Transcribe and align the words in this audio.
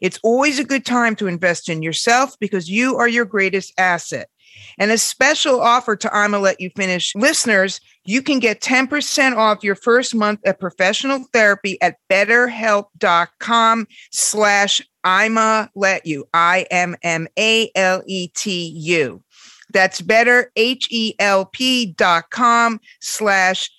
It's 0.00 0.18
always 0.22 0.58
a 0.58 0.64
good 0.64 0.84
time 0.84 1.16
to 1.16 1.26
invest 1.26 1.68
in 1.68 1.82
yourself 1.82 2.36
because 2.38 2.70
you 2.70 2.96
are 2.96 3.08
your 3.08 3.24
greatest 3.24 3.72
asset. 3.78 4.28
And 4.78 4.90
a 4.90 4.98
special 4.98 5.60
offer 5.60 5.96
to 5.96 6.14
I'ma 6.14 6.38
Let 6.38 6.60
You 6.60 6.70
Finish 6.76 7.14
listeners, 7.14 7.80
you 8.04 8.22
can 8.22 8.38
get 8.38 8.60
10% 8.60 9.36
off 9.36 9.62
your 9.62 9.74
first 9.74 10.14
month 10.14 10.40
of 10.46 10.58
professional 10.58 11.24
therapy 11.32 11.80
at 11.82 11.96
betterhelp.com 12.10 13.86
slash 14.10 14.82
I'ma 15.04 15.66
Let 15.74 16.06
You, 16.06 16.26
I-M-M-A-L-E-T-U. 16.34 16.92
That's 19.72 20.00
better, 20.00 20.50
H-E-L-P 20.56 21.86
dot 21.96 22.30
com 22.30 22.80
slash 23.00 23.70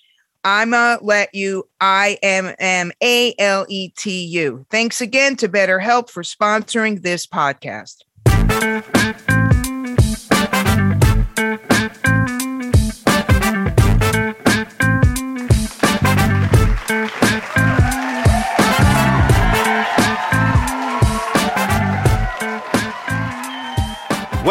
I'ma 0.44 0.98
let 1.00 1.34
you, 1.34 1.68
I 1.80 2.18
M 2.22 2.54
M 2.58 2.92
A 3.02 3.34
L 3.38 3.66
E 3.68 3.90
T 3.90 4.24
U. 4.24 4.66
Thanks 4.70 5.00
again 5.00 5.36
to 5.36 5.48
BetterHelp 5.48 6.10
for 6.10 6.22
sponsoring 6.22 7.02
this 7.02 7.26
podcast. 7.26 8.02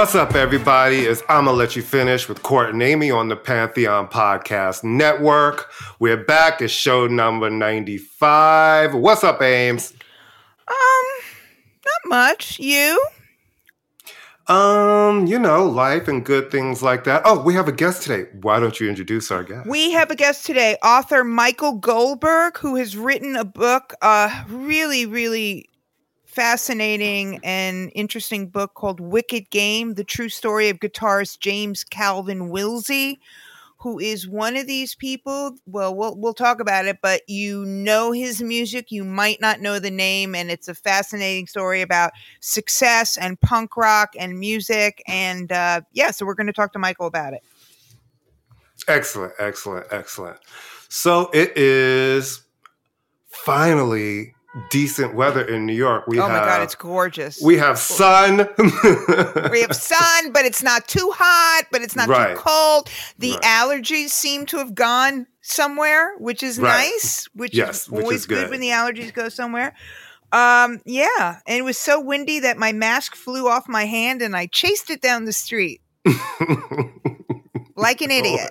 What's 0.02 0.16
up, 0.16 0.33
everybody? 0.33 1.02
It's 1.02 1.21
I'ma 1.30 1.52
Let 1.52 1.75
You 1.75 1.83
Finish 1.83 2.27
with 2.27 2.41
Court 2.41 2.71
and 2.71 2.81
Amy 2.81 3.11
on 3.11 3.30
the 3.30 3.35
Pantheon 3.35 4.08
Podcast 4.08 4.83
Network. 4.83 5.69
We're 5.99 6.17
back. 6.17 6.59
It's 6.59 6.73
show 6.73 7.05
number 7.05 7.52
95. 7.52 8.95
What's 8.95 9.23
up, 9.23 9.43
Ames? 9.43 9.93
Um, 10.67 10.75
not 11.85 12.09
much. 12.09 12.59
You? 12.59 12.99
Um, 14.47 15.27
you 15.27 15.38
know, 15.38 15.67
life 15.67 16.08
and 16.08 16.25
good 16.25 16.49
things 16.49 16.81
like 16.81 17.03
that. 17.03 17.21
Oh, 17.23 17.39
we 17.39 17.53
have 17.53 17.67
a 17.67 17.71
guest 17.71 18.02
today. 18.02 18.27
Why 18.41 18.59
don't 18.59 18.80
you 18.80 18.89
introduce 18.89 19.30
our 19.30 19.43
guest? 19.43 19.69
We 19.69 19.91
have 19.91 20.09
a 20.09 20.15
guest 20.15 20.47
today, 20.47 20.77
author 20.83 21.23
Michael 21.23 21.73
Goldberg, 21.73 22.58
who 22.58 22.75
has 22.77 22.97
written 22.97 23.36
a 23.36 23.45
book, 23.45 23.93
uh, 24.02 24.45
really, 24.49 25.05
really 25.05 25.70
fascinating 26.31 27.42
and 27.43 27.92
interesting 27.93 28.47
book 28.47 28.73
called 28.73 29.02
Wicked 29.02 29.49
Game 29.49 29.95
The 29.95 30.05
True 30.05 30.30
Story 30.30 30.69
of 30.69 30.80
Guitarist 30.80 31.39
James 31.39 31.83
Calvin 31.83 32.49
Wilsey, 32.49 33.19
who 33.80 33.99
is 33.99 34.30
one 34.30 34.55
of 34.55 34.65
these 34.65 34.95
people. 34.95 35.58
Well, 35.65 35.93
we'll, 35.93 36.15
we'll 36.15 36.33
talk 36.33 36.61
about 36.61 36.86
it, 36.86 36.99
but 37.02 37.27
you 37.27 37.65
know 37.65 38.14
his 38.14 38.41
music. 38.41 38.93
You 38.93 39.03
might 39.03 39.41
not 39.41 39.59
know 39.59 39.77
the 39.77 39.91
name. 39.91 40.33
And 40.33 40.49
it's 40.49 40.70
a 40.70 40.73
fascinating 40.73 41.47
story 41.47 41.81
about 41.81 42.14
success 42.39 43.17
and 43.17 43.39
punk 43.41 43.75
rock 43.75 44.14
and 44.17 44.39
music. 44.39 45.03
And 45.08 45.52
uh, 45.52 45.81
yeah, 45.91 46.11
so 46.11 46.25
we're 46.25 46.36
going 46.36 46.47
to 46.47 46.53
talk 46.53 46.71
to 46.73 46.80
Michael 46.80 47.08
about 47.08 47.33
it. 47.33 47.43
Excellent, 48.87 49.33
excellent, 49.37 49.87
excellent. 49.91 50.37
So 50.87 51.30
it 51.33 51.58
is 51.58 52.43
finally 53.27 54.33
decent 54.70 55.16
weather 55.16 55.42
in 55.42 55.66
New 55.66 55.73
York. 55.73 56.06
We 56.08 56.20
oh 56.20 56.28
have, 56.28 56.32
my 56.32 56.45
god, 56.45 56.62
it's 56.62 56.76
gorgeous. 56.76 57.42
We 57.42 57.58
have 57.58 57.78
sun. 57.78 58.48
we 59.52 59.62
have 59.62 59.76
sun, 59.76 60.32
but 60.32 60.45
it's 60.45 60.62
not 60.62 60.88
too 60.88 61.12
hot, 61.14 61.64
but 61.72 61.82
it's 61.82 61.95
not 61.95 62.08
right. 62.08 62.36
too 62.36 62.42
cold. 62.42 62.89
The 63.17 63.32
right. 63.32 63.42
allergies 63.42 64.10
seem 64.10 64.45
to 64.48 64.58
have 64.58 64.76
gone 64.76 65.28
somewhere, 65.42 66.14
which 66.17 66.44
is 66.44 66.60
right. 66.60 66.92
nice. 66.92 67.28
Which 67.34 67.56
yes, 67.56 67.88
is 67.88 67.94
always 67.94 68.22
is 68.22 68.26
good. 68.26 68.44
good 68.44 68.52
when 68.52 68.60
the 68.60 68.70
allergies 68.70 69.14
go 69.14 69.30
somewhere. 69.30 69.73
Um, 70.34 70.82
yeah, 70.86 71.39
and 71.45 71.58
it 71.58 71.64
was 71.64 71.78
so 71.78 72.00
windy 72.00 72.39
that 72.39 72.58
my 72.58 72.72
mask 72.72 73.16
flew 73.16 73.48
off 73.48 73.68
my 73.68 73.86
hand, 73.86 74.22
and 74.22 74.36
I 74.36 74.48
chased 74.48 74.89
it 74.89 75.02
down 75.02 75.26
the 75.26 75.33
street. 75.33 75.82
like 77.81 78.02
an 78.02 78.11
idiot. 78.11 78.49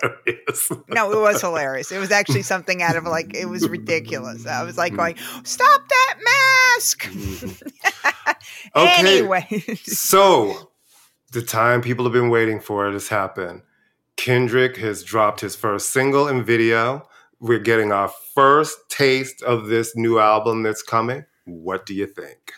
No, 0.88 1.10
it 1.12 1.20
was 1.20 1.40
hilarious. 1.40 1.90
It 1.92 1.98
was 1.98 2.10
actually 2.10 2.42
something 2.42 2.82
out 2.82 2.96
of 2.96 3.04
like 3.04 3.34
it 3.34 3.46
was 3.48 3.68
ridiculous. 3.68 4.46
I 4.46 4.62
was 4.64 4.76
like 4.76 4.94
going, 4.94 5.16
"Stop 5.44 5.82
that 5.88 6.14
mask!" 6.24 7.04
Mm-hmm. 7.04 8.30
okay. 8.76 8.94
Anyway, 8.98 9.46
so 9.84 10.70
the 11.32 11.42
time 11.42 11.80
people 11.80 12.04
have 12.04 12.12
been 12.12 12.30
waiting 12.30 12.60
for 12.60 12.88
it 12.88 12.92
has 12.92 13.08
happened. 13.08 13.62
Kendrick 14.16 14.76
has 14.76 15.02
dropped 15.02 15.40
his 15.40 15.56
first 15.56 15.90
single 15.90 16.28
and 16.28 16.44
video. 16.44 17.08
We're 17.38 17.58
getting 17.58 17.90
our 17.90 18.12
first 18.34 18.76
taste 18.90 19.42
of 19.42 19.68
this 19.68 19.96
new 19.96 20.18
album 20.18 20.62
that's 20.62 20.82
coming. 20.82 21.24
What 21.46 21.86
do 21.86 21.94
you 21.94 22.06
think? 22.06 22.52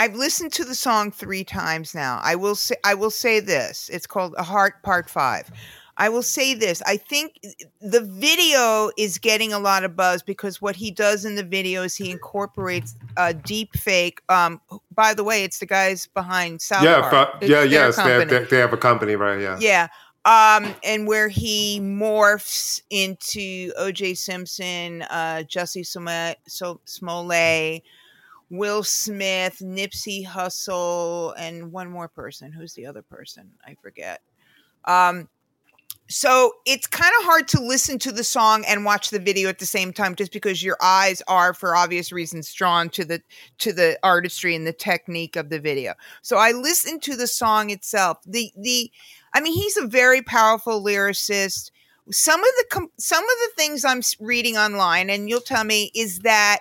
I've 0.00 0.14
listened 0.14 0.54
to 0.54 0.64
the 0.64 0.74
song 0.74 1.10
three 1.10 1.44
times 1.44 1.94
now. 1.94 2.20
I 2.22 2.34
will 2.34 2.54
say 2.54 2.74
I 2.84 2.94
will 2.94 3.10
say 3.10 3.38
this. 3.38 3.90
It's 3.92 4.06
called 4.06 4.34
A 4.38 4.42
Heart 4.42 4.82
Part 4.82 5.10
Five. 5.10 5.50
I 5.98 6.08
will 6.08 6.22
say 6.22 6.54
this. 6.54 6.80
I 6.86 6.96
think 6.96 7.38
the 7.82 8.00
video 8.00 8.90
is 8.96 9.18
getting 9.18 9.52
a 9.52 9.58
lot 9.58 9.84
of 9.84 9.96
buzz 9.96 10.22
because 10.22 10.62
what 10.62 10.74
he 10.74 10.90
does 10.90 11.26
in 11.26 11.34
the 11.34 11.42
video 11.42 11.82
is 11.82 11.96
he 11.96 12.10
incorporates 12.10 12.94
a 13.18 13.34
deep 13.34 13.76
fake. 13.76 14.22
Um, 14.30 14.62
by 14.94 15.12
the 15.12 15.22
way, 15.22 15.44
it's 15.44 15.58
the 15.58 15.66
guys 15.66 16.06
behind 16.06 16.62
South 16.62 16.82
yeah, 16.82 17.10
Park. 17.10 17.34
yeah, 17.42 17.62
yes, 17.64 17.96
they 17.96 18.02
have, 18.04 18.48
they 18.48 18.56
have, 18.56 18.72
a 18.72 18.78
company, 18.78 19.16
right? 19.16 19.38
Yeah, 19.38 19.58
yeah. 19.60 19.88
Um, 20.24 20.74
and 20.82 21.06
where 21.06 21.28
he 21.28 21.78
morphs 21.82 22.80
into 22.88 23.70
O.J. 23.76 24.14
Simpson, 24.14 25.02
uh, 25.10 25.42
Jussie 25.46 25.86
Smollett, 25.86 26.38
Smollett 26.86 27.82
Will 28.50 28.82
Smith, 28.82 29.58
Nipsey 29.62 30.26
Hussle, 30.26 31.34
and 31.38 31.72
one 31.72 31.88
more 31.88 32.08
person. 32.08 32.52
Who's 32.52 32.74
the 32.74 32.86
other 32.86 33.02
person? 33.02 33.50
I 33.64 33.76
forget. 33.80 34.20
Um, 34.84 35.28
so 36.10 36.54
it's 36.66 36.88
kind 36.88 37.12
of 37.20 37.24
hard 37.24 37.46
to 37.48 37.62
listen 37.62 37.96
to 38.00 38.10
the 38.10 38.24
song 38.24 38.64
and 38.66 38.84
watch 38.84 39.10
the 39.10 39.20
video 39.20 39.48
at 39.48 39.60
the 39.60 39.66
same 39.66 39.92
time 39.92 40.16
just 40.16 40.32
because 40.32 40.60
your 40.60 40.76
eyes 40.82 41.22
are 41.28 41.54
for 41.54 41.76
obvious 41.76 42.10
reasons 42.10 42.52
drawn 42.52 42.90
to 42.90 43.04
the 43.04 43.22
to 43.58 43.72
the 43.72 43.96
artistry 44.02 44.56
and 44.56 44.66
the 44.66 44.72
technique 44.72 45.36
of 45.36 45.50
the 45.50 45.60
video 45.60 45.94
so 46.20 46.36
i 46.36 46.50
listened 46.50 47.00
to 47.00 47.14
the 47.14 47.28
song 47.28 47.70
itself 47.70 48.18
the 48.26 48.50
the 48.56 48.90
i 49.34 49.40
mean 49.40 49.54
he's 49.54 49.76
a 49.76 49.86
very 49.86 50.20
powerful 50.20 50.82
lyricist 50.82 51.70
some 52.10 52.40
of 52.40 52.50
the 52.58 52.88
some 52.98 53.22
of 53.22 53.30
the 53.44 53.50
things 53.56 53.84
i'm 53.84 54.02
reading 54.18 54.56
online 54.56 55.10
and 55.10 55.28
you'll 55.28 55.40
tell 55.40 55.62
me 55.64 55.92
is 55.94 56.18
that 56.20 56.58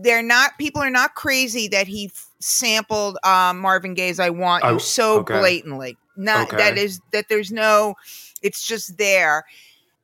they're 0.00 0.22
not 0.22 0.56
people 0.58 0.80
are 0.80 0.90
not 0.90 1.14
crazy 1.14 1.68
that 1.68 1.88
he 1.88 2.06
f- 2.06 2.30
sampled 2.38 3.18
um, 3.24 3.58
Marvin 3.58 3.94
Gaye's 3.94 4.20
"I 4.20 4.30
Want 4.30 4.64
You" 4.64 4.70
oh, 4.70 4.78
so 4.78 5.20
okay. 5.20 5.38
blatantly. 5.38 5.96
Not 6.16 6.48
okay. 6.48 6.56
that 6.56 6.78
is 6.78 7.00
that 7.12 7.28
there's 7.28 7.50
no, 7.50 7.96
it's 8.40 8.66
just 8.66 8.96
there, 8.96 9.44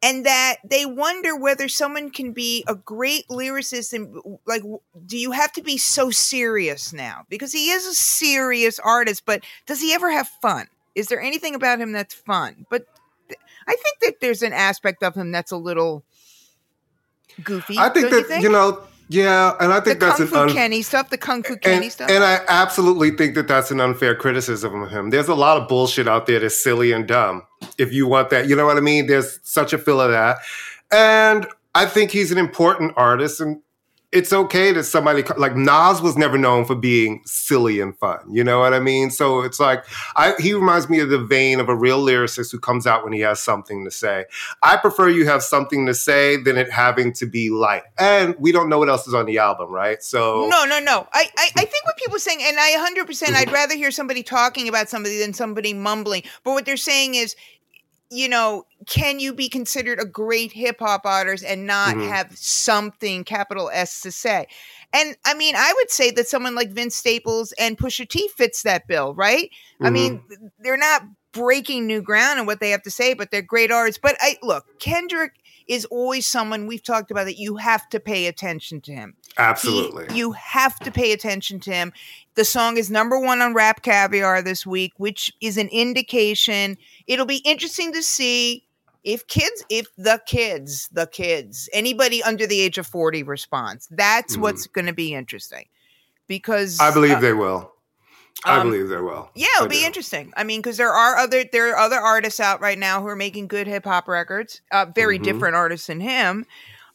and 0.02 0.26
that 0.26 0.56
they 0.68 0.84
wonder 0.84 1.36
whether 1.36 1.68
someone 1.68 2.10
can 2.10 2.32
be 2.32 2.64
a 2.66 2.74
great 2.74 3.26
lyricist 3.28 3.92
and 3.92 4.38
like, 4.46 4.62
do 5.06 5.16
you 5.16 5.30
have 5.30 5.52
to 5.52 5.62
be 5.62 5.78
so 5.78 6.10
serious 6.10 6.92
now? 6.92 7.24
Because 7.28 7.52
he 7.52 7.70
is 7.70 7.86
a 7.86 7.94
serious 7.94 8.78
artist, 8.80 9.24
but 9.24 9.44
does 9.66 9.80
he 9.80 9.92
ever 9.92 10.10
have 10.10 10.28
fun? 10.42 10.66
Is 10.94 11.08
there 11.08 11.20
anything 11.20 11.54
about 11.54 11.80
him 11.80 11.92
that's 11.92 12.14
fun? 12.14 12.66
But 12.68 12.86
I 13.66 13.74
think 13.74 13.98
that 14.02 14.20
there's 14.20 14.42
an 14.42 14.52
aspect 14.52 15.02
of 15.02 15.14
him 15.14 15.32
that's 15.32 15.50
a 15.50 15.56
little 15.56 16.04
goofy. 17.42 17.76
I 17.78 17.88
think 17.88 18.10
that 18.10 18.16
you, 18.16 18.24
think? 18.24 18.42
you 18.44 18.50
know 18.50 18.84
Yeah, 19.08 19.54
and 19.60 19.72
I 19.72 19.80
think 19.80 20.00
the 20.00 20.06
that's 20.06 20.18
Kung 20.18 20.26
Fu 20.26 20.36
un- 20.36 20.48
Kenny 20.50 20.82
stuff, 20.82 21.10
the 21.10 21.18
Kung 21.18 21.42
Fu 21.42 21.56
Kenny 21.56 21.86
and, 21.86 21.92
stuff. 21.92 22.10
and 22.10 22.24
I 22.24 22.40
absolutely 22.48 23.10
think 23.10 23.34
that 23.34 23.46
that's 23.46 23.70
an 23.70 23.80
unfair 23.80 24.14
criticism 24.14 24.82
of 24.82 24.90
him. 24.90 25.10
There's 25.10 25.28
a 25.28 25.34
lot 25.34 25.58
of 25.60 25.68
bullshit 25.68 26.08
out 26.08 26.26
there 26.26 26.40
that's 26.40 26.62
silly 26.62 26.92
and 26.92 27.06
dumb. 27.06 27.42
If 27.76 27.92
you 27.92 28.06
want 28.06 28.30
that, 28.30 28.48
you 28.48 28.56
know 28.56 28.64
what 28.64 28.76
I 28.76 28.80
mean? 28.80 29.06
There's 29.06 29.40
such 29.42 29.72
a 29.72 29.78
feel 29.78 30.00
of 30.00 30.10
that. 30.10 30.38
And 30.90 31.46
I 31.74 31.86
think 31.86 32.12
he's 32.12 32.32
an 32.32 32.38
important 32.38 32.94
artist 32.96 33.40
and 33.40 33.60
it's 34.14 34.32
okay 34.32 34.70
that 34.72 34.84
somebody 34.84 35.24
like 35.36 35.56
Nas 35.56 36.00
was 36.00 36.16
never 36.16 36.38
known 36.38 36.64
for 36.64 36.76
being 36.76 37.20
silly 37.26 37.80
and 37.80 37.98
fun. 37.98 38.20
You 38.30 38.44
know 38.44 38.60
what 38.60 38.72
I 38.72 38.78
mean? 38.78 39.10
So 39.10 39.40
it's 39.40 39.58
like 39.58 39.84
I, 40.14 40.34
he 40.38 40.54
reminds 40.54 40.88
me 40.88 41.00
of 41.00 41.08
the 41.08 41.18
vein 41.18 41.58
of 41.58 41.68
a 41.68 41.74
real 41.74 41.98
lyricist 41.98 42.52
who 42.52 42.60
comes 42.60 42.86
out 42.86 43.02
when 43.02 43.12
he 43.12 43.20
has 43.20 43.40
something 43.40 43.84
to 43.84 43.90
say. 43.90 44.26
I 44.62 44.76
prefer 44.76 45.08
you 45.08 45.26
have 45.26 45.42
something 45.42 45.84
to 45.86 45.94
say 45.94 46.36
than 46.36 46.56
it 46.56 46.70
having 46.70 47.12
to 47.14 47.26
be 47.26 47.50
light. 47.50 47.82
And 47.98 48.36
we 48.38 48.52
don't 48.52 48.68
know 48.68 48.78
what 48.78 48.88
else 48.88 49.08
is 49.08 49.14
on 49.14 49.26
the 49.26 49.38
album, 49.38 49.70
right? 49.70 50.00
So 50.00 50.46
no, 50.48 50.64
no, 50.64 50.78
no. 50.78 51.08
I, 51.12 51.28
I, 51.36 51.50
I 51.56 51.64
think 51.64 51.84
what 51.84 51.96
people 51.96 52.14
are 52.14 52.20
saying, 52.20 52.38
and 52.40 52.56
I 52.58 52.70
100, 52.76 53.06
percent 53.08 53.34
I'd 53.34 53.50
rather 53.50 53.74
hear 53.74 53.90
somebody 53.90 54.22
talking 54.22 54.68
about 54.68 54.88
somebody 54.88 55.18
than 55.18 55.34
somebody 55.34 55.74
mumbling. 55.74 56.22
But 56.44 56.52
what 56.52 56.66
they're 56.66 56.76
saying 56.76 57.16
is, 57.16 57.34
you 58.10 58.28
know, 58.28 58.64
can 58.86 59.18
you 59.18 59.34
be 59.34 59.48
considered 59.48 60.00
a 60.00 60.04
great 60.06 60.52
hip 60.52 60.76
hop 60.78 61.02
artist 61.04 61.44
and 61.44 61.66
not 61.66 61.96
Mhm. 61.96 62.00
have 62.00 62.36
something 62.36 63.24
capital 63.24 63.70
S 63.72 64.00
to 64.02 64.12
say? 64.12 64.46
And 64.92 65.16
I 65.24 65.34
mean, 65.34 65.56
I 65.56 65.72
would 65.76 65.90
say 65.90 66.10
that 66.12 66.28
someone 66.28 66.54
like 66.54 66.70
Vince 66.70 66.94
Staples 66.96 67.52
and 67.58 67.76
Pusha 67.78 68.08
T 68.08 68.28
fits 68.36 68.62
that 68.62 68.86
bill, 68.86 69.14
right? 69.14 69.50
I 69.82 69.90
Mhm. 69.90 69.92
mean, 69.92 70.22
they're 70.58 70.76
not 70.76 71.02
breaking 71.32 71.86
new 71.86 72.00
ground 72.00 72.38
in 72.38 72.46
what 72.46 72.60
they 72.60 72.70
have 72.70 72.82
to 72.82 72.90
say, 72.90 73.14
but 73.14 73.30
they're 73.30 73.42
great 73.42 73.72
artists. 73.72 74.00
But 74.02 74.16
I 74.20 74.36
look, 74.42 74.64
Kendrick 74.78 75.32
is 75.68 75.84
always 75.86 76.26
someone 76.26 76.66
we've 76.66 76.82
talked 76.82 77.10
about 77.10 77.24
that 77.24 77.38
you 77.38 77.56
have 77.56 77.88
to 77.90 78.00
pay 78.00 78.26
attention 78.26 78.80
to 78.82 78.92
him. 78.92 79.14
He- 79.26 79.32
absolutely. 79.38 80.14
you 80.16 80.32
have 80.32 80.78
to 80.80 80.90
pay 80.90 81.12
attention 81.12 81.60
to 81.60 81.72
him. 81.72 81.92
The 82.34 82.44
song 82.44 82.76
is 82.76 82.90
number 82.90 83.18
one 83.18 83.40
on 83.40 83.54
Rap 83.54 83.82
Caviar 83.82 84.42
this 84.42 84.66
week, 84.66 84.92
which 84.98 85.32
is 85.40 85.56
an 85.56 85.68
indication. 85.68 86.76
It'll 87.06 87.26
be 87.26 87.42
interesting 87.44 87.92
to 87.92 88.02
see 88.02 88.66
if 89.02 89.26
kids, 89.26 89.64
if 89.68 89.86
the 89.98 90.20
kids, 90.26 90.88
the 90.92 91.06
kids, 91.06 91.68
anybody 91.72 92.22
under 92.22 92.46
the 92.46 92.60
age 92.60 92.78
of 92.78 92.86
40 92.86 93.22
responds. 93.22 93.86
That's 93.90 94.36
Mhm. 94.36 94.40
what's 94.40 94.66
going 94.66 94.86
to 94.86 94.94
be 94.94 95.12
interesting. 95.14 95.66
Because 96.26 96.80
I 96.80 96.90
believe 96.90 97.18
uh, 97.18 97.20
they 97.20 97.32
will. 97.34 97.73
I 98.44 98.58
um, 98.60 98.70
believe 98.70 98.88
they 98.88 98.96
will. 99.00 99.30
yeah, 99.34 99.46
it'll 99.56 99.66
I 99.66 99.68
be 99.68 99.80
do. 99.80 99.86
interesting. 99.86 100.32
I 100.36 100.44
mean, 100.44 100.60
because 100.60 100.76
there 100.76 100.92
are 100.92 101.16
other 101.16 101.44
there 101.50 101.72
are 101.74 101.78
other 101.78 101.96
artists 101.98 102.40
out 102.40 102.60
right 102.60 102.78
now 102.78 103.00
who 103.00 103.08
are 103.08 103.16
making 103.16 103.48
good 103.48 103.66
hip 103.66 103.84
hop 103.84 104.06
records. 104.08 104.60
Uh, 104.70 104.86
very 104.94 105.18
Mhm. 105.18 105.24
different 105.24 105.56
artists 105.56 105.86
than 105.86 106.00
him. 106.00 106.44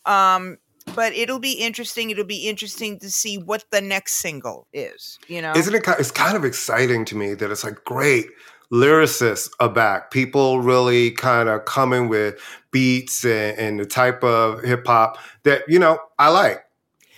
Um, 0.06 0.58
but 0.96 1.14
it'll 1.14 1.40
be 1.40 1.54
interesting. 1.54 2.10
It'll 2.10 2.24
be 2.26 2.48
interesting 2.48 3.00
to 3.00 3.12
see 3.12 3.38
what 3.38 3.64
the 3.72 3.82
next 3.82 4.14
single 4.16 4.68
is. 4.74 5.20
You 5.28 5.42
know, 5.42 5.54
Isn't 5.56 5.76
it? 5.76 5.84
It's 6.00 6.12
kind 6.12 6.36
of 6.36 6.44
exciting 6.46 7.06
to 7.06 7.16
me 7.16 7.34
that 7.36 7.52
it's 7.52 7.64
like 7.64 7.84
great 7.84 8.28
lyricists 8.72 9.50
are 9.60 9.70
back. 9.70 10.12
People 10.12 10.62
really 10.62 11.12
kind 11.12 11.50
of 11.50 11.66
coming 11.66 12.08
with 12.10 12.36
beats 12.72 13.24
and, 13.26 13.58
and 13.58 13.80
the 13.80 13.86
type 13.86 14.24
of 14.24 14.62
hip 14.64 14.86
hop 14.86 15.18
that 15.44 15.64
you 15.68 15.80
know 15.80 16.00
I 16.18 16.30
like. 16.30 16.64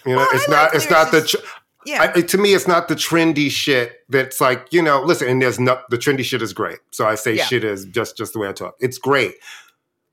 You 0.06 0.14
know, 0.14 0.18
Well, 0.18 0.30
I 0.32 0.36
it's 0.36 0.48
like 0.48 0.58
not. 0.58 0.76
It's 0.76 0.90
not 0.90 1.12
the. 1.12 1.22
lyricists. 1.22 1.36
Yeah, 1.86 2.12
I, 2.16 2.22
to 2.22 2.38
me, 2.38 2.54
it's 2.54 2.68
not 2.68 2.88
the 2.88 2.96
trendy 2.96 3.50
shit 3.50 4.02
that's 4.10 4.40
like 4.40 4.68
you 4.72 4.82
know. 4.82 5.02
Listen, 5.02 5.28
and 5.28 5.42
there's 5.42 5.60
no 5.60 5.80
the 5.90 5.98
trendy 5.98 6.24
shit 6.24 6.42
is 6.42 6.54
great. 6.54 6.80
So 6.92 7.08
I 7.08 7.16
say 7.16 7.36
Yeah. 7.36 7.46
shit 7.46 7.64
is 7.64 7.86
just 7.86 8.18
just 8.18 8.34
the 8.34 8.40
way 8.40 8.50
I 8.50 8.52
talk. 8.54 8.76
It's 8.80 8.98
great, 8.98 9.36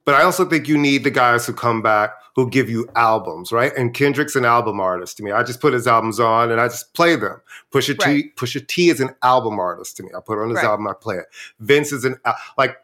but 0.04 0.14
I 0.14 0.22
also 0.22 0.44
think 0.44 0.66
you 0.68 0.78
need 0.78 1.04
the 1.04 1.10
guys 1.10 1.46
who 1.46 1.52
come 1.52 1.82
back 1.82 2.10
who 2.36 2.48
give 2.48 2.70
you 2.70 2.88
albums, 2.94 3.50
right? 3.50 3.72
And 3.76 3.92
Kendrick's 3.92 4.36
an 4.36 4.44
album 4.44 4.78
artist 4.78 5.16
to 5.16 5.24
me. 5.24 5.32
I 5.32 5.42
just 5.42 5.60
put 5.60 5.72
his 5.72 5.88
albums 5.88 6.20
on 6.20 6.52
and 6.52 6.60
I 6.60 6.68
just 6.68 6.94
play 6.94 7.16
them. 7.16 7.40
Pusha 7.72 7.98
T, 7.98 8.04
Right. 8.08 8.36
Pusha 8.36 8.64
T 8.64 8.90
is 8.90 9.00
an 9.00 9.10
album 9.24 9.58
artist 9.58 9.96
to 9.96 10.04
me. 10.04 10.10
I 10.16 10.20
put 10.20 10.38
on 10.38 10.48
his 10.50 10.56
Right. 10.58 10.64
album, 10.66 10.86
I 10.86 10.92
play 10.92 11.16
it. 11.16 11.26
Vince 11.58 11.90
is 11.90 12.04
an 12.04 12.16
uh, 12.24 12.34
like 12.56 12.76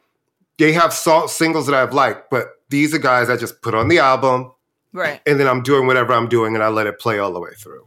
they 0.58 0.72
have 0.72 0.92
song, 0.92 1.28
singles 1.28 1.66
that 1.66 1.74
I've 1.76 1.94
liked, 1.94 2.30
but 2.30 2.48
these 2.68 2.92
are 2.94 2.98
guys 2.98 3.30
I 3.30 3.36
just 3.36 3.62
put 3.62 3.74
on 3.74 3.86
the 3.88 4.00
album 4.00 4.50
right. 4.92 5.20
and 5.24 5.38
then 5.38 5.46
I'm 5.46 5.62
doing 5.62 5.86
whatever 5.86 6.12
I'm 6.12 6.28
doing 6.28 6.54
and 6.56 6.64
I 6.64 6.68
let 6.68 6.88
it 6.88 6.98
play 6.98 7.18
all 7.20 7.32
the 7.32 7.40
way 7.40 7.50
through. 7.56 7.86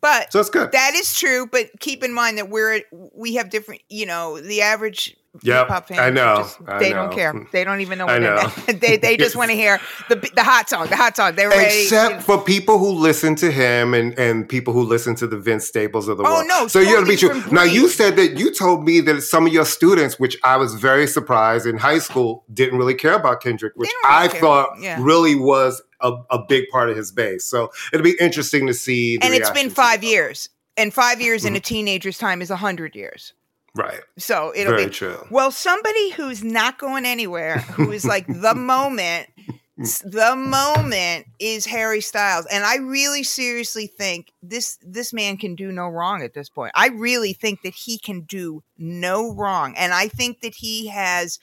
But 0.00 0.32
So 0.32 0.40
it's 0.40 0.50
good. 0.50 0.72
that 0.72 0.94
is 0.94 1.18
true. 1.18 1.46
But 1.50 1.66
keep 1.80 2.04
in 2.04 2.12
mind 2.14 2.38
that 2.38 2.48
we're 2.50 2.82
we 3.14 3.34
have 3.34 3.50
different. 3.50 3.82
You 3.88 4.06
know, 4.06 4.40
the 4.40 4.62
average 4.62 5.16
Yep, 5.42 5.58
hip 5.58 5.68
hop 5.68 5.88
fan. 5.88 5.98
I 6.00 6.10
know, 6.10 6.36
just- 6.38 6.58
I 6.66 6.78
they 6.78 6.90
don't 6.90 7.12
care. 7.12 7.46
They 7.52 7.62
don't 7.62 7.80
even 7.80 7.98
know. 7.98 8.06
I 8.06 8.14
What 8.18 8.22
know. 8.22 8.52
It, 8.66 8.80
they 8.80 8.96
they 8.96 9.16
just 9.16 9.36
want 9.36 9.50
to 9.50 9.56
hear 9.56 9.78
the 10.08 10.16
the 10.34 10.42
hot 10.42 10.68
song. 10.70 10.88
The 10.88 10.96
hot 10.96 11.16
song. 11.16 11.34
They're 11.36 11.50
ready. 11.50 11.82
Except 11.82 12.22
for 12.22 12.42
people 12.42 12.78
who 12.78 12.90
listen 12.92 13.34
to 13.36 13.50
him 13.52 13.92
and, 13.94 14.18
and 14.18 14.48
people 14.48 14.72
who 14.72 14.82
listen 14.82 15.14
to 15.16 15.26
the 15.26 15.36
Vince 15.38 15.66
Staples 15.66 16.08
of 16.08 16.16
the 16.16 16.22
World. 16.24 16.32
Oh, 16.32 16.38
world. 16.38 16.48
no, 16.48 16.66
so 16.66 16.80
you 16.80 16.94
got 16.94 17.00
to 17.00 17.06
be 17.06 17.16
true. 17.16 17.42
Now 17.52 17.62
you 17.64 17.88
said 17.88 18.16
that 18.16 18.38
you 18.38 18.52
told 18.52 18.84
me 18.84 19.00
that 19.00 19.20
some 19.20 19.46
of 19.46 19.52
your 19.52 19.66
students, 19.66 20.18
which 20.18 20.36
I 20.42 20.56
was 20.56 20.74
very 20.74 21.06
surprised 21.06 21.66
in 21.66 21.76
high 21.76 21.98
school, 21.98 22.44
didn't 22.52 22.78
really 22.78 22.94
care 22.94 23.14
about 23.14 23.42
Kendrick, 23.42 23.74
which 23.76 23.90
really 24.02 24.14
I 24.14 24.28
care. 24.28 24.40
thought 24.40 24.80
Yeah. 24.80 24.96
really 25.00 25.34
was 25.34 25.82
a, 26.00 26.12
a 26.30 26.38
big 26.42 26.68
part 26.70 26.88
of 26.88 26.96
his 26.96 27.12
base. 27.12 27.44
So 27.44 27.70
it'll 27.92 28.02
be 28.04 28.16
interesting 28.18 28.66
to 28.66 28.74
see. 28.74 29.18
The 29.18 29.26
and 29.26 29.34
it's 29.34 29.50
been 29.50 29.70
five 29.70 30.02
years. 30.02 30.48
And 30.76 30.94
five 30.94 31.20
years 31.20 31.44
in 31.44 31.56
a 31.56 31.58
Mhm. 31.58 31.64
teenager's 31.64 32.18
time 32.18 32.40
is 32.40 32.50
a 32.50 32.56
hundred 32.56 32.94
years. 32.94 33.34
Right. 33.78 34.00
So 34.18 34.52
it'll 34.56 34.72
Very 34.72 34.86
be 34.86 34.90
true. 34.90 35.24
Well, 35.30 35.52
somebody 35.52 36.10
who's 36.10 36.42
not 36.42 36.78
going 36.78 37.06
anywhere, 37.06 37.58
who 37.58 37.92
is 37.92 38.04
like 38.04 38.26
the 38.26 38.54
moment, 38.56 39.28
the 39.76 40.34
moment 40.34 41.26
is 41.38 41.64
Harry 41.66 42.00
Styles, 42.00 42.44
and 42.46 42.64
I 42.64 42.78
really 42.78 43.22
seriously 43.22 43.86
think 43.86 44.32
this 44.42 44.80
this 44.82 45.12
man 45.12 45.36
can 45.36 45.54
do 45.54 45.70
no 45.70 45.86
wrong 45.86 46.22
at 46.22 46.34
this 46.34 46.48
point. 46.48 46.72
I 46.74 46.88
really 46.88 47.32
think 47.32 47.62
that 47.62 47.74
he 47.74 47.98
can 47.98 48.22
do 48.22 48.64
no 48.76 49.32
wrong, 49.32 49.76
and 49.76 49.94
I 49.94 50.08
think 50.08 50.40
that 50.40 50.56
he 50.56 50.88
has, 50.88 51.38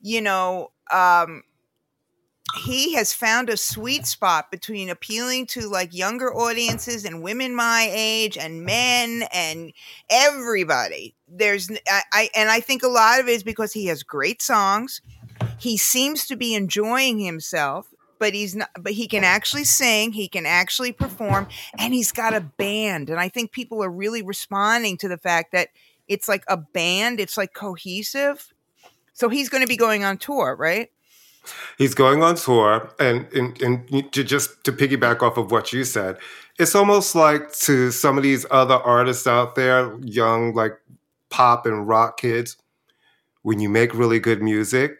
you 0.00 0.22
know, 0.22 0.70
um, 0.90 1.42
he 2.54 2.94
has 2.94 3.12
found 3.12 3.48
a 3.48 3.56
sweet 3.56 4.06
spot 4.06 4.50
between 4.50 4.88
appealing 4.88 5.46
to 5.46 5.68
like 5.68 5.94
younger 5.94 6.32
audiences 6.32 7.04
and 7.04 7.22
women 7.22 7.54
my 7.54 7.88
age 7.92 8.38
and 8.38 8.64
men 8.64 9.24
and 9.32 9.72
everybody. 10.08 11.14
There's 11.28 11.70
I, 11.88 12.02
I 12.12 12.30
and 12.36 12.48
i 12.48 12.60
think 12.60 12.82
a 12.82 12.88
lot 12.88 13.20
of 13.20 13.28
it 13.28 13.32
is 13.32 13.42
because 13.42 13.72
he 13.72 13.86
has 13.86 14.02
great 14.02 14.40
songs. 14.40 15.00
He 15.58 15.76
seems 15.76 16.26
to 16.26 16.36
be 16.36 16.54
enjoying 16.54 17.18
himself 17.18 17.92
but 18.20 18.32
he's 18.32 18.54
not 18.54 18.70
but 18.78 18.92
he 18.92 19.08
can 19.08 19.24
actually 19.24 19.64
sing 19.64 20.12
he 20.12 20.28
can 20.28 20.46
actually 20.46 20.92
perform 20.92 21.48
and 21.78 21.92
he's 21.92 22.12
got 22.12 22.34
a 22.34 22.40
band. 22.40 23.10
And 23.10 23.18
i 23.18 23.28
think 23.28 23.50
people 23.50 23.82
are 23.82 23.90
really 23.90 24.22
responding 24.22 24.96
to 24.98 25.08
the 25.08 25.18
fact 25.18 25.52
that 25.52 25.68
it's 26.06 26.28
like 26.28 26.44
a 26.48 26.56
band 26.56 27.20
it's 27.20 27.36
like 27.36 27.52
cohesive. 27.52 28.52
So 29.16 29.28
he's 29.28 29.48
going 29.48 29.62
to 29.62 29.68
be 29.68 29.76
going 29.76 30.04
on 30.04 30.18
tour 30.18 30.56
right 30.58 30.90
He's 31.78 31.94
going 31.94 32.22
on 32.22 32.36
tour, 32.36 32.90
and, 32.98 33.26
and 33.32 33.60
and 33.62 34.12
to 34.12 34.24
just 34.24 34.64
to 34.64 34.72
piggyback 34.72 35.22
off 35.22 35.36
of 35.36 35.50
what 35.50 35.72
you 35.72 35.84
said, 35.84 36.18
it's 36.58 36.74
almost 36.74 37.14
like 37.14 37.52
to 37.52 37.90
some 37.90 38.16
of 38.16 38.22
these 38.22 38.46
other 38.50 38.76
artists 38.76 39.26
out 39.26 39.54
there, 39.54 39.96
young 40.00 40.54
like 40.54 40.78
pop 41.30 41.66
and 41.66 41.86
rock 41.86 42.18
kids, 42.18 42.56
when 43.42 43.60
you 43.60 43.68
make 43.68 43.94
really 43.94 44.20
good 44.20 44.42
music, 44.42 44.98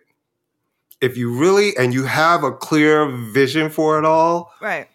if 1.01 1.17
you 1.17 1.33
really 1.33 1.77
and 1.77 1.95
you 1.95 2.05
have 2.05 2.43
a 2.45 2.53
clear 2.53 3.09
vision 3.09 3.71
for 3.71 3.99
it 3.99 4.05
all, 4.05 4.53
right 4.61 4.89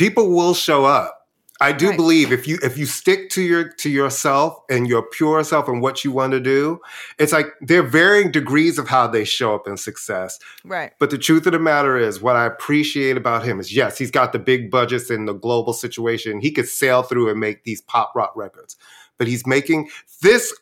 people 0.00 0.30
will 0.30 0.54
show 0.54 0.86
up. 0.86 1.19
I 1.62 1.72
do 1.72 1.88
Right. 1.88 1.96
believe 1.96 2.32
if 2.32 2.48
you 2.48 2.58
if 2.62 2.78
you 2.78 2.86
stick 2.86 3.28
to 3.30 3.42
your 3.42 3.68
to 3.68 3.90
yourself 3.90 4.58
and 4.70 4.88
your 4.88 5.02
pure 5.02 5.44
self 5.44 5.68
and 5.68 5.82
what 5.82 6.04
you 6.04 6.10
want 6.10 6.32
to 6.32 6.40
do, 6.40 6.80
it's 7.18 7.32
like 7.32 7.48
there 7.60 7.80
are 7.80 7.86
varying 7.86 8.30
degrees 8.30 8.78
of 8.78 8.88
how 8.88 9.06
they 9.06 9.24
show 9.24 9.54
up 9.54 9.68
in 9.68 9.76
success. 9.76 10.38
right 10.64 10.92
But 10.98 11.10
the 11.10 11.18
truth 11.18 11.46
of 11.46 11.52
the 11.52 11.58
matter 11.58 11.98
is, 11.98 12.20
what 12.22 12.36
I 12.36 12.46
appreciate 12.46 13.16
about 13.18 13.44
him 13.44 13.60
is 13.60 13.74
yes, 13.76 13.98
he's 13.98 14.10
got 14.10 14.32
the 14.32 14.38
big 14.38 14.70
budgets 14.70 15.10
and 15.10 15.28
the 15.28 15.34
global 15.34 15.72
situation. 15.74 16.40
He 16.40 16.50
could 16.50 16.68
sail 16.68 17.02
through 17.02 17.28
and 17.30 17.38
make 17.38 17.64
these 17.64 17.82
pop 17.82 18.12
rock 18.14 18.32
records. 18.34 18.76
But 19.18 19.28
he's 19.28 19.46
making 19.46 19.90
this 20.22 20.54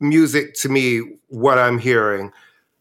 music 0.00 0.54
to 0.54 0.68
me, 0.70 1.02
what 1.28 1.58
I'm 1.58 1.78
hearing, 1.78 2.32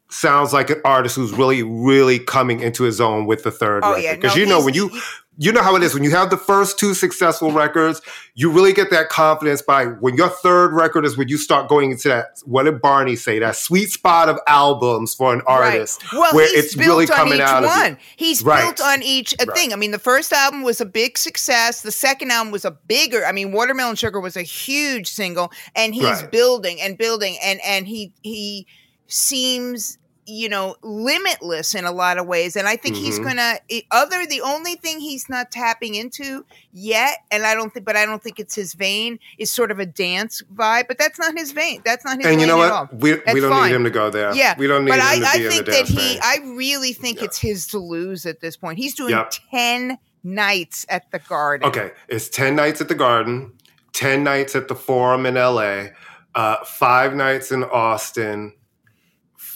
sounds 0.10 0.54
like 0.54 0.70
an 0.70 0.80
artist 0.86 1.16
who's 1.16 1.34
really, 1.34 1.64
really 1.64 2.20
coming 2.20 2.62
into 2.62 2.84
his 2.84 3.02
own 3.02 3.26
with 3.26 3.44
the 3.44 3.52
third 3.52 3.84
oh 3.84 3.90
record. 3.90 4.04
yeah 4.04 4.16
Because 4.16 4.36
no, 4.36 4.40
you 4.42 4.46
know, 4.46 4.64
when 4.64 4.74
you 4.74 4.90
you 5.38 5.52
know 5.52 5.62
how 5.62 5.76
it 5.76 5.84
is 5.84 5.94
when 5.94 6.04
you 6.04 6.12
have 6.12 6.30
the 6.30 6.38
first 6.38 6.80
two 6.80 6.94
successful 6.94 7.52
records, 7.52 8.02
you 8.36 8.50
really 8.52 8.72
get 8.74 8.90
that 8.92 9.10
confidence 9.10 9.62
by 9.62 9.86
when 9.86 10.16
your 10.16 10.30
third 10.30 10.74
record 10.74 11.06
is 11.06 11.18
when 11.18 11.28
you 11.28 11.38
start 11.38 11.68
going 11.68 11.92
into 11.92 12.08
that 12.08 12.42
what 12.46 12.64
did 12.64 12.82
Barney 12.82 13.16
say, 13.16 13.40
that 13.40 13.56
sweet 13.56 13.90
spot 13.92 14.30
of 14.30 14.40
albums 14.48 15.14
for 15.14 15.34
an 15.34 15.42
artist 15.46 16.04
Right. 16.14 16.20
Well, 16.20 16.36
where 16.36 16.48
he's 16.48 16.66
it's 16.66 16.76
built 16.76 16.88
really 16.88 17.04
on 17.10 17.16
coming 17.16 17.34
each 17.36 17.42
out 17.42 17.64
of 17.64 17.70
you. 17.70 17.82
one. 17.82 17.98
He's 18.16 18.44
Right. 18.44 18.62
built 18.64 18.82
on 18.82 19.04
each 19.04 19.34
uh, 19.34 19.46
Right. 19.48 19.58
thing. 19.58 19.74
I 19.74 19.76
mean, 19.76 19.92
the 19.92 20.00
first 20.00 20.32
album 20.32 20.64
was 20.64 20.80
a 20.80 20.86
big 20.86 21.18
success. 21.18 21.82
The 21.82 21.92
second 21.92 22.32
album 22.32 22.52
was 22.52 22.64
a 22.64 22.72
bigger. 22.72 23.26
I 23.26 23.32
mean, 23.32 23.52
Watermelon 23.52 23.96
Sugar 23.98 24.20
was 24.20 24.38
a 24.38 24.42
huge 24.44 25.08
single, 25.08 25.52
and 25.76 25.94
he's 25.94 26.24
building 26.24 26.80
and 26.82 26.98
building, 26.98 27.38
and 27.44 27.60
and 27.66 27.88
he 27.88 28.14
he 28.22 28.68
seems 29.08 29.98
you 30.28 30.50
know, 30.50 30.76
limitless 30.82 31.76
in 31.76 31.86
a 31.86 31.92
lot 31.92 32.18
of 32.18 32.26
ways. 32.26 32.56
And 32.56 32.68
I 32.68 32.76
think 32.78 32.96
he's 32.96 33.20
Mhm. 33.20 33.24
gonna 33.26 33.60
other 33.92 34.26
the 34.26 34.42
only 34.42 34.76
thing 34.76 35.00
he's 35.00 35.30
not 35.30 35.52
tapping 35.52 35.94
into 35.96 36.44
yet, 36.74 37.20
and 37.32 37.46
I 37.46 37.54
don't 37.54 37.72
think 37.74 37.86
but 37.86 37.96
I 37.96 38.06
don't 38.06 38.24
think 38.24 38.40
it's 38.40 38.56
his 38.56 38.74
vein, 38.74 39.20
is 39.38 39.52
sort 39.52 39.70
of 39.72 39.80
a 39.80 39.86
dance 39.86 40.42
vibe. 40.54 40.88
But 40.88 40.98
that's 40.98 41.20
not 41.20 41.38
his 41.38 41.52
vein. 41.52 41.82
That's 41.86 42.04
not 42.04 42.18
his 42.18 42.26
And 42.26 42.42
you 42.42 42.48
know 42.48 42.58
what? 42.58 42.94
We, 42.94 43.14
we 43.34 43.40
don't 43.40 43.52
fine. 43.52 43.70
need 43.70 43.76
him 43.76 43.84
to 43.84 43.90
go 43.92 44.10
there. 44.10 44.34
Yeah, 44.34 44.56
we 44.58 44.66
don't 44.68 44.86
need 44.86 44.92
But 44.92 45.00
him 45.00 45.06
I, 45.08 45.20
to 45.20 45.26
I 45.28 45.38
be 45.38 45.46
in 45.46 45.52
think 45.52 45.66
that 45.68 45.88
he 45.88 45.96
vein. 45.96 46.20
I 46.24 46.38
really 46.56 46.94
think 46.94 47.20
Yeah. 47.20 47.26
it's 47.26 47.38
his 47.38 47.68
to 47.68 47.78
lose 47.80 48.26
at 48.26 48.40
this 48.42 48.58
point. 48.58 48.80
He's 48.80 48.96
doing 48.96 49.12
Yep. 49.12 49.34
ten 49.52 49.98
nights 50.24 50.88
at 50.90 51.12
the 51.12 51.20
garden. 51.20 51.68
Okay, 51.70 51.92
it's 52.08 52.30
10 52.30 52.56
nights 52.56 52.82
at 52.82 52.88
the 52.88 52.96
Garden, 52.96 53.52
10 53.94 54.24
nights 54.24 54.56
at 54.56 54.68
the 54.68 54.76
Forum 54.76 55.28
in 55.28 55.38
LA, 55.38 55.92
uh, 56.34 56.64
five 56.66 57.14
nights 57.14 57.52
in 57.52 57.64
Austin, 57.64 58.54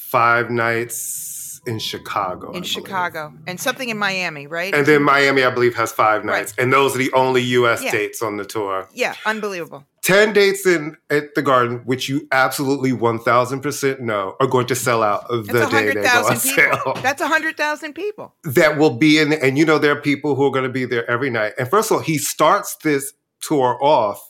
five 0.10 0.50
nights 0.50 1.62
in 1.66 1.78
Chicago. 1.78 2.52
In. 2.54 2.64
Chicago. 2.64 3.34
And 3.46 3.60
something 3.60 3.90
in 3.90 3.98
Miami, 3.98 4.48
right? 4.48 4.74
And 4.74 4.86
then 4.86 5.04
Miami, 5.04 5.44
I 5.44 5.50
believe, 5.52 5.76
has 5.76 5.92
five 5.92 6.24
nights. 6.26 6.54
And 6.58 6.72
those 6.72 6.96
are 6.96 7.00
the 7.00 7.12
only 7.14 7.42
US 7.60 7.84
Yeah. 7.84 7.92
dates 7.92 8.22
on 8.22 8.38
the 8.38 8.46
tour. 8.46 8.88
yeah, 8.94 9.14
unbelievable. 9.26 9.86
10 10.02 10.34
dates 10.34 10.66
in 10.66 10.96
at 11.12 11.36
the 11.36 11.42
Garden, 11.42 11.82
which 11.86 12.08
you 12.10 12.28
absolutely 12.32 12.92
1000% 12.94 14.00
know 14.00 14.36
are 14.40 14.48
going 14.48 14.66
to 14.68 14.76
sell 14.76 15.04
out 15.04 15.26
of 15.30 15.46
the 15.48 15.54
That's 15.60 15.72
day 15.72 15.88
they 15.88 15.94
go 16.02 16.10
on 16.26 16.40
people. 16.40 16.40
sale. 16.40 16.94
That's 17.04 17.22
a 17.22 17.28
hundred 17.28 17.58
thousand 17.58 17.94
people. 17.94 18.34
that 18.46 18.78
will 18.78 18.96
be 18.98 19.20
in 19.20 19.34
and 19.34 19.58
you 19.58 19.66
know 19.66 19.78
there 19.78 19.92
are 19.92 20.02
people 20.02 20.36
who 20.36 20.46
are 20.46 20.52
going 20.52 20.64
to 20.64 20.70
be 20.72 20.86
there 20.86 21.08
every 21.12 21.30
night 21.30 21.54
and 21.60 21.70
first 21.70 21.92
of 21.92 21.98
all 21.98 22.04
he 22.04 22.18
starts 22.18 22.76
this 22.84 23.14
tour 23.42 23.78
off 23.82 24.29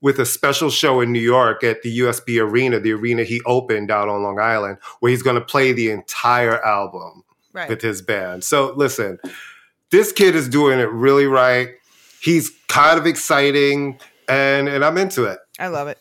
with 0.00 0.18
a 0.18 0.26
special 0.26 0.70
show 0.70 1.00
in 1.00 1.12
new 1.12 1.20
york 1.20 1.64
at 1.64 1.82
the 1.82 1.98
UBS 1.98 2.20
arena 2.40 2.78
the 2.80 2.92
arena 2.92 3.24
he 3.24 3.40
opened 3.46 3.90
out 3.90 4.08
on 4.08 4.22
long 4.22 4.38
island 4.38 4.78
where 5.00 5.10
he's 5.10 5.22
going 5.22 5.36
to 5.36 5.44
play 5.44 5.72
the 5.72 5.90
entire 5.90 6.62
album 6.64 7.22
Right. 7.52 7.68
with 7.70 7.80
his 7.80 8.02
band 8.02 8.44
so 8.44 8.74
listen 8.76 9.18
this 9.90 10.12
kid 10.12 10.34
is 10.36 10.46
doing 10.48 10.78
it 10.78 10.90
really 10.90 11.26
right 11.26 11.70
he's 12.20 12.50
kind 12.68 12.98
of 12.98 13.06
exciting 13.06 13.98
and 14.28 14.68
and 14.68 14.84
i'm 14.84 14.98
into 14.98 15.24
it 15.24 15.38
I 15.58 15.68
love 15.68 15.88
it. 15.88 15.98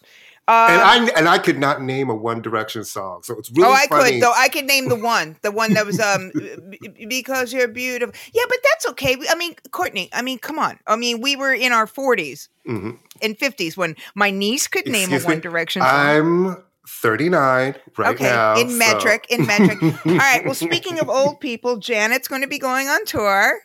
Uh, 0.47 0.67
and 0.69 0.81
i 0.81 1.17
and 1.17 1.27
i 1.27 1.39
could 1.39 1.57
not 1.57 1.81
name 1.81 2.07
a 2.07 2.13
one 2.15 2.39
direction 2.39 2.83
song 2.83 3.23
so 3.23 3.35
it's 3.39 3.49
really 3.51 3.67
oh, 3.67 3.71
I 3.73 3.87
funny 3.87 4.11
could 4.11 4.21
though. 4.21 4.33
I 4.35 4.47
could 4.47 4.65
name 4.65 4.89
the 4.89 4.95
one, 4.95 5.37
the 5.41 5.51
one 5.51 5.73
that 5.73 5.85
was 5.87 5.99
um, 5.99 6.31
b- 6.69 7.05
because 7.09 7.51
you're 7.51 7.67
beautiful. 7.67 8.13
Yeah, 8.31 8.43
but 8.47 8.57
that's 8.63 8.85
okay. 8.89 9.17
I 9.27 9.33
mean, 9.35 9.55
Courtney. 9.71 10.07
I 10.13 10.21
mean, 10.21 10.37
come 10.37 10.59
on. 10.59 10.77
I 10.85 10.97
mean, 10.97 11.19
we 11.19 11.35
were 11.35 11.51
in 11.53 11.71
our 11.71 11.87
forties 11.87 12.49
Mhm. 12.67 12.99
and 13.23 13.35
fifties 13.39 13.75
when 13.75 13.95
my 14.13 14.29
niece 14.29 14.67
could 14.67 14.85
name 14.85 15.03
Excuse 15.13 15.25
a 15.25 15.27
me? 15.29 15.33
One 15.35 15.41
Direction 15.41 15.81
song. 15.81 15.89
i'm 15.91 16.63
39 16.87 17.75
right 17.97 18.15
okay, 18.15 18.23
now 18.25 18.55
in 18.57 18.69
so- 18.69 18.77
metric, 18.77 19.25
in 19.29 19.45
metric. 19.47 19.81
All 20.05 20.15
right. 20.17 20.45
Well, 20.45 20.53
speaking 20.53 20.99
of 20.99 21.09
old 21.09 21.39
people, 21.39 21.77
Janet's 21.77 22.27
going 22.27 22.41
to 22.43 22.47
be 22.47 22.59
going 22.59 22.87
on 22.87 23.03
tour. 23.05 23.61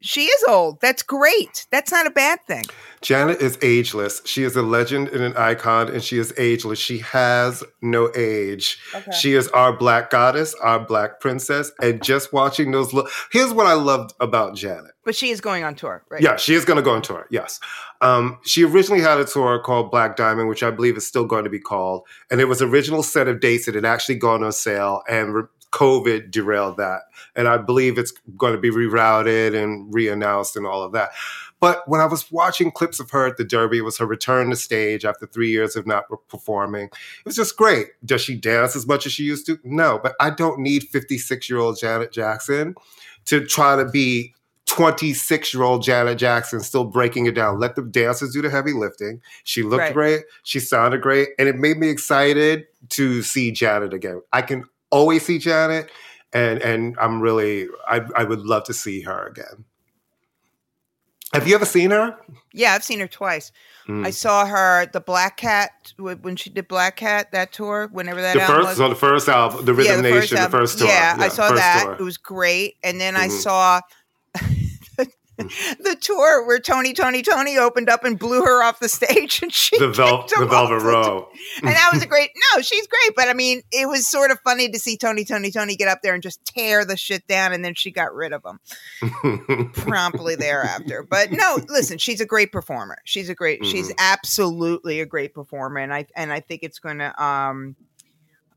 She 0.00 0.24
is 0.24 0.44
old. 0.48 0.80
That's 0.80 1.02
great. 1.02 1.66
That's 1.70 1.92
not 1.92 2.06
a 2.06 2.10
bad 2.10 2.40
thing. 2.46 2.64
Janet 3.02 3.42
is 3.42 3.58
ageless. 3.62 4.22
She 4.24 4.44
is 4.44 4.54
a 4.54 4.62
legend 4.62 5.08
and 5.08 5.22
an 5.22 5.36
icon, 5.36 5.88
and 5.88 6.02
she 6.02 6.18
is 6.18 6.32
ageless. 6.38 6.78
She 6.78 6.98
has 6.98 7.64
no 7.82 8.10
age. 8.14 8.78
Okay. 8.94 9.10
She 9.10 9.34
is 9.34 9.48
our 9.48 9.76
black 9.76 10.08
goddess, 10.08 10.54
our 10.54 10.78
black 10.78 11.18
princess. 11.18 11.72
And 11.82 12.00
just 12.02 12.32
watching 12.32 12.70
those 12.70 12.92
look, 12.92 13.10
here's 13.32 13.52
what 13.52 13.66
I 13.66 13.74
loved 13.74 14.14
about 14.20 14.54
Janet. 14.54 14.92
But 15.04 15.16
she 15.16 15.30
is 15.30 15.40
going 15.40 15.64
on 15.64 15.74
tour, 15.74 16.04
right? 16.10 16.22
Yeah, 16.22 16.36
she 16.36 16.54
is 16.54 16.64
going 16.64 16.76
to 16.76 16.82
go 16.82 16.92
on 16.92 17.02
tour. 17.02 17.26
Yes. 17.28 17.58
Um, 18.00 18.38
she 18.44 18.64
originally 18.64 19.02
had 19.02 19.18
a 19.18 19.24
tour 19.24 19.58
called 19.58 19.90
Black 19.90 20.14
Diamond, 20.14 20.48
which 20.48 20.62
I 20.62 20.70
believe 20.70 20.96
is 20.96 21.04
still 21.06 21.26
going 21.26 21.42
to 21.42 21.50
be 21.50 21.58
called. 21.58 22.02
And 22.30 22.40
it 22.40 22.44
was 22.44 22.62
original 22.62 23.02
set 23.02 23.26
of 23.26 23.40
dates 23.40 23.66
that 23.66 23.74
had 23.74 23.84
actually 23.84 24.14
gone 24.14 24.44
on 24.44 24.52
sale, 24.52 25.02
and 25.08 25.34
re- 25.34 25.42
COVID 25.72 26.30
derailed 26.30 26.76
that. 26.76 27.00
And 27.34 27.48
I 27.48 27.56
believe 27.56 27.98
it's 27.98 28.12
going 28.36 28.52
to 28.52 28.60
be 28.60 28.70
rerouted 28.70 29.60
and 29.60 29.92
reannounced 29.92 30.54
and 30.54 30.66
all 30.66 30.82
of 30.82 30.92
that. 30.92 31.10
But 31.62 31.86
when 31.86 32.00
I 32.00 32.06
was 32.06 32.30
watching 32.32 32.72
clips 32.72 32.98
of 32.98 33.12
her 33.12 33.24
at 33.24 33.36
the 33.36 33.44
Derby, 33.44 33.78
it 33.78 33.82
was 33.82 33.96
her 33.98 34.04
return 34.04 34.50
to 34.50 34.56
stage 34.56 35.04
after 35.04 35.28
three 35.28 35.48
years 35.48 35.76
of 35.76 35.86
not 35.86 36.06
performing. 36.28 36.86
It 36.86 37.24
was 37.24 37.36
just 37.36 37.56
great. 37.56 37.86
Does 38.04 38.20
she 38.20 38.34
dance 38.34 38.74
as 38.74 38.84
much 38.84 39.06
as 39.06 39.12
she 39.12 39.22
used 39.22 39.46
to? 39.46 39.60
No, 39.62 40.00
but 40.02 40.16
I 40.18 40.30
don't 40.30 40.58
need 40.58 40.82
56 40.82 41.48
year 41.48 41.60
old 41.60 41.78
Janet 41.78 42.10
Jackson 42.10 42.74
to 43.26 43.46
try 43.46 43.76
to 43.76 43.84
be 43.84 44.34
26 44.66 45.54
year 45.54 45.62
old 45.62 45.84
Janet 45.84 46.18
Jackson 46.18 46.58
still 46.62 46.84
breaking 46.84 47.26
it 47.26 47.36
down. 47.36 47.60
Let 47.60 47.76
the 47.76 47.82
dancers 47.82 48.32
do 48.32 48.42
the 48.42 48.50
heavy 48.50 48.72
lifting. 48.72 49.20
She 49.44 49.62
looked 49.62 49.82
Right. 49.82 49.94
great. 49.94 50.24
She 50.42 50.58
sounded 50.58 51.00
great. 51.00 51.28
And 51.38 51.48
it 51.48 51.54
made 51.54 51.76
me 51.78 51.90
excited 51.90 52.66
to 52.88 53.22
see 53.22 53.52
Janet 53.52 53.94
again. 53.94 54.20
I 54.32 54.42
can 54.42 54.64
always 54.90 55.24
see 55.24 55.38
Janet. 55.38 55.92
And, 56.32 56.60
and 56.60 56.96
I'm 57.00 57.20
really, 57.20 57.68
I, 57.86 58.00
I 58.16 58.24
would 58.24 58.40
love 58.40 58.64
to 58.64 58.74
see 58.74 59.02
her 59.02 59.28
again. 59.28 59.64
Have 61.32 61.48
you 61.48 61.54
ever 61.54 61.64
seen 61.64 61.90
her? 61.92 62.16
Yeah, 62.52 62.74
I've 62.74 62.84
seen 62.84 63.00
her 63.00 63.06
twice. 63.08 63.52
Mm. 63.88 64.06
I 64.06 64.10
saw 64.10 64.44
her 64.44 64.86
the 64.92 65.00
Black 65.00 65.38
Cat 65.38 65.92
when 65.96 66.36
she 66.36 66.50
did 66.50 66.68
Black 66.68 66.96
Cat 66.96 67.32
that 67.32 67.52
tour. 67.52 67.88
Whenever 67.90 68.20
that 68.20 68.34
the 68.34 68.42
album 68.42 68.56
first, 68.56 68.68
was. 68.68 68.76
so 68.76 68.88
the 68.90 68.94
first 68.94 69.28
album, 69.28 69.64
the 69.64 69.72
Rhythm 69.74 70.04
yeah, 70.04 70.10
Nation, 70.10 70.36
the 70.36 70.42
album. 70.42 70.60
first 70.60 70.78
tour. 70.78 70.88
Yeah, 70.88 71.16
I 71.18 71.28
saw 71.28 71.50
that. 71.52 71.84
tour. 71.84 71.94
It 71.94 72.02
was 72.02 72.18
great. 72.18 72.76
And 72.84 73.00
then 73.00 73.16
I 73.16 73.28
Mhm. 73.28 73.40
saw 73.42 73.80
the 75.38 75.96
tour 76.00 76.46
where 76.46 76.58
Tony, 76.58 76.92
Tony, 76.92 77.22
Tony 77.22 77.56
opened 77.56 77.88
up 77.88 78.04
and 78.04 78.18
blew 78.18 78.42
her 78.42 78.62
off 78.62 78.80
the 78.80 78.88
stage, 78.88 79.42
and 79.42 79.52
she 79.52 79.78
The, 79.78 79.88
vel- 79.92 80.26
the 80.28 80.46
Velvet 80.46 80.82
Rope. 80.82 81.30
And 81.58 81.68
that 81.68 81.90
was 81.92 82.02
a 82.02 82.06
great. 82.12 82.30
No, 82.54 82.60
she's 82.62 82.86
great, 82.86 83.16
but 83.16 83.28
I 83.28 83.32
mean, 83.32 83.62
it 83.72 83.88
was 83.88 84.06
sort 84.06 84.30
of 84.30 84.38
funny 84.44 84.68
to 84.70 84.78
see 84.78 84.96
Tony, 84.96 85.24
Tony, 85.24 85.50
Tony 85.50 85.74
get 85.74 85.88
up 85.88 86.00
there 86.02 86.14
and 86.14 86.22
just 86.22 86.44
tear 86.44 86.84
the 86.84 86.96
shit 86.96 87.26
down, 87.26 87.52
and 87.52 87.64
then 87.64 87.74
she 87.74 87.90
got 87.90 88.14
rid 88.14 88.32
of 88.32 88.44
him 88.44 89.70
promptly 89.72 90.34
thereafter. 90.36 91.02
But 91.08 91.32
no, 91.32 91.58
listen, 91.68 91.98
she's 91.98 92.20
a 92.20 92.26
great 92.26 92.52
performer. 92.52 92.98
She's 93.04 93.28
a 93.28 93.34
great. 93.34 93.64
She's 93.64 93.88
Mhm. 93.88 93.94
absolutely 93.98 95.00
a 95.00 95.06
great 95.06 95.34
performer, 95.34 95.78
and 95.80 95.92
I 95.92 96.06
and 96.14 96.32
I 96.32 96.40
think 96.40 96.62
it's 96.62 96.78
going 96.78 96.98
to 96.98 97.22
um 97.22 97.76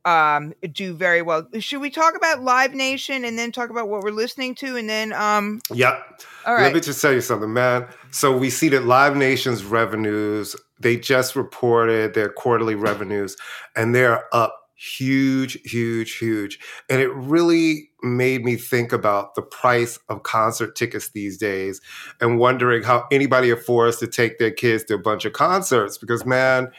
um 0.05 0.53
do 0.71 0.93
very 0.93 1.21
well. 1.21 1.47
Should 1.59 1.81
we 1.81 1.89
talk 1.89 2.15
about 2.15 2.43
Live 2.43 2.74
Nation 2.74 3.25
and 3.25 3.38
then 3.38 3.51
talk 3.51 3.69
about 3.69 3.89
what 3.89 4.01
we're 4.01 4.12
listening 4.12 4.55
to, 4.55 4.77
and 4.77 4.89
then 4.89 5.13
um 5.13 5.62
yep. 5.74 6.24
all 6.45 6.55
Let 6.55 6.74
me 6.74 6.79
just 6.79 7.01
tell 7.01 7.13
you 7.13 7.21
something, 7.21 7.51
man. 7.51 7.88
So 8.12 8.38
we 8.38 8.50
see 8.50 8.69
that 8.69 8.85
Live 8.85 9.15
Nation's 9.15 9.63
revenues, 9.63 10.55
they 10.79 10.97
just 10.97 11.35
reported 11.35 12.13
their 12.13 12.29
quarterly 12.29 12.75
revenues, 12.75 13.35
and 13.75 13.93
they're 13.93 14.24
up 14.33 14.55
huge, 14.75 15.57
huge, 15.63 16.17
huge. 16.17 16.59
And 16.89 17.01
it 17.01 17.12
really 17.13 17.89
made 18.03 18.43
me 18.43 18.55
think 18.55 18.91
about 18.91 19.35
the 19.35 19.41
price 19.41 19.97
of 20.09 20.24
concert 20.24 20.75
tickets 20.75 21.09
these 21.09 21.38
days 21.38 21.81
and 22.21 22.38
wondering 22.38 22.83
how 22.83 23.05
anybody 23.12 23.50
affords 23.50 23.97
to 23.97 24.07
take 24.07 24.38
their 24.38 24.51
kids 24.51 24.83
to 24.85 24.95
a 24.95 25.00
bunch 25.00 25.25
of 25.25 25.33
concerts. 25.33 25.97
Because, 25.97 26.25
man, 26.25 26.71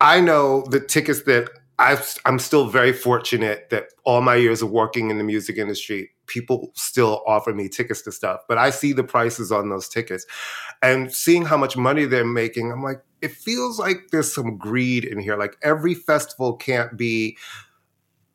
I 0.00 0.20
know 0.20 0.64
the 0.68 0.80
tickets 0.80 1.22
that 1.24 1.50
i 1.78 2.00
I'm 2.24 2.38
still 2.38 2.66
very 2.68 2.92
fortunate 2.92 3.70
that 3.70 3.88
all 4.04 4.20
my 4.20 4.36
years 4.36 4.62
of 4.62 4.70
working 4.70 5.10
in 5.10 5.18
the 5.18 5.24
music 5.24 5.58
industry, 5.58 6.10
people 6.26 6.70
still 6.74 7.22
offer 7.26 7.52
me 7.52 7.68
tickets 7.68 8.02
to 8.02 8.12
stuff. 8.12 8.40
But 8.48 8.58
I 8.58 8.70
see 8.70 8.92
the 8.92 9.04
prices 9.04 9.50
on 9.50 9.68
those 9.68 9.88
tickets 9.88 10.26
and 10.82 11.12
seeing 11.12 11.44
how 11.44 11.56
much 11.56 11.76
money 11.76 12.04
they're 12.04 12.24
making, 12.24 12.72
I'm 12.72 12.82
like, 12.82 13.02
it 13.20 13.32
feels 13.32 13.78
like 13.78 14.08
there's 14.10 14.32
some 14.32 14.56
greed 14.56 15.04
in 15.04 15.18
here. 15.18 15.36
Like 15.36 15.56
every 15.62 15.94
festival 15.94 16.54
can't 16.54 16.96
be 16.96 17.36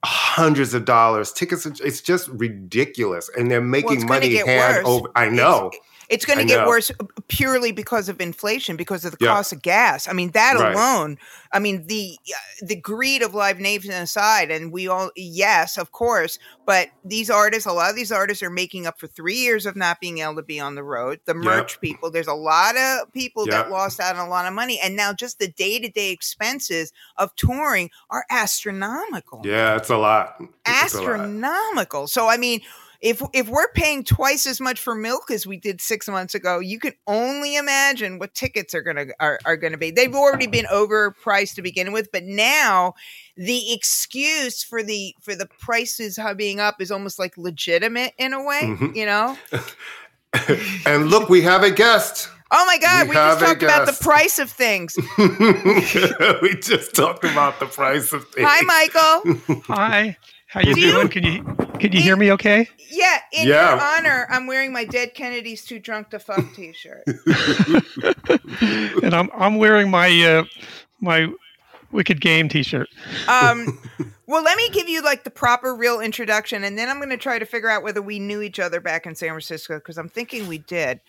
hundreds 0.06 0.74
of 0.74 0.86
dollars. 0.86 1.32
Tickets, 1.32 1.66
it's 1.66 2.02
just 2.02 2.30
ridiculous. 2.30 3.30
And 3.38 3.52
they're 3.52 3.62
making 3.62 4.00
gonna 4.02 4.10
money 4.10 4.36
hand 4.38 4.78
worse. 4.78 4.86
over. 4.86 5.10
I 5.16 5.30
know. 5.30 5.72
it's 5.74 5.87
going 6.26 6.40
to 6.40 6.46
get 6.46 6.62
know. 6.62 6.68
worse 6.68 6.92
purely 7.28 7.72
because 7.72 8.08
of 8.10 8.22
inflation, 8.22 8.78
because 8.78 9.04
of 9.04 9.12
the 9.12 9.18
Yeah. 9.20 9.34
cost 9.34 9.52
of 9.52 9.62
gas. 9.62 10.08
I 10.08 10.14
mean, 10.14 10.32
that 10.32 10.56
Right. 10.56 10.74
alone. 10.74 11.18
I 11.52 11.60
mean, 11.60 11.88
the 11.88 12.18
uh, 12.30 12.66
the 12.66 12.76
greed 12.76 13.22
of 13.22 13.34
Live 13.34 13.60
Nation 13.60 13.92
aside, 13.92 14.50
and 14.52 14.72
we 14.72 14.88
all 14.88 15.12
yes, 15.16 15.78
of 15.78 15.92
course, 15.92 16.40
but 16.66 16.90
these 17.04 17.30
artists, 17.30 17.66
a 17.66 17.72
lot 17.74 17.90
of 17.90 17.96
these 17.96 18.12
artists 18.12 18.42
are 18.44 18.50
making 18.50 18.86
up 18.88 19.00
for 19.00 19.08
three 19.08 19.36
years 19.38 19.66
of 19.66 19.76
not 19.76 20.00
being 20.00 20.20
able 20.20 20.36
to 20.36 20.44
be 20.44 20.60
on 20.60 20.76
the 20.76 20.84
road. 20.84 21.20
The 21.26 21.34
merch 21.34 21.80
people, 21.82 22.10
there's 22.12 22.28
a 22.28 22.34
lot 22.34 22.78
of 22.78 23.12
people 23.14 23.46
that 23.48 23.70
lost 23.72 24.00
out 24.00 24.16
on 24.16 24.26
a 24.26 24.30
lot 24.30 24.46
of 24.46 24.54
money, 24.54 24.80
and 24.82 24.96
now 24.96 25.14
just 25.14 25.40
the 25.40 25.48
day 25.48 25.80
to 25.80 25.90
day 25.90 26.12
expenses 26.12 26.92
of 27.18 27.36
touring 27.36 27.90
are 28.10 28.26
astronomical 28.30 29.42
Yeah, 29.44 29.76
it's 29.76 29.90
a 29.90 29.98
lot. 29.98 30.36
It's 30.40 30.94
a 30.94 31.02
lot. 31.02 31.20
astronomical. 31.20 32.08
So 32.08 32.28
I 32.28 32.38
mean, 32.38 32.62
if 33.02 33.22
if 33.34 33.48
we're 33.48 33.72
paying 33.74 34.04
twice 34.04 34.48
as 34.48 34.60
much 34.60 34.80
for 34.80 34.96
milk 34.96 35.30
as 35.30 35.46
we 35.46 35.58
did 35.58 35.82
six 35.82 36.08
months 36.08 36.34
ago, 36.34 36.60
you 36.60 36.80
can 36.80 36.94
only 37.06 37.56
imagine 37.56 38.18
what 38.20 38.34
tickets 38.34 38.74
are 38.74 38.82
gonna 38.82 39.08
are, 39.20 39.40
are 39.46 39.58
gonna 39.58 39.78
be. 39.78 39.92
They've 39.92 40.14
already 40.16 40.48
been 40.48 40.66
overpriced 40.66 41.56
to 41.56 41.62
begin 41.62 41.92
with, 41.92 42.12
but 42.12 42.24
now 42.24 42.94
the 43.36 43.74
excuse 43.74 44.64
for 44.64 44.82
the 44.82 45.16
for 45.22 45.36
the 45.36 45.46
prices 45.60 46.18
ha- 46.18 46.34
being 46.34 46.60
up 46.60 46.82
is 46.82 46.92
almost 46.92 47.20
like 47.20 47.38
legitimate 47.38 48.14
in 48.18 48.34
a 48.34 48.44
way. 48.44 48.62
Mhm. 48.64 48.96
You 48.96 49.06
know? 49.06 49.38
and 50.86 51.10
look, 51.10 51.30
we 51.30 51.42
have 51.42 51.64
a 51.64 51.72
guest. 51.72 52.30
Oh 52.50 52.66
my 52.66 52.78
God, 52.78 53.04
We 53.04 53.10
we, 53.10 53.16
just 53.16 53.40
have 53.40 53.42
a 53.42 53.46
talked 53.46 53.64
about 53.64 53.86
the 53.88 54.04
price 54.04 54.40
of 54.40 54.50
things. 54.50 54.96
we 56.42 56.56
just 56.62 56.96
talked 56.96 57.26
about 57.26 57.60
the 57.60 57.66
price 57.66 58.14
of 58.14 58.28
things. 58.30 58.48
Hi, 58.50 58.62
Michael. 58.62 59.62
Hi. 59.68 60.18
How 60.48 60.62
you 60.62 60.74
Do 60.76 60.82
doing? 60.82 61.02
you- 61.04 61.10
Can 61.10 61.24
you 61.24 61.44
can 61.80 61.92
you 61.92 62.02
hear 62.02 62.16
me 62.16 62.32
okay? 62.32 62.68
Yeah, 62.90 63.20
in 63.34 63.48
Yeah. 63.48 63.72
your 63.76 63.82
honor, 63.84 64.28
I'm 64.32 64.48
wearing 64.48 64.72
my 64.74 64.84
Dead 64.86 65.14
Kennedys 65.14 65.64
Too 65.66 65.78
Drunk 65.78 66.10
to 66.10 66.20
Fuck 66.20 66.56
t-shirt. 66.56 67.04
and 69.04 69.14
I'm 69.14 69.30
I'm 69.38 69.58
wearing 69.58 69.92
my 69.92 70.10
uh, 70.26 70.44
my 71.00 71.28
Wicked 71.92 72.20
Game 72.20 72.50
T-shirt. 72.50 72.90
Um, 73.28 73.80
well, 74.28 74.44
let 74.44 74.58
me 74.58 74.70
give 74.70 74.90
you 74.90 75.02
like 75.04 75.24
the 75.24 75.30
proper, 75.30 75.74
real 75.76 76.00
introduction, 76.02 76.64
and 76.64 76.78
then 76.78 76.90
I'm 76.90 76.98
going 76.98 77.10
to 77.10 77.18
try 77.18 77.40
to 77.40 77.46
figure 77.46 77.70
out 77.70 77.84
whether 77.84 78.02
we 78.02 78.20
knew 78.20 78.42
each 78.42 78.60
other 78.60 78.82
back 78.82 79.06
in 79.06 79.16
San 79.16 79.30
Francisco 79.30 79.76
because 79.78 79.98
I'm 79.98 80.10
thinking 80.10 80.48
we 80.48 80.58
did, 80.58 81.00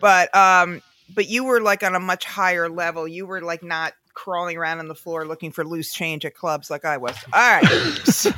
but 0.00 0.34
um, 0.36 0.82
but 1.14 1.28
you 1.28 1.44
were 1.44 1.60
like 1.60 1.82
on 1.84 1.94
a 1.94 2.00
much 2.00 2.24
higher 2.24 2.68
level. 2.68 3.06
You 3.06 3.26
were 3.26 3.40
like 3.40 3.62
not 3.62 3.94
crawling 4.14 4.56
around 4.56 4.78
on 4.80 4.88
the 4.88 4.94
floor 4.94 5.26
looking 5.26 5.52
for 5.52 5.64
loose 5.64 5.92
change 5.92 6.24
at 6.24 6.34
clubs 6.34 6.70
like 6.70 6.84
I 6.84 6.96
was. 6.96 7.14
All 7.32 7.60
right. 7.60 8.34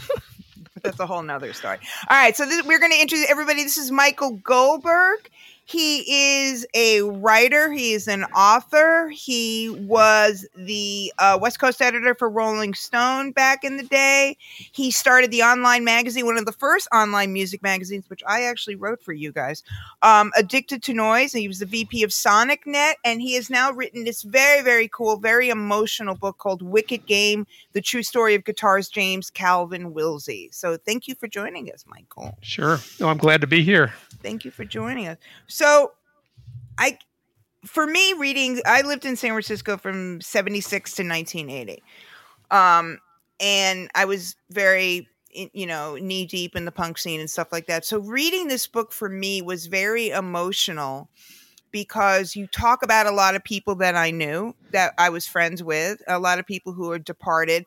That's 0.82 1.00
a 1.00 1.06
whole 1.06 1.23
nother 1.23 1.52
story. 1.52 1.78
All 2.08 2.16
right, 2.16 2.37
so 2.37 2.47
this, 2.47 2.64
we're 2.64 2.78
going 2.78 2.92
to 2.92 3.00
introduce 3.00 3.30
everybody. 3.30 3.62
This 3.62 3.76
is 3.76 3.90
Michael 3.90 4.32
Goldberg. 4.32 5.30
He 5.68 6.46
is 6.46 6.66
a 6.72 7.02
writer. 7.02 7.70
He 7.70 7.92
is 7.92 8.08
an 8.08 8.25
author. 8.34 9.10
He 9.10 9.68
was 9.68 10.46
the 10.56 11.12
uh, 11.18 11.38
West 11.38 11.60
Coast 11.60 11.82
editor 11.82 12.14
for 12.14 12.30
Rolling 12.30 12.72
Stone 12.72 13.32
back 13.32 13.64
in 13.64 13.76
the 13.76 13.82
day. 13.82 14.38
He 14.72 14.90
started 14.90 15.30
the 15.30 15.42
online 15.42 15.84
magazine, 15.84 16.25
one 16.25 16.38
of 16.38 16.46
the 16.46 16.52
first 16.52 16.88
online 16.90 17.34
music 17.34 17.62
magazines, 17.62 18.08
which 18.08 18.22
I 18.26 18.44
actually 18.44 18.76
wrote 18.76 19.02
for 19.02 19.12
you 19.12 19.30
guys. 19.30 19.62
Um, 20.00 20.32
Addicted 20.38 20.82
to 20.84 20.94
Noise. 20.94 21.34
He 21.34 21.48
was 21.48 21.58
the 21.58 21.66
VP 21.66 22.02
of 22.02 22.10
SonicNet, 22.12 22.94
and 23.04 23.20
he 23.20 23.34
has 23.34 23.50
now 23.50 23.70
written 23.70 24.04
this 24.04 24.22
very, 24.22 24.62
very 24.62 24.88
cool, 24.88 25.18
very 25.18 25.50
emotional 25.50 26.14
book 26.14 26.38
called 26.38 26.62
Wicked 26.62 27.04
Game: 27.04 27.46
The 27.75 27.82
True 27.82 28.02
Story 28.02 28.34
of 28.34 28.44
Guitar's 28.44 28.88
James 28.88 29.28
Calvin 29.28 29.92
Wilsey. 29.92 30.48
So 30.54 30.78
thank 30.78 31.08
you 31.08 31.14
for 31.14 31.28
joining 31.28 31.70
us, 31.70 31.84
Michael. 31.87 32.38
Sure. 32.40 32.78
No, 32.98 33.10
I'm 33.10 33.18
glad 33.18 33.42
to 33.42 33.46
be 33.46 33.62
here. 33.62 33.92
Thank 34.22 34.44
you 34.44 34.50
for 34.50 34.64
joining 34.64 35.06
us. 35.06 35.18
So, 35.46 35.92
I, 36.78 36.98
for 37.64 37.87
me, 37.87 38.14
reading, 38.14 38.60
I 38.66 38.82
lived 38.82 39.04
in 39.04 39.16
San 39.16 39.30
Francisco 39.30 39.76
from 39.76 40.20
76 40.20 40.94
to 40.96 41.02
1980. 41.02 41.82
Um, 42.50 42.98
and 43.40 43.90
I 43.94 44.04
was 44.04 44.37
very, 44.50 45.08
you 45.30 45.66
know, 45.66 45.96
knee 45.96 46.26
deep 46.26 46.56
in 46.56 46.64
the 46.64 46.72
punk 46.72 46.98
scene 46.98 47.20
and 47.20 47.30
stuff 47.30 47.48
like 47.52 47.66
that. 47.66 47.84
So, 47.84 47.98
reading 48.00 48.48
this 48.48 48.66
book 48.66 48.92
for 48.92 49.08
me 49.08 49.42
was 49.42 49.66
very 49.66 50.10
emotional 50.10 51.08
because 51.70 52.34
you 52.34 52.46
talk 52.46 52.82
about 52.82 53.06
a 53.06 53.10
lot 53.12 53.34
of 53.34 53.44
people 53.44 53.75
that 53.76 53.94
I 53.94 54.10
knew 54.10 54.54
that 54.72 54.94
I 54.98 55.10
was 55.10 55.26
friends 55.26 55.62
with, 55.62 56.02
a 56.08 56.18
lot 56.18 56.38
of 56.38 56.46
people 56.46 56.72
who 56.72 56.90
are 56.90 56.98
departed. 56.98 57.66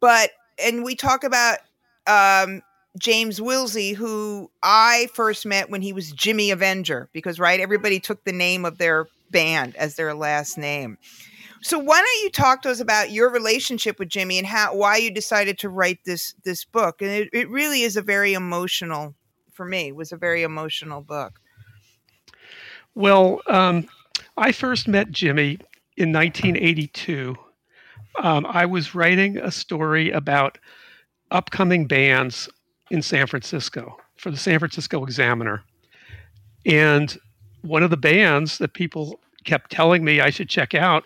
But, 0.00 0.30
and 0.62 0.84
we 0.84 0.94
talk 0.94 1.24
about, 1.24 1.58
um, 2.06 2.62
James 2.98 3.40
Wilsey, 3.40 3.94
who 3.94 4.50
I 4.62 5.08
first 5.14 5.46
met 5.46 5.70
when 5.70 5.82
he 5.82 5.92
was 5.92 6.12
Jimmy 6.12 6.50
Avenger, 6.50 7.08
because 7.12 7.38
right, 7.38 7.60
everybody 7.60 8.00
took 8.00 8.24
the 8.24 8.32
name 8.32 8.64
of 8.64 8.78
their 8.78 9.06
band 9.30 9.76
as 9.76 9.96
their 9.96 10.14
last 10.14 10.58
name. 10.58 10.98
So 11.62 11.78
why 11.78 11.98
don't 11.98 12.22
you 12.22 12.30
talk 12.30 12.62
to 12.62 12.70
us 12.70 12.80
about 12.80 13.10
your 13.10 13.30
relationship 13.30 13.98
with 13.98 14.08
Jimmy 14.08 14.38
and 14.38 14.46
how 14.46 14.76
why 14.76 14.96
you 14.96 15.10
decided 15.10 15.58
to 15.60 15.68
write 15.68 15.98
this 16.04 16.34
this 16.44 16.64
book? 16.64 17.02
And 17.02 17.10
it, 17.10 17.28
it 17.32 17.50
really 17.50 17.82
is 17.82 17.96
a 17.96 18.02
very 18.02 18.34
emotional 18.34 19.14
for 19.58 19.66
me, 19.66 19.90
was 19.90 20.12
a 20.12 20.16
very 20.16 20.44
emotional 20.44 21.00
book. 21.00 21.40
Well, 22.94 23.42
um, 23.48 23.88
I 24.36 24.52
first 24.52 24.86
met 24.86 25.10
Jimmy 25.10 25.58
in 25.96 26.12
1982. 26.12 27.34
Um, 28.22 28.46
I 28.48 28.66
was 28.66 28.94
writing 28.94 29.36
a 29.36 29.50
story 29.50 30.12
about 30.12 30.58
upcoming 31.32 31.88
bands 31.88 32.48
in 32.90 33.02
San 33.02 33.26
Francisco 33.26 33.98
for 34.16 34.30
the 34.30 34.36
San 34.36 34.58
Francisco 34.58 35.04
Examiner. 35.04 35.62
And 36.66 37.16
one 37.62 37.82
of 37.82 37.90
the 37.90 37.96
bands 37.96 38.58
that 38.58 38.72
people 38.72 39.20
kept 39.44 39.70
telling 39.70 40.04
me 40.04 40.20
I 40.20 40.30
should 40.30 40.48
check 40.48 40.74
out 40.74 41.04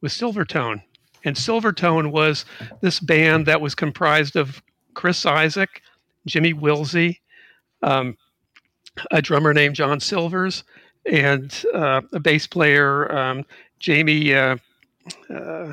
was 0.00 0.12
Silvertone. 0.12 0.82
And 1.24 1.36
Silvertone 1.36 2.10
was 2.10 2.44
this 2.80 3.00
band 3.00 3.46
that 3.46 3.60
was 3.60 3.74
comprised 3.74 4.36
of 4.36 4.62
Chris 4.94 5.24
Isaak, 5.24 5.82
Jimmy 6.26 6.52
Wilsey, 6.52 7.18
um, 7.82 8.16
a 9.10 9.22
drummer 9.22 9.52
named 9.54 9.74
John 9.74 10.00
Silvers, 10.00 10.64
and 11.10 11.64
uh, 11.74 12.02
a 12.12 12.20
bass 12.20 12.46
player, 12.46 13.14
um, 13.16 13.44
Jamie. 13.78 14.34
Uh, 14.34 14.56
uh, 15.30 15.72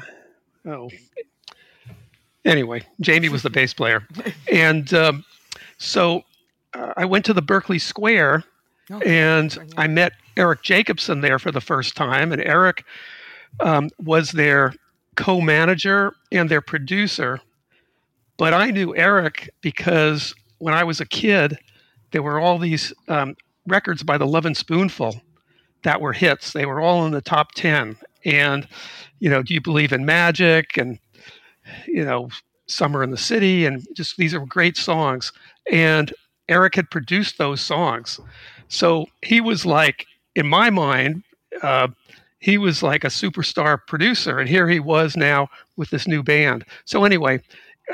oh, 0.65 0.89
anyway, 2.45 2.83
Jamie 2.99 3.29
was 3.29 3.43
the 3.43 3.49
bass 3.49 3.73
player, 3.73 4.07
and 4.51 4.93
um, 4.93 5.25
so 5.77 6.23
uh, 6.73 6.93
I 6.97 7.05
went 7.05 7.25
to 7.25 7.33
the 7.33 7.41
Berkeley 7.41 7.79
Square, 7.79 8.43
Oh, 8.89 8.99
and. 9.01 9.57
I 9.77 9.87
met 9.87 10.11
Erik 10.35 10.63
Jacobsen 10.63 11.21
there 11.21 11.39
for 11.39 11.51
the 11.51 11.61
first 11.61 11.95
time, 11.95 12.31
and 12.33 12.41
Eric 12.41 12.83
um, 13.61 13.89
was 14.03 14.31
their 14.31 14.73
co-manager 15.15 16.13
and 16.31 16.49
their 16.49 16.61
producer. 16.61 17.39
But 18.37 18.53
I 18.53 18.71
knew 18.71 18.95
Eric 18.95 19.49
because 19.61 20.33
when 20.57 20.73
I 20.73 20.83
was 20.83 20.99
a 20.99 21.05
kid, 21.05 21.57
there 22.11 22.23
were 22.23 22.39
all 22.39 22.57
these 22.57 22.91
um, 23.07 23.35
records 23.67 24.03
by 24.03 24.17
the 24.17 24.25
Lovin' 24.27 24.55
Spoonful 24.55 25.21
that 25.83 26.01
were 26.01 26.13
hits. 26.13 26.51
They 26.53 26.65
were 26.65 26.81
all 26.81 27.05
in 27.05 27.11
the 27.11 27.21
top 27.21 27.51
10. 27.53 27.95
And, 28.25 28.67
you 29.19 29.29
know, 29.29 29.41
Do 29.41 29.53
You 29.53 29.61
Believe 29.61 29.93
in 29.93 30.05
Magic? 30.05 30.77
And, 30.77 30.99
you 31.87 32.03
know, 32.03 32.29
Summer 32.67 33.03
in 33.03 33.11
the 33.11 33.17
City. 33.17 33.65
And 33.65 33.85
just 33.93 34.17
these 34.17 34.33
are 34.33 34.45
great 34.45 34.77
songs. 34.77 35.31
And 35.71 36.13
Eric 36.49 36.75
had 36.75 36.89
produced 36.89 37.37
those 37.37 37.61
songs. 37.61 38.19
So 38.67 39.05
he 39.21 39.41
was 39.41 39.65
like, 39.65 40.05
in 40.35 40.47
my 40.47 40.69
mind, 40.69 41.23
uh, 41.61 41.89
he 42.39 42.57
was 42.57 42.81
like 42.81 43.03
a 43.03 43.07
superstar 43.07 43.77
producer. 43.87 44.39
And 44.39 44.49
here 44.49 44.67
he 44.67 44.79
was 44.79 45.15
now 45.15 45.47
with 45.75 45.89
this 45.89 46.07
new 46.07 46.23
band. 46.23 46.65
So, 46.85 47.03
anyway, 47.03 47.41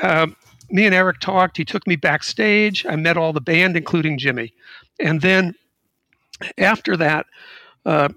um, 0.02 0.36
me 0.70 0.86
and 0.86 0.94
Eric 0.94 1.20
talked. 1.20 1.56
He 1.56 1.64
took 1.64 1.86
me 1.86 1.96
backstage. 1.96 2.86
I 2.86 2.96
met 2.96 3.16
all 3.16 3.32
the 3.32 3.40
band, 3.40 3.76
including 3.76 4.18
Jimmy. 4.18 4.54
And 5.00 5.20
then 5.20 5.54
after 6.56 6.96
that, 6.96 7.26
uh, 7.84 8.08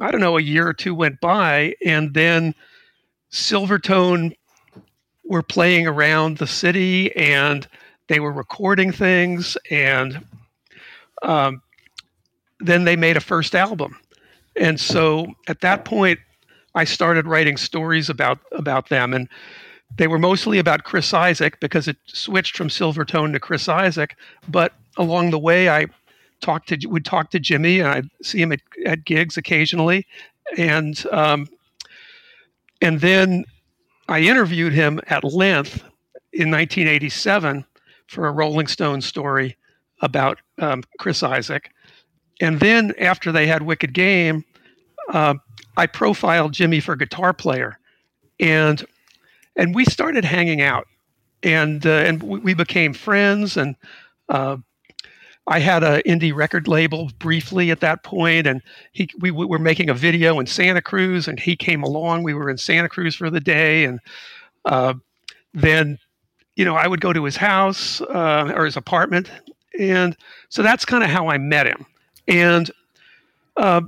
I 0.00 0.10
don't 0.10 0.20
know, 0.20 0.36
a 0.36 0.42
year 0.42 0.66
or 0.66 0.74
two 0.74 0.94
went 0.94 1.20
by, 1.20 1.74
and 1.84 2.14
then 2.14 2.54
Silvertone 3.30 4.34
were 5.32 5.42
playing 5.42 5.86
around 5.86 6.36
the 6.36 6.46
city 6.46 7.14
and 7.16 7.66
they 8.08 8.20
were 8.20 8.30
recording 8.30 8.92
things. 8.92 9.56
And 9.70 10.26
um, 11.22 11.62
then 12.60 12.84
they 12.84 12.96
made 12.96 13.16
a 13.16 13.20
first 13.20 13.54
album. 13.54 13.96
And 14.56 14.78
so 14.78 15.26
at 15.48 15.62
that 15.62 15.86
point, 15.86 16.18
I 16.74 16.84
started 16.84 17.26
writing 17.26 17.56
stories 17.56 18.10
about 18.10 18.38
about 18.52 18.90
them, 18.90 19.14
and 19.14 19.28
they 19.96 20.06
were 20.06 20.18
mostly 20.18 20.58
about 20.58 20.84
Chris 20.84 21.12
Isaak 21.12 21.60
because 21.60 21.88
it 21.88 21.96
switched 22.06 22.56
from 22.56 22.68
Silvertone 22.68 23.32
to 23.32 23.40
Chris 23.40 23.68
Isaak. 23.68 24.16
But 24.48 24.72
along 24.98 25.30
the 25.30 25.38
way, 25.38 25.70
I 25.70 25.86
talked 26.40 26.68
to 26.68 26.86
would 26.88 27.04
talk 27.04 27.30
to 27.30 27.40
Jimmy, 27.40 27.80
and 27.80 27.88
I'd 27.88 28.10
see 28.22 28.40
him 28.40 28.52
at, 28.52 28.60
at 28.84 29.04
gigs 29.04 29.36
occasionally, 29.38 30.06
and 30.58 31.04
um, 31.10 31.48
and 32.82 33.00
then 33.00 33.44
I 34.08 34.20
interviewed 34.20 34.72
him 34.72 35.00
at 35.08 35.24
length 35.24 35.82
in 36.32 36.50
1987 36.50 37.64
for 38.08 38.26
a 38.26 38.32
Rolling 38.32 38.66
Stone 38.66 39.00
story 39.00 39.56
about 40.00 40.38
um, 40.58 40.82
Chris 40.98 41.22
Isaak. 41.22 41.70
And 42.40 42.60
then 42.60 42.92
after 42.98 43.32
they 43.32 43.46
had 43.46 43.62
Wicked 43.62 43.92
Game, 43.92 44.44
uh, 45.12 45.34
I 45.76 45.86
profiled 45.86 46.52
Jimmy 46.52 46.80
for 46.80 46.96
guitar 46.96 47.32
player, 47.32 47.78
and 48.40 48.84
and 49.56 49.74
we 49.74 49.84
started 49.84 50.24
hanging 50.24 50.60
out, 50.60 50.86
and 51.42 51.84
uh, 51.86 51.90
and 51.90 52.22
we, 52.22 52.54
became 52.54 52.92
friends. 52.92 53.56
And 53.56 53.76
uh, 54.28 54.58
I 55.46 55.58
had 55.58 55.82
an 55.82 56.02
indie 56.06 56.34
record 56.34 56.68
label 56.68 57.10
briefly 57.18 57.70
at 57.70 57.80
that 57.80 58.04
point, 58.04 58.46
and 58.46 58.62
he 58.92 59.08
we, 59.18 59.30
we 59.30 59.46
were 59.46 59.58
making 59.58 59.90
a 59.90 59.94
video 59.94 60.38
in 60.38 60.46
Santa 60.46 60.80
Cruz, 60.80 61.26
and 61.26 61.38
he 61.40 61.56
came 61.56 61.82
along. 61.82 62.22
We 62.22 62.34
were 62.34 62.48
in 62.48 62.58
Santa 62.58 62.88
Cruz 62.88 63.14
for 63.14 63.28
the 63.28 63.40
day, 63.40 63.84
and 63.84 64.00
uh, 64.64 64.94
then 65.52 65.98
you 66.54 66.64
know 66.64 66.76
I 66.76 66.86
would 66.86 67.00
go 67.00 67.12
to 67.12 67.24
his 67.24 67.36
house 67.36 68.00
uh, 68.00 68.52
or 68.54 68.64
his 68.64 68.76
apartment, 68.76 69.30
and 69.78 70.16
so 70.48 70.62
that's 70.62 70.84
kind 70.84 71.02
of 71.02 71.10
how 71.10 71.28
I 71.28 71.38
met 71.38 71.66
him 71.66 71.86
and 72.28 72.70
uh, 73.56 73.82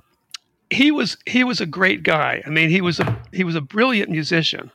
he 0.70 0.90
was 0.90 1.16
he 1.26 1.44
was 1.44 1.60
a 1.60 1.66
great 1.66 2.02
guy. 2.02 2.42
I 2.46 2.50
mean, 2.50 2.70
he 2.70 2.80
was 2.80 3.00
a 3.00 3.22
he 3.32 3.44
was 3.44 3.54
a 3.54 3.60
brilliant 3.60 4.10
musician. 4.10 4.70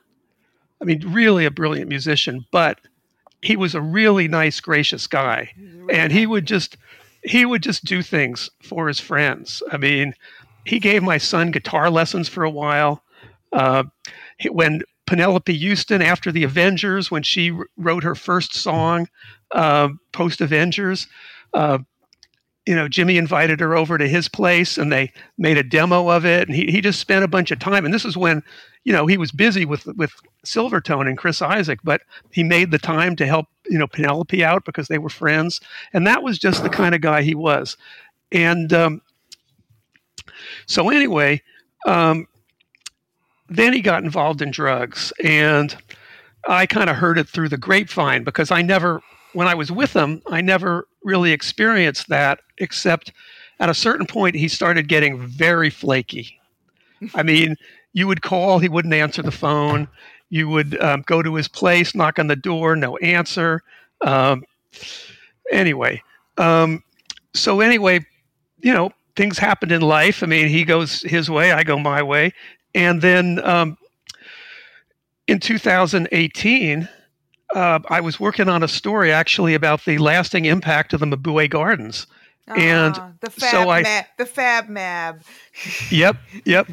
I 0.81 0.85
mean, 0.85 1.03
really 1.11 1.45
a 1.45 1.51
brilliant 1.51 1.89
musician, 1.89 2.45
but 2.51 2.79
he 3.41 3.56
was 3.56 3.75
a 3.75 3.82
really 3.82 4.28
nice, 4.28 4.60
gracious 4.60 5.08
guy, 5.08 5.52
and 5.89 6.12
he 6.12 6.25
would 6.25 6.45
just 6.45 6.78
he 7.23 7.45
would 7.45 7.63
just 7.63 7.84
do 7.86 8.02
things 8.02 8.49
for 8.62 8.88
his 8.88 8.99
friends. 8.99 9.62
I 9.71 9.78
mean, 9.78 10.13
he 10.65 10.80
gave 10.80 11.04
my 11.04 11.17
son 11.17 11.52
guitar 11.52 11.89
lessons 11.89 12.30
for 12.30 12.43
a 12.43 12.49
while. 12.49 13.04
Uh, 13.52 13.84
when 14.52 14.82
Penelope 15.06 15.58
Houston 15.58 16.04
after 16.04 16.32
the 16.32 16.43
Avengers 16.43 17.10
when 17.10 17.23
she 17.23 17.52
wrote 17.78 18.04
her 18.04 18.13
first 18.13 18.54
song 18.54 19.08
uh, 19.52 19.89
post 20.12 20.39
Avengers. 20.39 21.08
Uh, 21.54 21.80
you 22.69 22.75
know, 22.75 22.88
Jimmy 22.88 23.17
invited 23.17 23.60
her 23.62 23.75
over 23.75 23.97
to 23.97 24.08
his 24.08 24.29
place 24.29 24.77
and 24.77 24.91
they 24.91 25.12
made 25.39 25.58
a 25.58 25.63
demo 25.63 26.08
of 26.10 26.23
it. 26.23 26.47
And 26.47 26.55
he, 26.55 26.67
he 26.67 26.82
just 26.82 26.99
spent 26.99 27.23
a 27.23 27.27
bunch 27.27 27.49
of 27.49 27.58
time. 27.58 27.84
And 27.84 27.91
this 27.91 28.05
is 28.05 28.15
when, 28.15 28.43
you 28.84 28.93
know, 28.93 29.08
he 29.08 29.17
was 29.17 29.32
busy 29.32 29.65
with, 29.65 29.88
with 29.97 30.12
Silvertone 30.45 31.08
and 31.08 31.17
Chris 31.17 31.41
Isaak, 31.41 31.79
but 31.84 32.01
he 32.32 32.43
made 32.43 32.69
the 32.69 32.77
time 32.77 33.15
to 33.15 33.25
help, 33.25 33.47
you 33.67 33.79
know, 33.79 33.88
Penelope 33.88 34.43
out 34.43 34.65
because 34.65 34.88
they 34.88 34.99
were 34.99 35.10
friends. 35.10 35.60
And 35.93 36.05
that 36.05 36.21
was 36.21 36.38
just 36.38 36.62
the 36.62 36.69
kind 36.69 36.93
of 36.93 37.01
guy 37.01 37.23
he 37.23 37.34
was. 37.34 37.75
And 38.32 38.71
um, 38.71 39.01
so, 40.67 40.91
anyway, 40.91 41.41
um, 41.88 42.27
then 43.47 43.73
he 43.73 43.82
got 43.82 44.03
involved 44.03 44.43
in 44.43 44.51
drugs. 44.51 45.12
And 45.23 45.75
I 46.47 46.67
kind 46.67 46.91
of 46.91 46.97
heard 46.97 47.17
it 47.17 47.27
through 47.27 47.49
the 47.49 47.58
grapevine 47.58 48.23
because 48.23 48.51
I 48.51 48.62
never 48.62 49.01
when 49.33 49.47
I 49.47 49.55
was 49.55 49.71
with 49.71 49.95
him, 49.95 50.21
I 50.27 50.41
never 50.41 50.87
really 51.03 51.31
experienced 51.31 52.09
that, 52.09 52.39
except 52.57 53.11
at 53.59 53.69
a 53.69 53.73
certain 53.73 54.05
point, 54.05 54.35
he 54.35 54.47
started 54.47 54.87
getting 54.87 55.19
very 55.19 55.69
flaky. 55.69 56.39
I 57.13 57.23
mean, 57.23 57.55
you 57.93 58.07
would 58.07 58.21
call, 58.21 58.59
he 58.59 58.69
wouldn't 58.69 58.93
answer 58.93 59.21
the 59.21 59.31
phone. 59.31 59.87
You 60.29 60.47
would 60.49 60.79
um, 60.81 61.03
go 61.05 61.21
to 61.21 61.35
his 61.35 61.47
place, 61.47 61.95
knock 61.95 62.19
on 62.19 62.27
the 62.27 62.35
door, 62.35 62.75
no 62.75 62.97
answer. 62.97 63.63
Um, 64.01 64.43
anyway, 65.51 66.01
um, 66.37 66.83
so 67.33 67.61
anyway, 67.61 68.05
you 68.61 68.73
know, 68.73 68.91
things 69.15 69.37
happened 69.37 69.71
in 69.71 69.81
life. 69.81 70.23
I 70.23 70.27
mean, 70.27 70.47
he 70.47 70.63
goes 70.63 71.01
his 71.01 71.29
way, 71.29 71.51
I 71.51 71.63
go 71.63 71.77
my 71.79 72.01
way. 72.01 72.33
And 72.75 73.01
then 73.01 73.43
um, 73.43 73.77
in 75.27 75.39
2018, 75.39 76.87
uh, 77.55 77.79
I 77.89 78.01
was 78.01 78.19
working 78.19 78.49
on 78.49 78.63
a 78.63 78.67
story 78.67 79.12
actually 79.12 79.53
about 79.53 79.85
the 79.85 79.97
lasting 79.97 80.45
impact 80.45 80.93
of 80.93 80.99
the 80.99 81.05
Mabuhay 81.05 81.49
Gardens. 81.49 82.07
and 82.47 82.95
Ah, 82.97 83.12
the 83.21 83.29
fab 83.29 83.51
so 83.51 83.69
I, 83.69 83.81
mab, 83.83 84.05
the 84.17 84.25
fab 84.25 84.69
mab. 84.69 85.21
yep, 85.91 86.17
yep. 86.45 86.67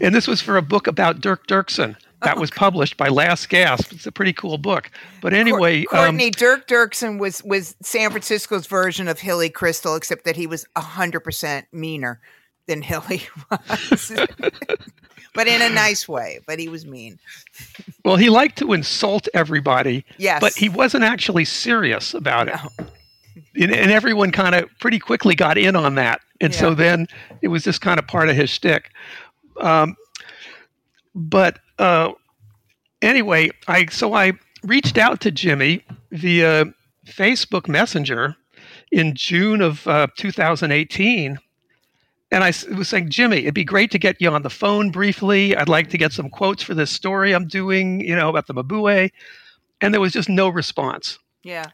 And 0.00 0.14
this 0.14 0.26
was 0.26 0.40
for 0.40 0.56
a 0.56 0.62
book 0.62 0.86
about 0.86 1.20
Dirk 1.20 1.46
Dirksen 1.46 1.96
that 2.22 2.38
was 2.38 2.50
published 2.50 2.96
by 2.96 3.08
Last 3.08 3.48
Gasp. 3.48 3.92
It's 3.92 4.06
a 4.06 4.12
pretty 4.12 4.32
cool 4.32 4.58
book. 4.58 4.90
But 5.20 5.32
anyway, 5.34 5.80
um, 5.92 5.98
Courtney 5.98 6.30
Dirk 6.30 6.66
Dirksen 6.66 7.18
was 7.18 7.42
was 7.44 7.76
San 7.82 8.10
Francisco's 8.10 8.66
version 8.66 9.08
of 9.08 9.20
Hilly 9.20 9.50
Kristal, 9.50 9.96
except 9.96 10.24
that 10.24 10.36
he 10.36 10.46
was 10.46 10.66
hundred 10.76 11.20
percent 11.20 11.66
meaner 11.72 12.20
than 12.68 12.82
Hilly 12.82 13.22
was, 13.50 14.12
but 15.34 15.48
in 15.48 15.60
a 15.60 15.68
nice 15.68 16.08
way. 16.08 16.38
But 16.46 16.60
he 16.60 16.68
was 16.68 16.86
mean. 16.86 17.18
well, 18.04 18.16
he 18.16 18.30
liked 18.30 18.58
to 18.58 18.72
insult 18.72 19.26
everybody, 19.34 20.04
Yes, 20.18 20.40
but 20.40 20.54
he 20.54 20.68
wasn't 20.68 21.02
actually 21.02 21.44
serious 21.44 22.14
about 22.14 22.46
it. 22.46 22.54
And, 23.60 23.72
and 23.72 23.90
everyone 23.90 24.30
kind 24.30 24.54
of 24.54 24.68
pretty 24.78 25.00
quickly 25.00 25.34
got 25.34 25.58
in 25.58 25.74
on 25.74 25.96
that. 25.96 26.20
And 26.40 26.54
so 26.54 26.74
then 26.74 27.08
it 27.42 27.48
was 27.48 27.64
just 27.64 27.80
kind 27.80 27.98
of 27.98 28.06
part 28.06 28.28
of 28.28 28.36
his 28.36 28.48
shtick. 28.48 28.92
Um, 29.60 29.96
but 31.14 31.58
uh, 31.80 32.12
anyway, 33.02 33.50
I 33.66 33.86
so 33.86 34.14
I 34.14 34.34
reached 34.62 34.98
out 34.98 35.20
to 35.22 35.32
Jimmy 35.32 35.84
via 36.12 36.66
Facebook 37.06 37.66
Messenger 37.66 38.36
in 38.92 39.14
June 39.14 39.60
of 39.60 39.86
uh, 39.86 40.06
2018. 40.16 41.38
And 42.30 42.44
I 42.44 42.52
was 42.76 42.88
saying, 42.88 43.08
Jimmy, 43.08 43.38
it'd 43.38 43.54
be 43.54 43.64
great 43.64 43.90
to 43.92 43.98
get 43.98 44.20
you 44.20 44.30
on 44.30 44.42
the 44.42 44.50
phone 44.50 44.90
briefly. 44.90 45.56
I'd 45.56 45.68
like 45.68 45.88
to 45.90 45.98
get 45.98 46.12
some 46.12 46.28
quotes 46.28 46.62
for 46.62 46.74
this 46.74 46.90
story 46.90 47.34
I'm 47.34 47.46
doing, 47.48 48.00
you 48.00 48.14
know, 48.14 48.28
about 48.28 48.46
the 48.46 48.54
Mabuhay. 48.54 49.10
And 49.80 49.94
there 49.94 50.00
was 50.00 50.12
just 50.12 50.28
no 50.28 50.48
response. 50.48 51.18
yeah, 51.42 51.66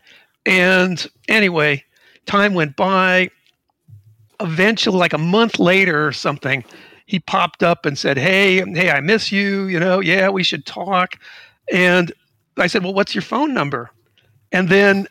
And 0.46 1.06
anyway, 1.28 1.84
time 2.26 2.54
went 2.54 2.76
by. 2.76 3.30
Eventually, 4.40 4.98
like 4.98 5.12
a 5.12 5.18
month 5.18 5.58
later 5.58 6.06
or 6.06 6.12
something, 6.12 6.64
he 7.06 7.18
popped 7.20 7.62
up 7.62 7.86
and 7.86 7.96
said, 7.96 8.16
Hey, 8.18 8.56
hey, 8.72 8.90
I 8.90 9.00
miss 9.00 9.32
you. 9.32 9.64
You 9.64 9.80
know, 9.80 10.00
yeah, 10.00 10.28
we 10.28 10.42
should 10.42 10.66
talk. 10.66 11.16
And 11.72 12.12
I 12.58 12.66
said, 12.66 12.82
Well, 12.84 12.94
what's 12.94 13.14
your 13.14 13.22
phone 13.22 13.54
number? 13.54 13.90
And 14.52 14.68
then 14.68 15.06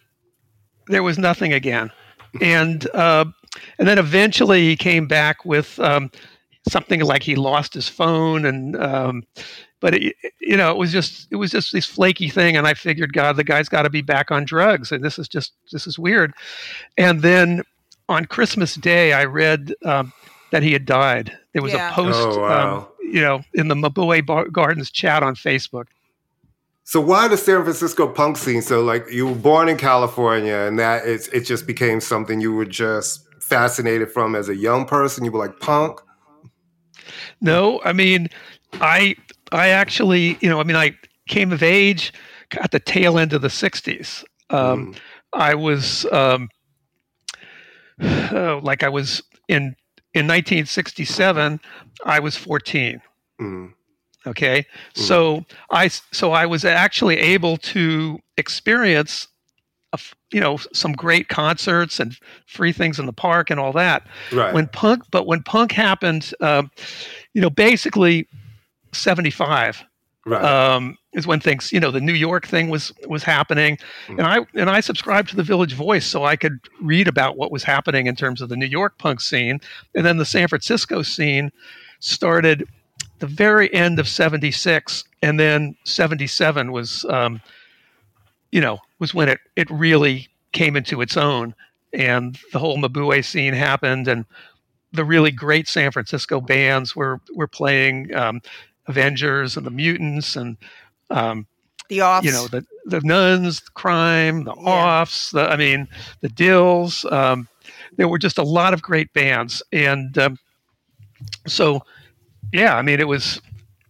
there 0.87 1.03
was 1.03 1.17
nothing 1.17 1.51
again. 1.53 1.91
And 2.41 2.87
uh, 2.93 3.25
and 3.79 3.87
then 3.87 3.97
eventually 3.97 4.61
he 4.61 4.75
came 4.75 5.07
back 5.07 5.45
with 5.45 5.79
um, 5.79 6.09
something 6.67 7.01
like 7.01 7.23
he 7.23 7.35
lost 7.35 7.73
his 7.73 7.87
phone 7.89 8.45
and 8.45 8.75
um, 8.77 9.23
but 9.79 9.93
it, 9.95 10.15
you 10.39 10.55
know 10.57 10.71
it 10.71 10.77
was 10.77 10.91
just 10.91 11.27
it 11.31 11.35
was 11.35 11.51
just 11.51 11.71
this 11.73 11.85
flaky 11.85 12.29
thing 12.29 12.55
and 12.57 12.65
i 12.67 12.73
figured 12.73 13.13
god 13.13 13.35
the 13.35 13.43
guy's 13.43 13.67
got 13.69 13.81
to 13.83 13.89
be 13.89 14.01
back 14.01 14.31
on 14.31 14.45
drugs 14.45 14.91
and 14.91 15.03
this 15.03 15.19
is 15.19 15.27
just 15.27 15.53
this 15.71 15.85
is 15.87 15.99
weird 15.99 16.33
and 16.97 17.21
then 17.21 17.61
on 18.09 18.25
christmas 18.25 18.75
day 18.75 19.11
i 19.13 19.23
read 19.25 19.73
um, 19.85 20.11
that 20.51 20.63
he 20.63 20.71
had 20.71 20.85
died 20.85 21.37
there 21.53 21.61
was 21.61 21.73
Yeah. 21.73 21.89
a 21.89 21.93
post 21.93 22.17
Oh, 22.21 22.39
wow. 22.39 22.77
um, 22.77 22.87
you 23.01 23.21
know 23.21 23.41
in 23.53 23.67
the 23.67 23.75
Mabuhay 23.75 24.25
Bar- 24.25 24.47
gardens 24.49 24.89
chat 24.89 25.21
on 25.21 25.35
facebook 25.35 25.85
So 26.85 26.99
why 27.01 27.27
the 27.29 27.37
San 27.37 27.63
Francisco 27.63 28.07
punk 28.07 28.37
scene? 28.37 28.61
So 28.61 28.81
like 28.83 29.05
you 29.09 29.27
were 29.27 29.35
born 29.35 29.69
in 29.69 29.77
California 29.77 30.55
and 30.67 30.77
that 30.79 31.05
it's 31.07 31.27
it 31.29 31.41
just 31.45 31.65
became 31.65 32.01
something 32.01 32.41
you 32.41 32.53
were 32.53 32.65
just 32.65 33.25
fascinated 33.47 34.11
from 34.11 34.35
as 34.35 34.49
a 34.49 34.55
young 34.55 34.85
person. 34.85 35.25
You 35.25 35.31
were 35.31 35.39
like 35.39 35.59
punk. 35.59 35.99
No, 37.41 37.81
I 37.83 37.93
mean, 37.93 38.29
I 38.73 39.15
I 39.51 39.69
actually, 39.69 40.37
you 40.41 40.49
know, 40.49 40.59
I 40.59 40.63
mean, 40.63 40.75
I 40.77 40.97
came 41.27 41.51
of 41.51 41.61
age 41.63 42.13
at 42.61 42.71
the 42.71 42.79
tail 42.79 43.17
end 43.19 43.33
of 43.33 43.41
the 43.41 43.49
'60s. 43.49 44.23
Um, 44.49 44.93
Mm. 44.93 44.97
I 45.33 45.55
was 45.55 46.05
um, 46.11 46.49
oh, 48.01 48.59
like 48.63 48.83
I 48.83 48.89
was 48.89 49.21
in 49.47 49.75
in 50.13 50.27
1967. 50.27 51.59
I 52.05 52.19
was 52.19 52.37
14. 52.37 53.01
Mm. 53.41 53.73
Okay, 54.25 54.65
so 54.95 55.43
I 55.69 55.89
so 55.89 56.31
I 56.31 56.45
was 56.45 56.63
actually 56.63 57.17
able 57.17 57.57
to 57.57 58.19
experience, 58.37 59.27
you 60.33 60.39
know, 60.41 60.57
some 60.73 60.93
great 60.93 61.27
concerts 61.29 61.99
and 61.99 62.17
free 62.47 62.71
things 62.71 62.99
in 62.99 63.05
the 63.05 63.13
park 63.13 63.49
and 63.49 63.59
all 63.59 63.71
that 63.73 64.07
Right. 64.31 64.53
when 64.53 64.67
punk 64.67 65.03
but 65.11 65.27
when 65.27 65.43
punk 65.43 65.71
happened 65.71 66.33
um, 66.41 66.71
you 67.33 67.41
know 67.41 67.49
basically 67.49 68.27
75 68.91 69.83
right. 70.25 70.43
um, 70.43 70.97
is 71.13 71.27
when 71.27 71.39
things 71.39 71.71
you 71.71 71.79
know 71.79 71.91
the 71.91 72.01
new 72.01 72.13
york 72.13 72.47
thing 72.47 72.69
was 72.69 72.91
was 73.07 73.23
happening 73.23 73.77
and 74.07 74.21
i 74.21 74.39
and 74.55 74.69
i 74.69 74.79
subscribed 74.79 75.29
to 75.29 75.35
the 75.35 75.43
village 75.43 75.73
voice 75.73 76.05
so 76.05 76.23
i 76.23 76.35
could 76.35 76.59
read 76.81 77.07
about 77.07 77.37
what 77.37 77.51
was 77.51 77.63
happening 77.63 78.07
in 78.07 78.15
terms 78.15 78.41
of 78.41 78.49
the 78.49 78.55
new 78.55 78.65
york 78.65 78.97
punk 78.97 79.21
scene 79.21 79.59
and 79.95 80.05
then 80.05 80.17
the 80.17 80.25
san 80.25 80.47
francisco 80.47 81.01
scene 81.01 81.51
started 81.99 82.67
the 83.19 83.27
very 83.27 83.73
end 83.73 83.99
of 83.99 84.07
76 84.07 85.03
and 85.21 85.39
then 85.39 85.75
77 85.85 86.71
was 86.71 87.05
um, 87.05 87.41
you 88.53 88.61
know 88.61 88.77
was 88.99 89.13
when 89.13 89.27
it 89.29 89.39
it 89.55 89.69
really 89.71 90.27
came 90.51 90.75
into 90.77 91.01
its 91.01 91.17
own 91.17 91.55
and 91.93 92.37
the 92.51 92.59
whole 92.59 92.77
Mabuhay 92.77 93.23
scene 93.23 93.53
happened, 93.53 94.07
and 94.07 94.25
the 94.91 95.05
really 95.05 95.31
great 95.31 95.67
San 95.67 95.91
Francisco 95.91 96.39
bands 96.39 96.95
were 96.95 97.19
were 97.35 97.47
playing 97.47 98.13
um, 98.15 98.41
Avengers 98.87 99.57
and 99.57 99.65
the 99.65 99.71
Mutants, 99.71 100.35
and 100.35 100.57
um, 101.09 101.45
the 101.89 102.01
offs. 102.01 102.25
you 102.25 102.31
know 102.31 102.47
the 102.47 102.65
the 102.85 103.01
Nuns, 103.01 103.59
Crime, 103.59 104.43
the 104.43 104.55
Yeah. 104.55 105.01
Offs. 105.01 105.31
The, 105.31 105.41
I 105.49 105.55
mean 105.57 105.87
the 106.21 106.29
Dills. 106.29 107.05
Um, 107.05 107.47
there 107.97 108.07
were 108.07 108.19
just 108.19 108.37
a 108.37 108.43
lot 108.43 108.73
of 108.73 108.81
great 108.81 109.11
bands, 109.13 109.61
and 109.71 110.17
um, 110.17 110.37
so 111.47 111.81
yeah, 112.51 112.75
I 112.75 112.81
mean 112.81 112.99
it 112.99 113.07
was. 113.07 113.41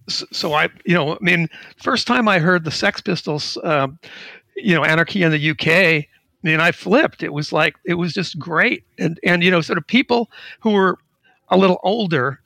So 0.09 0.51
I, 0.53 0.67
you 0.85 0.93
know, 0.95 1.13
I 1.13 1.17
mean, 1.21 1.47
first 1.77 2.07
time 2.07 2.27
I 2.27 2.37
heard 2.39 2.65
the 2.65 2.71
Sex 2.71 2.99
Pistols, 2.99 3.57
um, 3.63 3.97
you 4.63 4.73
know, 4.73 4.83
Anarchy 4.83 5.23
in 5.23 5.31
the 5.31 5.49
UK, 5.51 6.07
mean, 6.43 6.59
I 6.59 6.71
flipped. 6.71 7.23
It 7.23 7.33
was 7.33 7.51
like 7.51 7.75
it 7.85 7.95
was 7.95 8.13
just 8.13 8.37
great, 8.37 8.83
and 8.99 9.19
and 9.23 9.43
you 9.43 9.49
know, 9.49 9.61
sort 9.61 9.77
of 9.77 9.87
people 9.87 10.29
who 10.59 10.71
were 10.71 10.97
a 11.49 11.57
little 11.57 11.79
older 11.83 12.41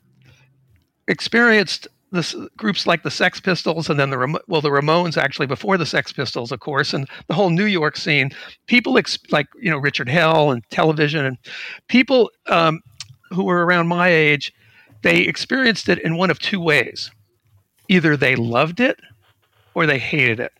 experienced 1.08 1.88
this 2.10 2.34
groups 2.56 2.86
like 2.86 3.02
the 3.02 3.10
Sex 3.10 3.40
Pistols, 3.40 3.90
and 3.90 3.98
then 3.98 4.10
the 4.10 4.40
well, 4.46 4.60
the 4.60 4.70
Ramones 4.70 5.16
actually 5.16 5.46
before 5.46 5.76
the 5.76 5.84
Sex 5.84 6.12
Pistols, 6.12 6.52
of 6.52 6.60
course, 6.60 6.94
and 6.94 7.08
the 7.26 7.34
whole 7.34 7.50
New 7.50 7.66
York 7.66 7.96
scene. 7.96 8.30
People 8.66 8.96
ex- 8.96 9.18
like 9.30 9.46
you 9.60 9.70
know 9.70 9.78
Richard 9.78 10.08
Hell 10.08 10.50
and 10.52 10.62
television, 10.70 11.24
and 11.24 11.36
people 11.88 12.30
um, 12.46 12.80
who 13.30 13.44
were 13.44 13.66
around 13.66 13.88
my 13.88 14.08
age, 14.08 14.54
they 15.02 15.18
experienced 15.22 15.88
it 15.88 15.98
in 15.98 16.16
one 16.16 16.30
of 16.30 16.38
two 16.38 16.60
ways: 16.60 17.10
either 17.88 18.16
they 18.16 18.36
loved 18.36 18.80
it 18.80 19.00
or 19.74 19.86
they 19.86 19.98
hated 19.98 20.40
it, 20.40 20.52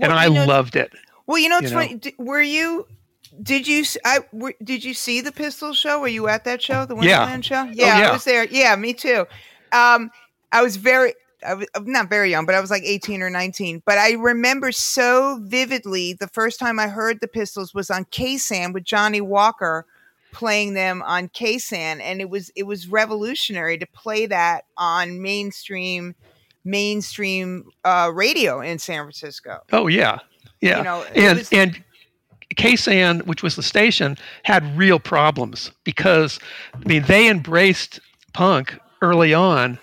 and 0.00 0.12
I 0.12 0.28
know- 0.28 0.44
loved 0.46 0.76
it. 0.76 0.92
Well, 1.26 1.38
you 1.38 1.48
know, 1.48 1.58
it's 1.58 1.70
you 1.70 1.76
funny. 1.76 1.94
D- 1.94 2.14
Were 2.18 2.42
you? 2.42 2.86
Did 3.42 3.66
you? 3.66 3.84
I 4.04 4.20
were, 4.32 4.54
did 4.62 4.84
you 4.84 4.94
see 4.94 5.20
the 5.20 5.32
Pistols 5.32 5.76
show? 5.76 6.00
Were 6.00 6.08
you 6.08 6.28
at 6.28 6.44
that 6.44 6.62
show, 6.62 6.84
the 6.84 6.96
Yeah. 6.96 7.34
Oh, 7.36 7.40
show? 7.40 7.64
Yeah, 7.64 7.98
yeah. 7.98 8.08
I 8.10 8.12
was 8.12 8.24
there. 8.24 8.44
Yeah, 8.44 8.76
me 8.76 8.92
too. 8.94 9.26
Um, 9.72 10.10
I 10.52 10.62
was 10.62 10.76
very. 10.76 11.14
I 11.46 11.54
was 11.54 11.66
not 11.80 12.08
very 12.08 12.30
young, 12.30 12.46
but 12.46 12.54
I 12.54 12.60
was 12.60 12.70
like 12.70 12.84
18 12.84 13.20
or 13.22 13.28
19. 13.28 13.82
But 13.84 13.98
I 13.98 14.12
remember 14.12 14.72
so 14.72 15.38
vividly 15.42 16.14
the 16.14 16.28
first 16.28 16.58
time 16.58 16.78
I 16.78 16.88
heard 16.88 17.20
the 17.20 17.28
Pistols 17.28 17.74
was 17.74 17.90
on 17.90 18.04
KSAN 18.06 18.72
with 18.72 18.84
Johnny 18.84 19.20
Walker 19.20 19.84
playing 20.32 20.74
them 20.74 21.02
on 21.02 21.28
KSAN, 21.28 22.00
and 22.00 22.20
it 22.20 22.30
was 22.30 22.50
it 22.54 22.64
was 22.64 22.88
revolutionary 22.88 23.78
to 23.78 23.86
play 23.86 24.26
that 24.26 24.64
on 24.76 25.20
mainstream 25.22 26.14
mainstream 26.64 27.70
uh, 27.84 28.10
radio 28.12 28.60
in 28.60 28.78
San 28.78 29.02
Francisco. 29.02 29.60
Oh 29.72 29.86
yeah, 29.86 30.18
yeah, 30.60 30.78
you 30.78 30.84
know, 30.84 31.04
and 31.14 31.38
was, 31.38 31.52
and 31.52 31.84
KSAN, 32.56 33.26
which 33.26 33.42
was 33.42 33.56
the 33.56 33.62
station, 33.62 34.16
had 34.44 34.76
real 34.76 34.98
problems 34.98 35.70
because 35.84 36.38
I 36.74 36.88
mean 36.88 37.04
they 37.06 37.28
embraced 37.28 38.00
punk 38.32 38.78
early 39.02 39.34
on, 39.34 39.78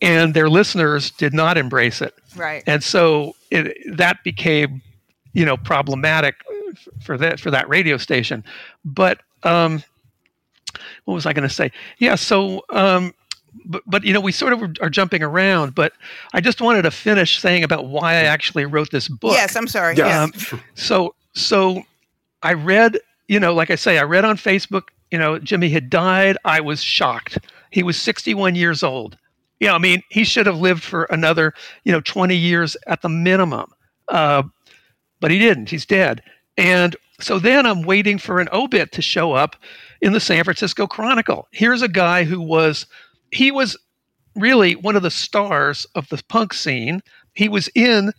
and 0.00 0.34
their 0.34 0.48
listeners 0.48 1.10
did 1.12 1.32
not 1.32 1.56
embrace 1.56 2.00
it. 2.00 2.14
Right. 2.36 2.62
And 2.66 2.82
so 2.82 3.36
it, 3.50 3.76
that 3.96 4.24
became, 4.24 4.82
you 5.32 5.44
know, 5.44 5.56
problematic 5.56 6.36
for 7.02 7.16
that 7.18 7.40
for 7.40 7.50
that 7.50 7.68
radio 7.68 7.96
station. 7.96 8.44
But 8.84 9.20
um, 9.42 9.82
what 11.04 11.14
was 11.14 11.26
I 11.26 11.32
going 11.32 11.48
to 11.48 11.54
say? 11.54 11.70
Yeah. 11.98 12.16
So. 12.16 12.64
Um, 12.70 13.14
but, 13.64 13.82
but 13.86 14.04
you 14.04 14.12
know 14.12 14.20
we 14.20 14.32
sort 14.32 14.52
of 14.52 14.62
are 14.80 14.90
jumping 14.90 15.22
around 15.22 15.74
but 15.74 15.92
i 16.32 16.40
just 16.40 16.60
wanted 16.60 16.82
to 16.82 16.90
finish 16.90 17.38
saying 17.38 17.62
about 17.62 17.86
why 17.86 18.12
i 18.12 18.22
actually 18.22 18.64
wrote 18.64 18.90
this 18.90 19.08
book 19.08 19.32
yes 19.32 19.56
i'm 19.56 19.66
sorry 19.66 20.00
um, 20.00 20.32
so 20.74 21.14
so 21.34 21.82
i 22.42 22.52
read 22.52 22.98
you 23.28 23.38
know 23.38 23.52
like 23.52 23.70
i 23.70 23.74
say 23.74 23.98
i 23.98 24.02
read 24.02 24.24
on 24.24 24.36
facebook 24.36 24.84
you 25.10 25.18
know 25.18 25.38
jimmy 25.38 25.68
had 25.68 25.90
died 25.90 26.36
i 26.44 26.60
was 26.60 26.82
shocked 26.82 27.38
he 27.72 27.82
was 27.82 28.00
61 28.00 28.54
years 28.54 28.82
old. 28.82 29.16
Yeah, 29.58 29.74
I 29.74 29.78
mean, 29.78 30.02
he 30.10 30.24
should 30.24 30.46
have 30.46 30.60
lived 30.60 30.82
for 30.82 31.04
another, 31.04 31.54
you 31.84 31.92
know, 31.92 32.00
20 32.00 32.36
years 32.36 32.76
at 32.86 33.02
the 33.02 33.08
minimum. 33.08 33.72
Uh, 34.08 34.44
but 35.20 35.30
he 35.30 35.38
didn't. 35.38 35.70
He's 35.70 35.86
dead. 35.86 36.22
And 36.56 36.94
so 37.18 37.38
then 37.38 37.64
I'm 37.64 37.82
waiting 37.82 38.18
for 38.18 38.40
an 38.40 38.48
obit 38.52 38.92
to 38.92 39.02
show 39.02 39.32
up 39.32 39.56
in 40.00 40.12
the 40.12 40.20
San 40.20 40.44
Francisco 40.44 40.86
Chronicle. 40.86 41.48
Here's 41.50 41.80
a 41.80 41.88
guy 41.88 42.24
who 42.24 42.40
was, 42.40 42.86
he 43.32 43.50
was 43.50 43.76
really 44.36 44.76
one 44.76 44.94
of 44.94 45.02
the 45.02 45.10
stars 45.10 45.86
of 45.94 46.08
the 46.08 46.22
punk 46.28 46.54
scene. 46.54 47.02
He 47.34 47.48
was 47.48 47.68
in 47.74 48.12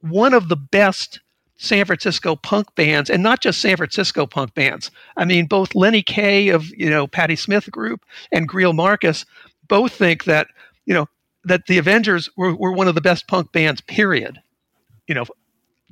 one 0.00 0.34
of 0.34 0.48
the 0.48 0.56
best 0.56 1.20
San 1.56 1.84
Francisco 1.84 2.36
punk 2.36 2.74
bands, 2.74 3.10
and 3.10 3.22
not 3.22 3.42
just 3.42 3.60
San 3.60 3.76
Francisco 3.76 4.26
punk 4.26 4.54
bands. 4.54 4.90
I 5.16 5.24
mean, 5.24 5.46
both 5.46 5.74
Lenny 5.74 6.02
Kaye 6.02 6.48
of 6.48 6.66
you 6.76 6.88
know 6.88 7.06
Patti 7.06 7.36
Smith 7.36 7.70
Group 7.70 8.04
and 8.32 8.48
Greil 8.48 8.74
Marcus 8.74 9.26
both 9.66 9.92
think 9.92 10.24
that 10.24 10.48
you 10.86 10.94
know 10.94 11.08
that 11.44 11.66
the 11.66 11.78
Avengers 11.78 12.30
were, 12.36 12.54
were 12.54 12.72
one 12.72 12.88
of 12.88 12.94
the 12.94 13.00
best 13.00 13.26
punk 13.26 13.52
bands. 13.52 13.80
Period. 13.82 14.40
You 15.08 15.14
know, 15.14 15.24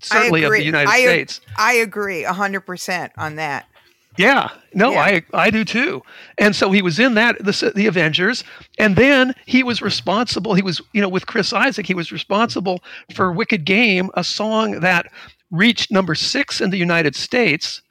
certainly 0.01 0.45
of 0.45 0.53
the 0.53 0.63
United 0.63 0.91
I, 0.91 1.01
States. 1.01 1.41
I 1.57 1.75
agree 1.75 2.23
hundred 2.23 2.61
percent 2.61 3.13
on 3.17 3.37
that. 3.37 3.69
Yeah, 4.19 4.51
no, 4.75 4.93
yeah. 4.93 5.01
I 5.01 5.23
I 5.35 5.51
do 5.51 5.65
too. 5.65 6.03
And 6.39 6.55
so 6.55 6.71
he 6.71 6.83
was 6.83 6.99
in 6.99 7.15
that 7.15 7.39
the 7.39 7.73
the 7.75 7.87
Avengers, 7.87 8.45
and 8.79 8.97
then 8.97 9.35
he 9.47 9.63
was 9.63 9.83
responsible. 9.83 10.55
He 10.55 10.63
was 10.63 10.81
you 10.93 11.01
know 11.01 11.09
with 11.09 11.27
Chris 11.27 11.53
Isaak, 11.53 11.87
he 11.87 11.95
was 11.95 12.13
responsible 12.13 12.83
for 13.15 13.33
Wicked 13.33 13.65
Game, 13.65 14.11
a 14.15 14.25
song 14.25 14.81
that 14.81 15.07
reached 15.51 15.91
number 15.91 16.15
six 16.15 16.61
in 16.61 16.71
the 16.71 16.77
United 16.77 17.15
States 17.15 17.83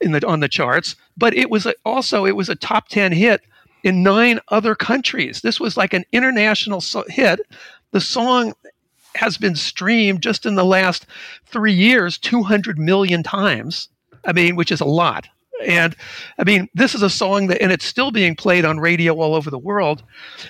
in 0.00 0.12
the 0.12 0.26
on 0.26 0.40
the 0.40 0.48
charts, 0.48 0.96
but 1.16 1.34
it 1.34 1.50
was 1.50 1.66
a, 1.66 1.74
also 1.84 2.24
it 2.26 2.36
was 2.36 2.48
a 2.48 2.54
top 2.54 2.88
ten 2.88 3.12
hit 3.12 3.42
in 3.82 4.02
nine 4.02 4.40
other 4.48 4.74
countries. 4.74 5.40
This 5.40 5.60
was 5.60 5.76
like 5.76 5.94
an 5.94 6.04
international 6.12 6.80
so- 6.80 7.04
hit. 7.08 7.40
The 7.92 8.00
song 8.00 8.54
has 9.14 9.36
been 9.36 9.56
streamed 9.56 10.22
just 10.22 10.46
in 10.46 10.54
the 10.54 10.64
last 10.64 11.06
three 11.46 11.72
years 11.72 12.18
200 12.18 12.78
million 12.78 13.22
times. 13.22 13.88
I 14.24 14.32
mean, 14.32 14.56
which 14.56 14.70
is 14.70 14.80
a 14.80 14.86
lot. 14.86 15.28
And 15.66 15.94
I 16.38 16.44
mean, 16.44 16.68
this 16.74 16.94
is 16.94 17.02
a 17.02 17.10
song 17.10 17.48
that, 17.48 17.62
and 17.62 17.72
it's 17.72 17.84
still 17.84 18.10
being 18.10 18.34
played 18.34 18.64
on 18.64 18.80
radio 18.80 19.14
all 19.14 19.34
over 19.34 19.50
the 19.50 19.58
world. 19.58 20.02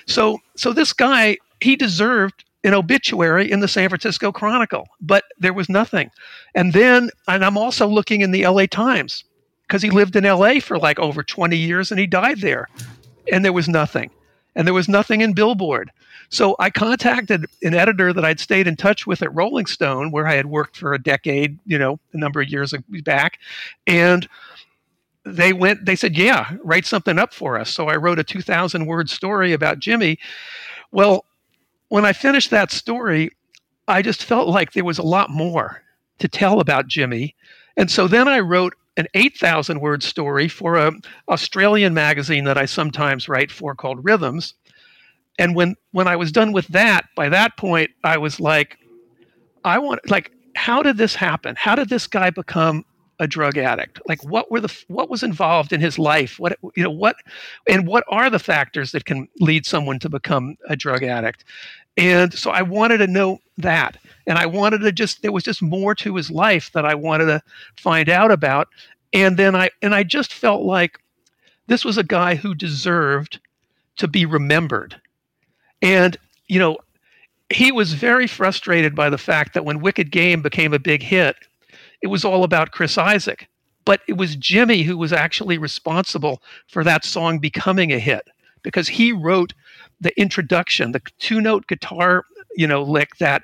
So, 0.05 0.39
so 0.55 0.73
this 0.73 0.93
guy, 0.93 1.37
he 1.59 1.75
deserved 1.75 2.43
an 2.63 2.73
obituary 2.73 3.51
in 3.51 3.59
the 3.59 3.67
San 3.67 3.89
Francisco 3.89 4.31
Chronicle, 4.31 4.87
but 5.01 5.25
there 5.39 5.53
was 5.53 5.67
nothing. 5.67 6.11
And 6.53 6.73
then, 6.73 7.09
and 7.27 7.43
I'm 7.43 7.57
also 7.57 7.87
looking 7.87 8.21
in 8.21 8.31
the 8.31 8.45
LA 8.45 8.65
Times 8.67 9.23
because 9.67 9.81
he 9.81 9.89
lived 9.89 10.15
in 10.15 10.23
LA 10.23 10.59
for 10.59 10.77
like 10.77 10.99
over 10.99 11.23
20 11.23 11.57
years 11.57 11.91
and 11.91 11.99
he 11.99 12.07
died 12.07 12.41
there. 12.41 12.67
And 13.31 13.43
there 13.43 13.53
was 13.53 13.67
nothing. 13.67 14.11
And 14.55 14.67
there 14.67 14.73
was 14.73 14.89
nothing 14.89 15.21
in 15.21 15.33
Billboard. 15.33 15.91
So 16.29 16.55
I 16.59 16.69
contacted 16.69 17.45
an 17.61 17.73
editor 17.73 18.13
that 18.13 18.23
I'd 18.23 18.39
stayed 18.39 18.67
in 18.67 18.75
touch 18.75 19.07
with 19.07 19.21
at 19.21 19.33
Rolling 19.33 19.65
Stone, 19.65 20.11
where 20.11 20.27
I 20.27 20.35
had 20.35 20.45
worked 20.45 20.77
for 20.77 20.93
a 20.93 21.01
decade, 21.01 21.59
you 21.65 21.77
know, 21.77 21.99
a 22.13 22.17
number 22.17 22.41
of 22.41 22.49
years 22.49 22.73
back. 23.03 23.39
And 23.87 24.27
they 25.25 25.53
went, 25.53 25.85
they 25.85 25.95
said, 25.95 26.17
yeah, 26.17 26.51
write 26.63 26.85
something 26.85 27.19
up 27.19 27.33
for 27.33 27.59
us. 27.59 27.69
So 27.69 27.87
I 27.87 27.95
wrote 27.95 28.19
a 28.19 28.23
2,000 28.23 28.85
word 28.85 29.09
story 29.09 29.53
about 29.53 29.79
Jimmy. 29.79 30.17
Well, 30.91 31.25
when 31.89 32.05
I 32.05 32.13
finished 32.13 32.49
that 32.51 32.71
story, 32.71 33.31
I 33.87 34.01
just 34.01 34.23
felt 34.23 34.47
like 34.47 34.73
there 34.73 34.85
was 34.85 34.97
a 34.97 35.03
lot 35.03 35.29
more 35.29 35.83
to 36.19 36.27
tell 36.27 36.59
about 36.59 36.87
Jimmy. 36.87 37.35
And 37.77 37.89
so 37.89 38.07
then 38.07 38.27
I 38.27 38.39
wrote 38.39 38.73
an 38.97 39.07
8,000 39.13 39.79
word 39.79 40.03
story 40.03 40.47
for 40.47 40.75
a 40.75 40.91
Australian 41.29 41.93
magazine 41.93 42.43
that 42.45 42.57
I 42.57 42.65
sometimes 42.65 43.29
write 43.29 43.51
for 43.51 43.75
called 43.75 44.03
Rhythms. 44.03 44.53
And 45.39 45.55
when, 45.55 45.75
when 45.91 46.07
I 46.07 46.15
was 46.15 46.31
done 46.31 46.51
with 46.51 46.67
that, 46.69 47.05
by 47.15 47.29
that 47.29 47.57
point, 47.57 47.91
I 48.03 48.17
was 48.17 48.39
like, 48.39 48.77
I 49.63 49.79
want, 49.79 50.01
like, 50.09 50.31
how 50.55 50.81
did 50.83 50.97
this 50.97 51.15
happen? 51.15 51.55
How 51.57 51.75
did 51.75 51.89
this 51.89 52.07
guy 52.07 52.29
become 52.29 52.85
a 53.21 53.27
drug 53.27 53.55
addict? 53.55 54.01
Like 54.07 54.21
what 54.23 54.51
were 54.51 54.59
the 54.59 54.83
what 54.87 55.09
was 55.09 55.21
involved 55.21 55.71
in 55.71 55.79
his 55.79 55.99
life? 55.99 56.39
What 56.39 56.57
you 56.75 56.83
know 56.83 56.89
what 56.89 57.15
and 57.69 57.87
what 57.87 58.03
are 58.09 58.29
the 58.29 58.39
factors 58.39 58.91
that 58.91 59.05
can 59.05 59.29
lead 59.39 59.65
someone 59.65 59.99
to 59.99 60.09
become 60.09 60.57
a 60.67 60.75
drug 60.75 61.03
addict? 61.03 61.45
And 61.97 62.33
so 62.33 62.49
I 62.49 62.63
wanted 62.63 62.97
to 62.97 63.07
know 63.07 63.39
that. 63.59 63.97
And 64.25 64.39
I 64.39 64.47
wanted 64.47 64.79
to 64.79 64.91
just 64.91 65.21
there 65.21 65.31
was 65.31 65.43
just 65.43 65.61
more 65.61 65.93
to 65.95 66.15
his 66.15 66.31
life 66.31 66.71
that 66.73 66.83
I 66.83 66.95
wanted 66.95 67.25
to 67.25 67.43
find 67.77 68.09
out 68.09 68.31
about. 68.31 68.67
And 69.13 69.37
then 69.37 69.55
I 69.55 69.69
and 69.83 69.93
I 69.93 70.01
just 70.01 70.33
felt 70.33 70.63
like 70.63 70.99
this 71.67 71.85
was 71.85 71.97
a 71.97 72.03
guy 72.03 72.33
who 72.35 72.55
deserved 72.55 73.39
to 73.97 74.07
be 74.07 74.25
remembered. 74.25 74.99
And 75.83 76.17
you 76.47 76.57
know, 76.57 76.79
he 77.53 77.71
was 77.71 77.93
very 77.93 78.25
frustrated 78.25 78.95
by 78.95 79.11
the 79.11 79.17
fact 79.19 79.53
that 79.53 79.63
when 79.63 79.79
Wicked 79.79 80.09
Game 80.09 80.41
became 80.41 80.73
a 80.73 80.79
big 80.79 81.03
hit, 81.03 81.35
it 82.01 82.07
was 82.07 82.25
all 82.25 82.43
about 82.43 82.71
Chris 82.71 82.97
Isaak. 82.97 83.47
But 83.83 84.01
it 84.07 84.13
was 84.13 84.35
Jimmy 84.35 84.83
who 84.83 84.97
was 84.97 85.11
actually 85.11 85.57
responsible 85.57 86.41
for 86.67 86.83
that 86.83 87.03
song 87.03 87.39
becoming 87.39 87.91
a 87.91 87.99
hit 87.99 88.27
because 88.63 88.87
he 88.87 89.11
wrote 89.11 89.53
the 89.99 90.17
introduction, 90.19 90.91
the 90.91 91.01
two 91.19 91.41
note 91.41 91.67
guitar, 91.67 92.25
you 92.55 92.67
know, 92.67 92.83
lick 92.83 93.17
that 93.17 93.43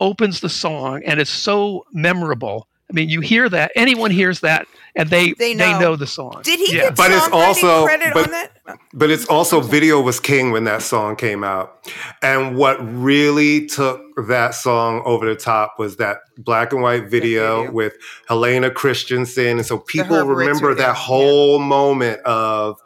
opens 0.00 0.40
the 0.40 0.48
song 0.48 1.02
and 1.04 1.20
is 1.20 1.28
so 1.28 1.84
memorable. 1.92 2.68
I 2.90 2.94
mean, 2.94 3.10
you 3.10 3.20
hear 3.20 3.48
that. 3.50 3.70
Anyone 3.76 4.10
hears 4.10 4.40
that, 4.40 4.66
and 4.96 5.10
they 5.10 5.32
they 5.34 5.54
know, 5.54 5.64
they 5.64 5.78
know 5.78 5.96
the 5.96 6.06
song. 6.06 6.40
Did 6.42 6.58
he 6.58 6.74
yeah. 6.74 6.84
get 6.84 6.96
but 6.96 7.10
it's 7.10 7.28
also 7.28 7.84
credit 7.84 8.14
but, 8.14 8.26
on 8.26 8.30
that? 8.30 8.52
But 8.94 9.10
it's 9.10 9.26
also 9.26 9.60
video 9.60 10.00
was 10.00 10.20
king 10.20 10.52
when 10.52 10.64
that 10.64 10.80
song 10.80 11.16
came 11.16 11.44
out, 11.44 11.90
and 12.22 12.56
what 12.56 12.78
really 12.80 13.66
took 13.66 14.00
that 14.26 14.54
song 14.54 15.02
over 15.04 15.26
the 15.26 15.36
top 15.36 15.74
was 15.78 15.96
that 15.98 16.18
black 16.38 16.72
and 16.72 16.80
white 16.80 17.10
video, 17.10 17.58
video. 17.58 17.72
with 17.72 17.94
Helena 18.26 18.70
Christensen, 18.70 19.58
and 19.58 19.66
so 19.66 19.78
people 19.78 20.22
remember 20.22 20.74
that 20.74 20.96
whole 20.96 21.60
yeah. 21.60 21.66
moment 21.66 22.20
of 22.22 22.80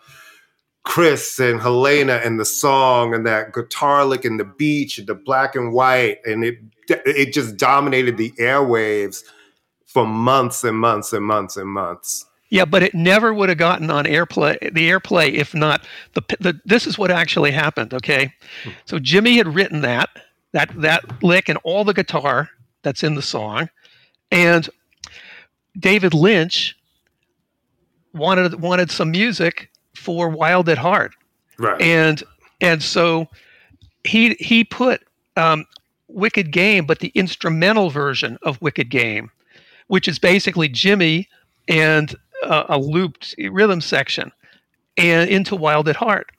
Chris 0.85 1.39
and 1.39 1.61
Helena 1.61 2.21
and 2.25 2.41
the 2.41 2.45
song 2.45 3.15
and 3.15 3.25
that 3.25 3.53
guitar 3.53 4.05
lick 4.05 4.25
and 4.25 4.41
the 4.41 4.45
beach 4.45 4.99
and 4.99 5.07
the 5.07 5.15
black 5.15 5.55
and 5.55 5.73
white 5.73 6.19
and 6.25 6.45
it 6.45 6.59
it 6.89 7.33
just 7.33 7.57
dominated 7.57 8.17
the 8.17 8.33
airwaves 8.33 9.23
for 9.93 10.07
months 10.07 10.65
and 10.65 10.77
months 10.77 11.13
and 11.13 11.25
months 11.25 11.57
and 11.57 11.69
months. 11.69 12.27
Yeah, 12.51 12.67
but 12.67 12.83
it 12.83 12.95
never 12.95 13.33
would 13.33 13.49
have 13.49 13.59
gotten 13.59 13.91
on 13.91 14.05
airplay 14.05 14.59
the 14.75 14.91
airplay 14.91 15.33
if 15.33 15.55
not 15.55 15.87
the, 16.15 16.23
the 16.39 16.61
this 16.65 16.87
is 16.87 16.99
what 16.99 17.11
actually 17.11 17.51
happened, 17.51 17.95
okay? 17.95 18.33
So 18.85 18.99
Jimmy 18.99 19.37
had 19.37 19.55
written 19.55 19.81
that 19.83 20.11
that 20.53 20.71
that 20.81 21.23
lick 21.23 21.49
and 21.49 21.59
all 21.65 21.85
the 21.85 21.95
guitar 21.95 22.51
that's 22.83 23.03
in 23.03 23.15
the 23.15 23.23
song 23.23 23.71
and 24.31 24.69
David 25.79 26.15
Lynch 26.15 26.77
wanted 28.13 28.61
wanted 28.61 28.91
some 28.91 29.11
music 29.11 29.71
for 29.95 30.29
Wild 30.29 30.69
at 30.69 30.79
Heart. 30.79 31.15
Right. 31.59 31.81
And 31.81 32.23
and 32.61 32.83
so 32.83 33.29
he 34.05 34.35
he 34.35 34.65
put 34.65 35.03
um, 35.37 35.67
Wicked 36.09 36.51
Game, 36.51 36.87
but 36.87 36.99
the 36.99 37.13
instrumental 37.15 37.91
version 37.91 38.39
of 38.43 38.61
Wicked 38.61 38.91
Game, 38.91 39.31
which 39.93 40.09
is 40.09 40.19
basically 40.19 40.71
Jimmy 40.71 41.29
and 41.69 42.17
uh, 42.43 42.65
a 42.71 42.79
looped 42.79 43.35
rhythm 43.51 43.83
section, 43.83 44.33
and 44.97 45.29
into 45.29 45.55
Wild 45.55 45.87
at 45.87 45.97
Heart. 45.97 46.33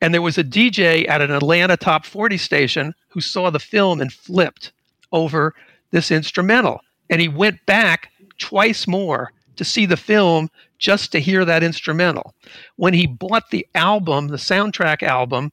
And 0.00 0.12
there 0.12 0.20
was 0.20 0.36
a 0.36 0.42
DJ 0.42 1.08
at 1.08 1.20
an 1.20 1.30
Atlanta 1.30 1.76
top 1.76 2.04
40 2.04 2.36
station 2.38 2.96
who 3.06 3.20
saw 3.20 3.50
the 3.50 3.60
film 3.60 4.00
and 4.00 4.12
flipped 4.12 4.72
over 5.12 5.54
this 5.92 6.10
instrumental. 6.10 6.80
And 7.08 7.20
he 7.20 7.28
went 7.28 7.64
back 7.66 8.10
twice 8.36 8.88
more 8.88 9.30
to 9.54 9.64
see 9.64 9.86
the 9.86 9.96
film 9.96 10.50
just 10.78 11.12
to 11.12 11.20
hear 11.20 11.44
that 11.44 11.62
instrumental. 11.62 12.34
When 12.74 12.94
he 12.94 13.06
bought 13.06 13.52
the 13.52 13.64
album, 13.76 14.26
the 14.26 14.38
soundtrack 14.38 15.04
album, 15.04 15.52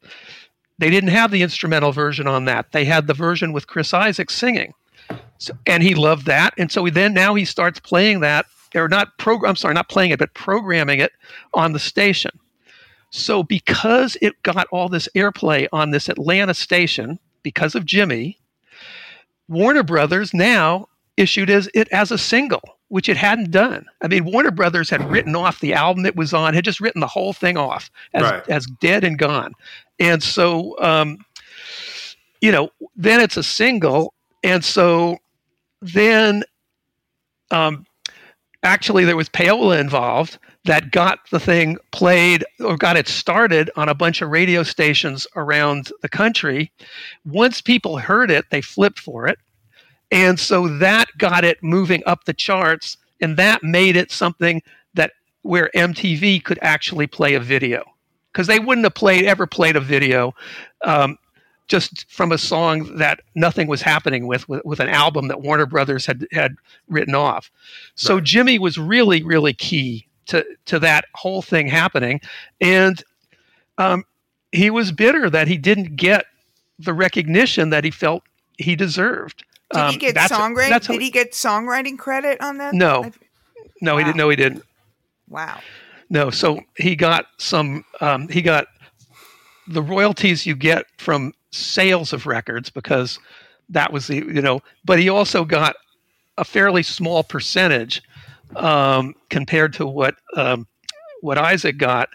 they 0.80 0.90
didn't 0.90 1.10
have 1.10 1.30
the 1.30 1.44
instrumental 1.44 1.92
version 1.92 2.26
on 2.26 2.46
that. 2.46 2.72
They 2.72 2.86
had 2.86 3.06
the 3.06 3.14
version 3.14 3.54
with 3.54 3.68
Chris 3.68 3.94
Isaak 3.94 4.32
singing. 4.32 4.74
So, 5.38 5.54
and 5.67 5.84
he 5.84 5.95
loved 5.95 6.26
that. 6.28 6.54
And 6.58 6.71
so 6.71 6.86
he 6.86 6.91
then 6.91 7.13
now 7.13 7.36
he 7.36 7.45
starts 7.45 7.80
playing 7.80 8.21
that, 8.21 8.45
or 8.74 8.88
not 8.88 9.17
program, 9.17 9.50
I'm 9.50 9.56
sorry, 9.56 9.74
not 9.74 9.89
playing 9.89 10.12
it, 10.12 10.19
but 10.19 10.34
programming 10.34 11.00
it 11.00 11.12
on 11.54 11.74
the 11.74 11.80
station. 11.80 12.32
So 13.10 13.43
because 13.43 14.17
it 14.21 14.41
got 14.43 14.67
all 14.71 14.89
this 14.89 15.08
airplay 15.15 15.67
on 15.71 15.91
this 15.91 16.10
Atlanta 16.10 16.54
station 16.54 17.19
because 17.43 17.76
of 17.76 17.86
Jimmy, 17.86 18.38
Warner 19.48 19.84
Brothers 19.84 20.34
now 20.34 20.88
issued 21.17 21.50
as 21.50 21.69
it 21.74 21.88
as 21.89 22.12
a 22.12 22.17
single, 22.17 22.62
which 22.89 23.08
it 23.08 23.15
hadn't 23.17 23.52
done. 23.52 23.86
I 24.02 24.08
mean, 24.08 24.26
Warner 24.26 24.52
Brothers 24.52 24.89
had 24.89 25.10
written 25.10 25.36
off 25.36 25.60
the 25.60 25.74
album 25.74 26.06
it 26.06 26.15
was 26.15 26.34
on, 26.34 26.54
had 26.54 26.65
just 26.65 26.82
written 26.82 27.00
the 27.00 27.08
whole 27.08 27.32
thing 27.34 27.58
off 27.58 27.89
as, 28.13 28.24
Right. 28.24 28.50
as 28.50 28.65
dead 28.82 29.04
and 29.04 29.17
gone. 29.17 29.54
And 30.00 30.21
so, 30.21 30.76
um, 30.82 31.19
you 32.41 32.52
know, 32.52 32.69
then 32.95 33.21
it's 33.21 33.38
a 33.38 33.43
single. 33.43 34.13
And 34.43 34.63
so 34.63 35.19
then 35.93 36.43
um, 37.52 37.86
actually 38.63 39.06
there 39.06 39.15
was 39.15 39.30
payola 39.30 39.80
involved 39.80 40.38
that 40.65 40.91
got 40.91 41.19
the 41.30 41.39
thing 41.39 41.78
played 41.91 42.43
or 42.60 42.76
got 42.76 42.98
it 42.98 43.08
started 43.08 43.69
on 43.76 43.88
a 43.88 43.93
bunch 43.93 44.21
of 44.21 44.30
radio 44.30 44.63
stations 44.63 45.28
around 45.36 45.91
the 46.02 46.10
country. 46.10 46.71
Once 47.24 47.62
people 47.62 47.98
heard 47.98 48.32
it 48.32 48.45
they 48.50 48.62
flipped 48.62 49.00
for 49.00 49.28
it. 49.28 49.38
And 50.12 50.39
so 50.39 50.67
that 50.80 51.08
got 51.17 51.43
it 51.43 51.62
moving 51.62 52.02
up 52.06 52.26
the 52.26 52.34
charts 52.34 52.98
and 53.21 53.38
that 53.38 53.63
made 53.63 53.95
it 53.95 54.12
something 54.12 54.62
that 54.95 55.12
where 55.43 55.69
mtv 55.76 56.43
could 56.43 56.60
actually 56.62 57.08
play 57.08 57.36
a 57.36 57.39
video. 57.39 57.84
Because 58.32 58.48
they 58.48 58.60
wouldn't 58.60 58.86
have 58.86 58.95
played 58.95 59.26
ever 59.26 59.45
played 59.45 59.76
a 59.76 59.82
video 59.82 60.34
um, 60.84 61.17
just 61.67 62.10
from 62.12 62.32
a 62.32 62.38
song 62.38 62.97
that 62.97 63.21
nothing 63.34 63.67
was 63.67 63.82
happening 63.82 64.28
with, 64.28 64.47
with, 64.47 64.63
with 64.65 64.80
an 64.80 64.89
album 64.89 65.28
that 65.30 65.41
Warner 65.41 65.65
Brothers 65.65 66.06
had 66.06 66.28
had 66.32 66.56
written 66.88 67.15
off. 67.15 67.49
So 67.95 68.15
Right. 68.15 68.23
Jimmy 68.23 68.60
was 68.60 68.78
really 68.78 69.23
really 69.23 69.54
key 69.54 70.08
to 70.28 70.45
to 70.65 70.80
that 70.80 71.06
whole 71.13 71.41
thing 71.41 71.67
happening, 71.67 72.21
and 72.62 73.04
um, 73.78 74.04
he 74.51 74.69
was 74.69 74.91
bitter 74.91 75.30
that 75.30 75.47
he 75.47 75.58
didn't 75.58 75.95
get 75.95 76.25
the 76.80 76.93
recognition 76.93 77.69
that 77.71 77.84
he 77.84 77.91
felt 77.91 78.23
he 78.58 78.75
deserved. 78.75 79.43
Did 79.71 79.80
he 79.80 79.84
Um, 79.86 79.97
get 79.97 80.15
songwriting? 80.15 80.88
Did 80.88 81.01
he 81.01 81.10
get 81.10 81.32
songwriting 81.32 81.97
credit 81.97 82.39
on 82.41 82.58
that? 82.60 82.73
No. 82.73 83.06
I- 83.06 83.12
No, 83.82 83.97
he 83.97 84.04
didn't. 84.06 84.17
No, 84.17 84.30
he 84.30 84.36
didn't. 84.36 84.63
Wow. 85.28 85.60
No, 86.10 86.30
so 86.30 86.62
he 86.78 86.95
got 86.95 87.25
some. 87.38 87.84
Um, 87.99 88.28
he 88.30 88.41
got 88.41 88.67
the 89.67 89.82
royalties 89.82 90.45
you 90.45 90.56
get 90.56 90.86
from 90.97 91.34
sales 91.51 92.13
of 92.13 92.25
records 92.25 92.69
because 92.69 93.19
that 93.69 93.91
was 93.93 94.08
the 94.08 94.15
you 94.17 94.41
know. 94.41 94.62
But 94.84 94.99
he 94.99 95.10
also 95.10 95.45
got 95.45 95.75
a 96.38 96.43
fairly 96.43 96.84
small 96.84 97.23
percentage 97.23 98.01
um, 98.56 99.15
compared 99.30 99.73
to 99.73 99.86
what 99.86 100.15
um, 100.36 100.67
what 101.21 101.38
Isaak 101.38 101.78
got, 101.78 102.10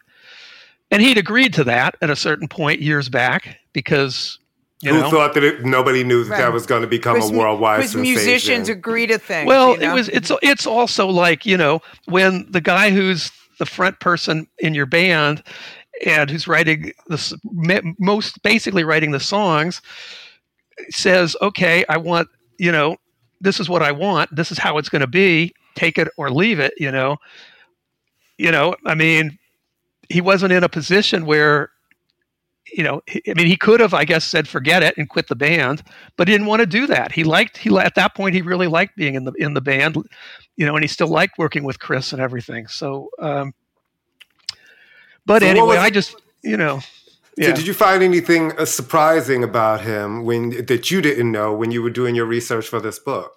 and 0.90 1.02
he'd 1.02 1.18
agreed 1.18 1.52
to 1.54 1.64
that 1.64 1.96
at 2.02 2.10
a 2.10 2.16
certain 2.16 2.48
point 2.48 2.80
years 2.80 3.08
back 3.08 3.58
because 3.72 4.38
you 4.82 4.92
Who 4.92 5.00
know. 5.00 5.10
thought 5.10 5.34
that 5.34 5.44
it, 5.44 5.64
nobody 5.64 6.04
knew 6.04 6.24
that 6.24 6.30
Right. 6.30 6.38
that 6.38 6.52
was 6.52 6.66
going 6.66 6.82
to 6.82 6.88
become 6.88 7.14
Because 7.14 7.30
a 7.30 7.32
mu- 7.32 7.40
worldwide 7.40 7.78
because 7.78 7.92
sensation? 7.92 8.14
musicians 8.22 8.68
agree 8.68 9.06
to 9.08 9.18
things. 9.18 9.46
Well, 9.46 9.72
you 9.72 9.78
know? 9.80 9.90
it 9.90 9.94
was 9.94 10.08
it's 10.10 10.30
it's 10.42 10.66
also 10.66 11.08
like 11.08 11.44
you 11.44 11.56
know 11.56 11.80
when 12.06 12.46
the 12.50 12.60
guy 12.60 12.90
who's 12.90 13.30
the 13.58 13.66
front 13.66 14.00
person 14.00 14.46
in 14.60 14.72
your 14.74 14.86
band 14.86 15.42
and 16.06 16.30
who's 16.30 16.48
writing 16.48 16.92
the 17.08 17.94
most 17.98 18.42
basically 18.42 18.84
writing 18.84 19.10
the 19.10 19.20
songs 19.20 19.80
says, 20.90 21.36
"Okay, 21.42 21.84
I 21.88 21.96
want 21.96 22.28
you 22.58 22.72
know 22.72 22.96
this 23.40 23.60
is 23.60 23.68
what 23.68 23.82
I 23.82 23.92
want. 23.92 24.34
This 24.34 24.50
is 24.52 24.58
how 24.58 24.78
it's 24.78 24.88
going 24.88 25.00
to 25.00 25.06
be. 25.06 25.52
Take 25.74 25.98
it 25.98 26.08
or 26.16 26.30
leave 26.30 26.58
it." 26.60 26.74
You 26.78 26.90
know, 26.90 27.16
you 28.38 28.50
know. 28.50 28.74
I 28.86 28.94
mean, 28.94 29.38
he 30.08 30.20
wasn't 30.20 30.52
in 30.52 30.64
a 30.64 30.68
position 30.68 31.26
where. 31.26 31.70
You 32.72 32.84
know, 32.84 33.00
I 33.08 33.34
mean, 33.34 33.46
he 33.48 33.56
could 33.56 33.80
have, 33.80 33.94
I 33.94 34.04
guess, 34.04 34.24
said 34.24 34.46
forget 34.46 34.84
it 34.84 34.96
and 34.96 35.08
quit 35.08 35.26
the 35.26 35.34
band, 35.34 35.82
but 36.16 36.28
he 36.28 36.34
didn't 36.34 36.46
want 36.46 36.60
to 36.60 36.66
do 36.66 36.86
that. 36.86 37.10
He 37.10 37.24
liked 37.24 37.56
he 37.56 37.76
at 37.76 37.96
that 37.96 38.14
point 38.14 38.34
he 38.34 38.42
really 38.42 38.68
liked 38.68 38.94
being 38.96 39.16
in 39.16 39.24
the 39.24 39.32
in 39.38 39.54
the 39.54 39.60
band, 39.60 39.96
you 40.56 40.66
know, 40.66 40.76
and 40.76 40.84
he 40.84 40.86
still 40.86 41.08
liked 41.08 41.36
working 41.36 41.64
with 41.64 41.80
Chris 41.80 42.12
and 42.12 42.22
everything. 42.22 42.68
So, 42.68 43.08
um, 43.18 43.54
but 45.30 45.42
So 45.42 45.48
anyway, 45.48 45.76
I 45.76 45.90
just 45.90 46.16
you 46.42 46.56
know, 46.56 46.80
So 47.40 47.52
did 47.54 47.64
you 47.64 47.72
find 47.72 48.02
anything 48.02 48.52
uh, 48.58 48.64
surprising 48.64 49.44
about 49.44 49.82
him 49.82 50.24
when 50.24 50.66
that 50.66 50.90
you 50.90 51.00
didn't 51.00 51.30
know 51.30 51.54
when 51.54 51.70
you 51.70 51.82
were 51.82 51.90
doing 51.90 52.16
your 52.16 52.26
research 52.26 52.66
for 52.66 52.80
this 52.80 52.98
book? 52.98 53.32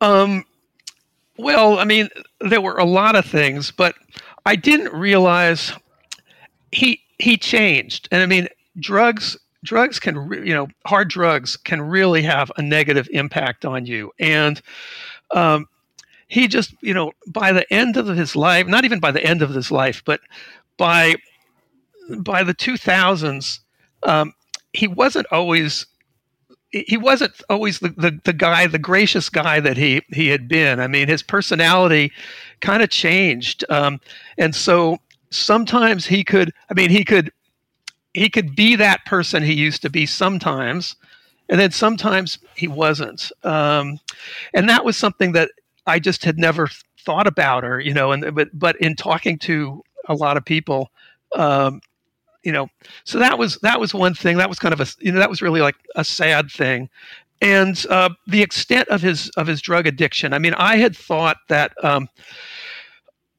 Um, 0.00 0.44
well, 1.38 1.78
I 1.78 1.84
mean, 1.84 2.08
there 2.40 2.60
were 2.60 2.76
a 2.78 2.84
lot 2.84 3.14
of 3.14 3.24
things, 3.26 3.70
but 3.70 3.94
I 4.44 4.56
didn't 4.56 4.92
realize 4.92 5.72
he 6.72 7.00
he 7.18 7.36
changed. 7.36 8.08
And 8.10 8.22
I 8.24 8.26
mean, 8.26 8.48
drugs 8.80 9.36
drugs 9.62 10.00
can 10.00 10.18
re- 10.18 10.48
you 10.48 10.52
know 10.52 10.66
hard 10.84 11.08
drugs 11.08 11.56
can 11.56 11.80
really 11.80 12.22
have 12.22 12.50
a 12.56 12.62
negative 12.62 13.08
impact 13.12 13.64
on 13.64 13.86
you. 13.86 14.10
And 14.18 14.60
um, 15.30 15.68
he 16.28 16.48
just 16.48 16.74
you 16.80 16.94
know 16.94 17.12
by 17.26 17.52
the 17.52 17.70
end 17.72 17.96
of 17.96 18.06
his 18.06 18.34
life, 18.36 18.66
not 18.66 18.84
even 18.84 19.00
by 19.00 19.10
the 19.10 19.24
end 19.24 19.42
of 19.42 19.50
his 19.50 19.70
life, 19.70 20.02
but 20.04 20.20
by 20.76 21.14
by 22.18 22.42
the 22.42 22.54
2000s, 22.54 23.60
um, 24.02 24.34
he 24.72 24.86
wasn't 24.86 25.26
always 25.30 25.86
he 26.86 26.96
wasn't 26.96 27.32
always 27.48 27.78
the, 27.78 27.90
the, 27.90 28.18
the 28.24 28.32
guy, 28.32 28.66
the 28.66 28.78
gracious 28.78 29.28
guy 29.28 29.60
that 29.60 29.76
he, 29.76 30.02
he 30.12 30.28
had 30.28 30.48
been. 30.48 30.80
I 30.80 30.88
mean, 30.88 31.06
his 31.06 31.22
personality 31.22 32.10
kind 32.60 32.82
of 32.82 32.90
changed. 32.90 33.64
Um, 33.70 34.00
and 34.38 34.54
so 34.54 34.98
sometimes 35.30 36.06
he 36.06 36.24
could, 36.24 36.52
I 36.70 36.74
mean, 36.74 36.90
he 36.90 37.04
could, 37.04 37.30
he 38.12 38.28
could 38.28 38.56
be 38.56 38.74
that 38.76 39.04
person 39.06 39.42
he 39.42 39.52
used 39.52 39.82
to 39.82 39.90
be 39.90 40.04
sometimes. 40.04 40.96
And 41.48 41.60
then 41.60 41.70
sometimes 41.70 42.38
he 42.56 42.66
wasn't. 42.66 43.30
Um, 43.44 44.00
and 44.52 44.68
that 44.68 44.84
was 44.84 44.96
something 44.96 45.32
that 45.32 45.50
I 45.86 45.98
just 45.98 46.24
had 46.24 46.38
never 46.38 46.68
thought 46.98 47.26
about 47.26 47.64
her, 47.64 47.80
you 47.80 47.92
know, 47.92 48.12
and, 48.12 48.34
but, 48.34 48.48
but 48.52 48.76
in 48.80 48.96
talking 48.96 49.38
to 49.40 49.82
a 50.08 50.14
lot 50.14 50.36
of 50.36 50.44
people, 50.44 50.90
um, 51.36 51.80
you 52.42 52.52
know, 52.52 52.68
so 53.04 53.18
that 53.18 53.38
was 53.38 53.56
that 53.62 53.80
was 53.80 53.94
one 53.94 54.14
thing 54.14 54.36
that 54.36 54.50
was 54.50 54.58
kind 54.58 54.74
of 54.74 54.80
a 54.80 54.86
you 55.00 55.10
know 55.10 55.18
that 55.18 55.30
was 55.30 55.40
really 55.40 55.62
like 55.62 55.76
a 55.96 56.04
sad 56.04 56.50
thing. 56.50 56.90
And 57.40 57.84
uh, 57.90 58.10
the 58.26 58.42
extent 58.42 58.88
of 58.88 59.02
his 59.02 59.28
of 59.30 59.46
his 59.46 59.60
drug 59.60 59.86
addiction 59.86 60.32
i 60.32 60.38
mean 60.38 60.54
i 60.54 60.76
had 60.76 60.96
thought 60.96 61.36
that 61.48 61.72
um, 61.84 62.08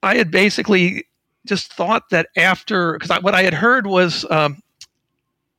i 0.04 0.16
had 0.16 0.32
basically 0.32 1.06
just 1.46 1.74
thought 1.74 2.10
that 2.12 2.28
after 2.36 2.94
because 2.94 3.22
what 3.22 3.34
i 3.36 3.44
had 3.44 3.54
heard 3.54 3.88
was 3.88 4.26
um, 4.30 4.62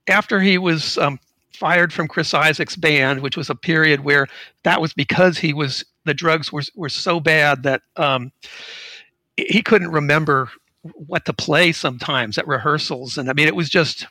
after 0.09 0.41
he 0.41 0.59
was 0.59 0.99
um, 0.99 1.19
fired 1.53 1.93
from 1.93 2.07
chris 2.07 2.35
isaak's 2.35 2.77
band 2.77 3.21
which 3.21 3.37
was 3.37 3.51
a 3.51 3.55
period 3.55 4.05
where 4.05 4.27
that 4.63 4.81
was 4.81 4.93
because 4.93 5.39
he 5.39 5.53
was 5.53 5.85
the 6.07 6.15
drugs 6.15 6.53
were, 6.53 6.63
were 6.75 6.89
so 6.89 7.21
bad 7.21 7.63
that 7.65 7.83
um, 7.97 8.33
he 9.37 9.63
couldn't 9.63 9.91
remember 9.91 10.51
what 10.95 11.25
to 11.27 11.33
play 11.33 11.73
sometimes 11.73 12.39
at 12.39 12.47
rehearsals. 12.47 13.19
And 13.19 13.29
i 13.29 13.33
mean 13.33 13.49
it 13.49 13.57
was 13.57 13.69
just 13.69 14.07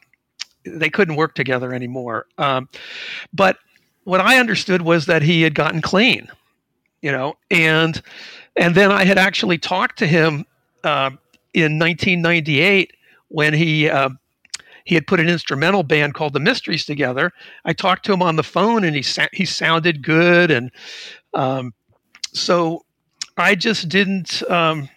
they 0.66 0.90
couldn't 0.90 1.16
work 1.16 1.36
together 1.36 1.74
anymore. 1.74 2.26
Um, 2.38 2.70
but 3.34 3.58
what 4.06 4.22
i 4.22 4.38
understood 4.38 4.84
was 4.84 5.08
that 5.08 5.24
he 5.24 5.42
had 5.42 5.56
gotten 5.56 5.82
clean 5.82 6.28
you 7.02 7.12
know 7.12 7.34
and 7.52 8.02
and 8.56 8.76
then 8.76 8.92
i 8.92 9.04
had 9.04 9.18
actually 9.18 9.58
talked 9.58 9.98
to 10.00 10.08
him 10.08 10.46
uh, 10.84 11.10
in 11.54 11.80
1998 11.80 12.94
when 13.30 13.54
he 13.54 13.90
uh, 13.90 14.10
he 14.86 14.94
had 14.96 15.08
put 15.08 15.20
an 15.20 15.28
instrumental 15.28 15.84
band 15.84 16.14
called 16.14 16.34
the 16.34 16.40
mysteries 16.40 16.86
together. 16.86 17.32
I 17.66 17.74
talked 17.74 18.06
to 18.06 18.14
him 18.14 18.22
on 18.22 18.36
the 18.36 18.44
phone 18.44 18.84
and 18.84 18.96
he 18.96 19.02
sa- 19.02 19.28
he 19.34 19.46
sounded 19.46 20.04
good 20.04 20.52
and 20.52 20.72
um, 21.34 21.74
so 22.36 22.86
i 23.38 23.56
just 23.56 23.90
didn't 23.90 24.44
um, 24.50 24.90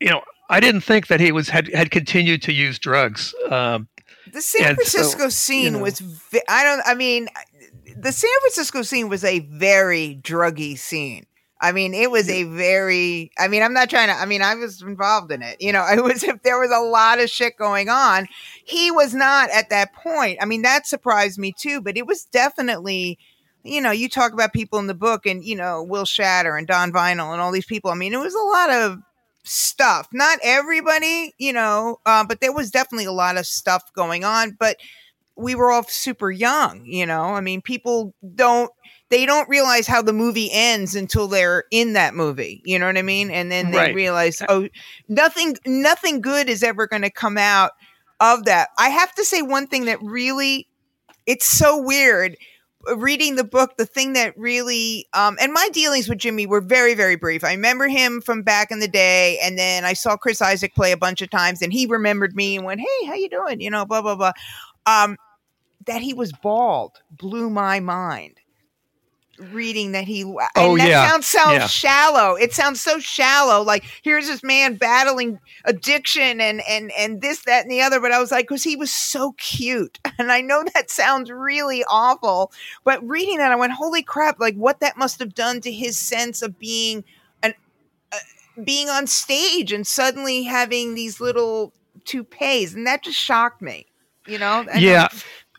you 0.00 0.10
know, 0.10 0.22
I 0.48 0.60
didn't 0.60 0.82
think 0.82 1.08
that 1.08 1.20
he 1.20 1.32
was 1.32 1.48
had 1.48 1.72
had 1.74 1.90
continued 1.90 2.42
to 2.42 2.52
use 2.52 2.78
drugs. 2.78 3.34
Um, 3.50 3.88
the 4.32 4.40
San 4.40 4.70
and 4.70 4.78
so, 4.78 4.98
Francisco 4.98 5.28
scene 5.28 5.74
know. 5.74 5.80
was. 5.80 6.00
ve- 6.00 6.42
I 6.48 6.64
don't. 6.64 6.82
I 6.86 6.94
mean, 6.94 7.28
the 7.96 8.12
San 8.12 8.30
Francisco 8.42 8.82
scene 8.82 9.08
was 9.08 9.24
a 9.24 9.40
very 9.40 10.18
druggy 10.22 10.78
scene. 10.78 11.26
I 11.60 11.72
mean, 11.72 11.92
it 11.92 12.08
was 12.08 12.28
a 12.28 12.44
very, 12.44 13.32
I 13.36 13.48
mean, 13.48 13.64
I'm 13.64 13.72
not 13.72 13.90
trying 13.90 14.06
to, 14.06 14.14
I 14.14 14.26
mean, 14.26 14.42
I 14.42 14.54
was 14.54 14.80
involved 14.80 15.32
in 15.32 15.42
it. 15.42 15.56
You 15.58 15.72
know, 15.72 15.84
it 15.92 16.04
was, 16.04 16.22
if 16.22 16.40
there 16.44 16.56
was 16.56 16.70
a 16.70 16.78
lot 16.78 17.18
of 17.18 17.28
shit 17.28 17.56
going 17.56 17.88
on, 17.88 18.28
he 18.64 18.92
was 18.92 19.12
not 19.12 19.50
at 19.50 19.68
that 19.70 19.92
point. 19.92 20.38
I 20.40 20.44
mean, 20.44 20.62
that 20.62 20.86
surprised 20.86 21.36
me 21.36 21.52
too, 21.58 21.80
but 21.80 21.96
it 21.96 22.06
was 22.06 22.26
definitely, 22.26 23.18
you 23.68 23.80
know, 23.80 23.90
you 23.90 24.08
talk 24.08 24.32
about 24.32 24.52
people 24.52 24.78
in 24.78 24.86
the 24.86 24.94
book 24.94 25.26
and, 25.26 25.44
you 25.44 25.56
know, 25.56 25.82
Will 25.82 26.04
Shatter 26.04 26.56
and 26.56 26.66
Don 26.66 26.92
Vinil 26.92 27.32
and 27.32 27.40
all 27.40 27.52
these 27.52 27.66
people. 27.66 27.90
I 27.90 27.94
mean, 27.94 28.12
it 28.12 28.18
was 28.18 28.34
a 28.34 28.38
lot 28.38 28.70
of 28.70 28.98
stuff. 29.44 30.08
Not 30.12 30.38
everybody, 30.42 31.34
you 31.38 31.52
know, 31.52 31.98
uh, 32.06 32.24
but 32.24 32.40
there 32.40 32.52
was 32.52 32.70
definitely 32.70 33.06
a 33.06 33.12
lot 33.12 33.36
of 33.38 33.46
stuff 33.46 33.92
going 33.94 34.24
on. 34.24 34.56
But 34.58 34.76
we 35.36 35.54
were 35.54 35.70
all 35.70 35.84
super 35.84 36.30
young, 36.30 36.84
you 36.84 37.06
know. 37.06 37.22
I 37.22 37.40
mean, 37.40 37.62
people 37.62 38.14
don't 38.34 38.70
they 39.10 39.24
don't 39.24 39.48
realize 39.48 39.86
how 39.86 40.02
the 40.02 40.12
movie 40.12 40.50
ends 40.52 40.94
until 40.94 41.28
they're 41.28 41.64
in 41.70 41.94
that 41.94 42.14
movie. 42.14 42.60
You 42.64 42.78
know 42.78 42.86
what 42.86 42.98
I 42.98 43.02
mean? 43.02 43.30
And 43.30 43.50
then 43.50 43.70
they 43.70 43.78
Right. 43.78 43.94
realize, 43.94 44.42
oh, 44.48 44.68
nothing 45.08 45.56
nothing 45.64 46.20
good 46.20 46.48
is 46.48 46.62
ever 46.62 46.86
going 46.86 47.02
to 47.02 47.10
come 47.10 47.38
out 47.38 47.72
of 48.20 48.44
that. 48.44 48.68
I 48.78 48.90
have 48.90 49.14
to 49.14 49.24
say 49.24 49.40
one 49.42 49.66
thing 49.66 49.86
that 49.86 49.98
really 50.02 50.66
it's 51.26 51.46
so 51.46 51.80
weird 51.80 52.36
reading 52.96 53.34
the 53.36 53.44
book 53.44 53.76
the 53.76 53.84
thing 53.84 54.12
that 54.12 54.38
really 54.38 55.06
um 55.12 55.36
and 55.40 55.52
my 55.52 55.68
dealings 55.72 56.08
with 56.08 56.18
Jimmy 56.18 56.46
were 56.46 56.60
very 56.60 56.94
very 56.94 57.16
brief. 57.16 57.44
I 57.44 57.52
remember 57.52 57.88
him 57.88 58.20
from 58.20 58.42
back 58.42 58.70
in 58.70 58.80
the 58.80 58.88
day 58.88 59.38
and 59.42 59.58
then 59.58 59.84
I 59.84 59.92
saw 59.92 60.16
Chris 60.16 60.40
Isaak 60.40 60.74
play 60.74 60.92
a 60.92 60.96
bunch 60.96 61.20
of 61.20 61.30
times 61.30 61.60
and 61.60 61.72
he 61.72 61.86
remembered 61.86 62.34
me 62.34 62.56
and 62.56 62.64
went, 62.64 62.80
"Hey, 62.80 63.06
how 63.06 63.14
you 63.14 63.28
doing?" 63.28 63.60
you 63.60 63.70
know, 63.70 63.84
blah 63.84 64.02
blah 64.02 64.14
blah. 64.16 64.32
Um 64.86 65.16
that 65.86 66.02
he 66.02 66.14
was 66.14 66.32
bald 66.32 67.02
blew 67.10 67.50
my 67.50 67.80
mind. 67.80 68.40
Reading 69.52 69.92
that 69.92 70.04
he 70.04 70.22
and 70.22 70.36
Oh, 70.56 70.76
that 70.76 70.88
yeah. 70.88 71.08
sounds 71.08 71.26
so 71.26 71.52
Yeah. 71.52 71.66
shallow. 71.68 72.34
It 72.34 72.52
sounds 72.52 72.80
so 72.80 72.98
shallow. 72.98 73.62
Like 73.62 73.84
here's 74.02 74.26
this 74.26 74.42
man 74.42 74.74
battling 74.74 75.38
addiction 75.64 76.40
and 76.40 76.60
and 76.68 76.90
and 76.98 77.20
this 77.22 77.42
that 77.44 77.62
and 77.62 77.70
the 77.70 77.80
other. 77.80 78.00
But 78.00 78.10
I 78.12 78.18
was 78.18 78.32
like, 78.32 78.48
because 78.48 78.64
he 78.64 78.74
was 78.74 78.90
so 78.92 79.32
cute, 79.38 79.98
and 80.18 80.32
I 80.32 80.40
know 80.40 80.64
that 80.74 80.90
sounds 80.90 81.30
really 81.30 81.84
awful. 81.88 82.50
But 82.84 83.06
reading 83.08 83.38
that, 83.38 83.52
I 83.52 83.56
went, 83.56 83.72
holy 83.72 84.02
crap! 84.02 84.40
Like 84.40 84.56
what 84.56 84.80
that 84.80 84.96
must 84.96 85.20
have 85.20 85.34
done 85.34 85.60
to 85.60 85.70
his 85.72 85.96
sense 85.98 86.42
of 86.42 86.58
being 86.58 87.04
an 87.42 87.54
uh, 88.12 88.16
being 88.64 88.88
on 88.88 89.06
stage 89.06 89.72
and 89.72 89.86
suddenly 89.86 90.42
having 90.42 90.94
these 90.94 91.20
little 91.20 91.72
toupees, 92.04 92.74
and 92.74 92.86
that 92.86 93.04
just 93.04 93.18
shocked 93.18 93.62
me. 93.62 93.86
You 94.26 94.38
know? 94.38 94.66
And 94.70 94.82
Yeah. 94.82 95.08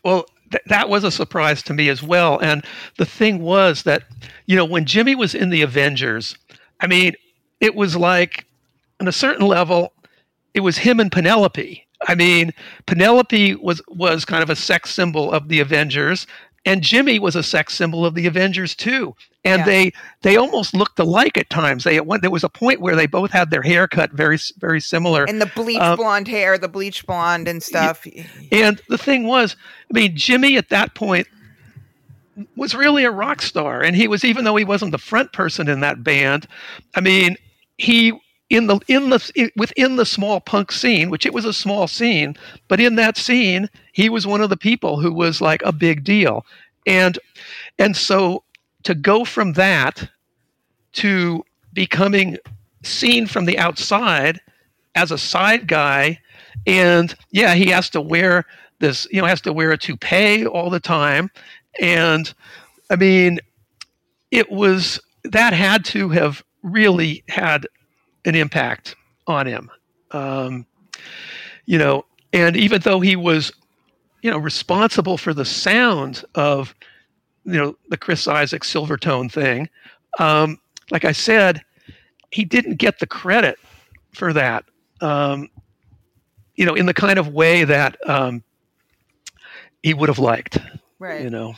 Well, 0.04 0.26
th- 0.50 0.64
that 0.66 0.88
was 0.88 1.04
a 1.04 1.10
surprise 1.10 1.62
to 1.64 1.74
me 1.74 1.88
as 1.88 2.02
well. 2.02 2.38
And 2.40 2.64
the 2.98 3.06
thing 3.06 3.40
was 3.40 3.82
that, 3.84 4.04
you 4.46 4.56
know, 4.56 4.64
when 4.64 4.84
Jimmy 4.84 5.14
was 5.14 5.34
in 5.34 5.50
the 5.50 5.62
Avengers, 5.62 6.36
I 6.80 6.86
mean, 6.86 7.14
it 7.60 7.74
was 7.74 7.96
like, 7.96 8.46
on 9.00 9.08
a 9.08 9.12
certain 9.12 9.46
level, 9.46 9.92
it 10.54 10.60
was 10.60 10.78
him 10.78 11.00
and 11.00 11.10
Penelope. 11.10 11.86
I 12.08 12.14
mean, 12.14 12.52
Penelope 12.86 13.56
was 13.56 13.82
was 13.88 14.24
kind 14.24 14.42
of 14.42 14.50
a 14.50 14.56
sex 14.56 14.90
symbol 14.90 15.30
of 15.32 15.48
the 15.48 15.60
Avengers, 15.60 16.26
and 16.66 16.82
Jimmy 16.82 17.18
was 17.18 17.36
a 17.36 17.42
sex 17.42 17.74
symbol 17.74 18.04
of 18.04 18.14
the 18.14 18.26
Avengers 18.26 18.74
too. 18.74 19.14
And 19.44 19.60
Yeah. 19.60 19.64
they 19.64 19.92
they 20.22 20.36
almost 20.36 20.74
looked 20.74 20.98
alike 20.98 21.38
at 21.38 21.48
times. 21.48 21.84
They 21.84 21.98
went, 22.00 22.20
there 22.22 22.30
was 22.30 22.44
a 22.44 22.48
point 22.50 22.80
where 22.80 22.94
they 22.94 23.06
both 23.06 23.30
had 23.30 23.50
their 23.50 23.62
hair 23.62 23.88
cut 23.88 24.12
very 24.12 24.38
very 24.58 24.80
similar. 24.80 25.24
and 25.24 25.40
the 25.40 25.46
bleach 25.54 25.80
Um, 25.80 25.96
blonde 25.96 26.28
hair, 26.28 26.58
the 26.58 26.68
bleach 26.68 27.06
blonde 27.06 27.48
and 27.48 27.62
stuff. 27.62 28.06
And 28.52 28.80
the 28.88 28.98
thing 28.98 29.26
was, 29.26 29.56
I 29.90 29.98
mean, 29.98 30.16
Jimmy 30.16 30.56
at 30.58 30.68
that 30.68 30.94
point 30.94 31.26
was 32.56 32.74
really 32.74 33.04
a 33.04 33.10
rock 33.10 33.42
star, 33.42 33.82
and 33.82 33.96
he 33.96 34.08
was 34.08 34.24
even 34.24 34.44
though 34.44 34.56
he 34.56 34.64
wasn't 34.64 34.92
the 34.92 34.98
front 34.98 35.32
person 35.32 35.68
in 35.68 35.80
that 35.80 36.02
band. 36.04 36.46
I 36.94 37.00
mean, 37.00 37.36
he 37.78 38.12
in 38.50 38.66
the 38.66 38.80
in 38.88 39.10
the 39.10 39.50
within 39.56 39.96
the 39.96 40.04
small 40.04 40.40
punk 40.40 40.72
scene, 40.72 41.08
which 41.08 41.24
it 41.24 41.32
was 41.32 41.44
a 41.44 41.52
small 41.52 41.86
scene, 41.86 42.36
but 42.68 42.80
in 42.80 42.96
that 42.96 43.16
scene, 43.16 43.68
he 43.92 44.08
was 44.08 44.26
one 44.26 44.40
of 44.40 44.50
the 44.50 44.56
people 44.56 45.00
who 45.00 45.12
was 45.12 45.40
like 45.40 45.62
a 45.62 45.72
big 45.72 46.04
deal, 46.04 46.44
and 46.86 47.18
and 47.78 47.96
so 47.96 48.42
to 48.82 48.94
go 48.94 49.24
from 49.24 49.52
that 49.54 50.10
to 50.92 51.44
becoming 51.72 52.36
seen 52.82 53.26
from 53.26 53.44
the 53.44 53.58
outside 53.58 54.40
as 54.96 55.12
a 55.12 55.18
side 55.18 55.68
guy 55.68 56.18
and 56.66 57.14
yeah 57.30 57.54
he 57.54 57.66
has 57.66 57.88
to 57.90 58.00
wear 58.00 58.44
this 58.80 59.06
you 59.12 59.20
know 59.20 59.26
has 59.26 59.40
to 59.40 59.52
wear 59.52 59.70
a 59.70 59.78
toupee 59.78 60.44
all 60.46 60.70
the 60.70 60.80
time. 60.80 61.30
And 61.80 62.32
i 62.90 62.96
mean 62.96 63.38
it 64.32 64.50
was 64.50 65.00
that 65.24 65.52
had 65.52 65.84
to 65.84 66.08
have 66.08 66.42
really 66.62 67.22
had 67.28 67.66
an 68.24 68.34
impact 68.34 68.96
on 69.26 69.46
him 69.46 69.70
um, 70.12 70.66
you 71.66 71.78
know 71.78 72.04
and 72.32 72.56
even 72.56 72.80
though 72.82 73.00
he 73.00 73.16
was 73.16 73.52
you 74.22 74.30
know 74.30 74.38
responsible 74.38 75.16
for 75.16 75.32
the 75.34 75.44
sound 75.44 76.24
of 76.34 76.74
you 77.44 77.54
know 77.54 77.76
the 77.88 77.96
chris 77.96 78.26
isaak 78.28 78.62
silvertone 78.62 79.30
thing 79.30 79.68
um, 80.18 80.58
like 80.90 81.04
i 81.04 81.12
said 81.12 81.62
he 82.30 82.44
didn't 82.44 82.76
get 82.76 82.98
the 82.98 83.06
credit 83.06 83.58
for 84.12 84.32
that 84.32 84.64
um, 85.00 85.48
you 86.60 86.66
know, 86.66 86.74
in 86.74 86.84
the 86.84 86.92
kind 86.92 87.18
of 87.18 87.28
way 87.28 87.64
that 87.64 87.96
um, 88.06 88.42
he 89.82 89.94
would 89.94 90.10
have 90.10 90.18
liked. 90.18 90.58
Right. 90.98 91.22
You 91.22 91.30
know, 91.30 91.54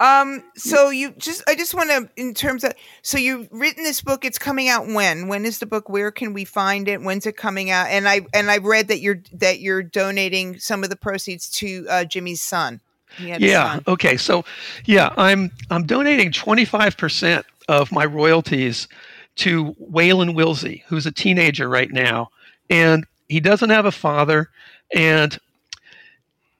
Um. 0.00 0.44
So 0.56 0.90
you 0.90 1.12
just, 1.18 1.42
I 1.48 1.54
just 1.54 1.74
want 1.74 1.90
to, 1.90 2.08
in 2.16 2.34
terms 2.34 2.64
of, 2.64 2.72
so 3.02 3.18
you've 3.18 3.48
written 3.50 3.84
this 3.84 4.00
book. 4.00 4.24
It's 4.24 4.38
coming 4.38 4.68
out 4.68 4.86
when? 4.86 5.28
When 5.28 5.44
is 5.44 5.58
the 5.58 5.66
book? 5.66 5.88
Where 5.88 6.10
can 6.10 6.32
we 6.32 6.44
find 6.44 6.88
it? 6.88 7.02
When's 7.02 7.26
it 7.26 7.36
coming 7.36 7.70
out? 7.70 7.88
And 7.88 8.08
I 8.08 8.22
and 8.32 8.50
I 8.50 8.58
read 8.58 8.88
that 8.88 9.00
you're 9.00 9.22
that 9.32 9.60
you're 9.60 9.82
donating 9.82 10.58
some 10.58 10.84
of 10.84 10.90
the 10.90 10.96
proceeds 10.96 11.48
to 11.50 11.86
uh, 11.88 12.04
Jimmy's 12.04 12.40
son. 12.42 12.80
Yeah. 13.18 13.72
son. 13.72 13.84
Okay. 13.88 14.16
So, 14.16 14.44
yeah, 14.84 15.12
I'm 15.16 15.50
I'm 15.70 15.84
donating 15.84 16.32
25 16.32 16.96
percent 16.96 17.46
of 17.68 17.92
my 17.92 18.04
royalties 18.04 18.88
to 19.36 19.74
Waylon 19.74 20.34
Wilsey, 20.34 20.82
who's 20.86 21.06
a 21.06 21.12
teenager 21.12 21.68
right 21.68 21.90
now, 21.90 22.30
and 22.68 23.06
he 23.28 23.40
doesn't 23.40 23.70
have 23.70 23.86
a 23.86 23.92
father, 23.92 24.50
and 24.94 25.38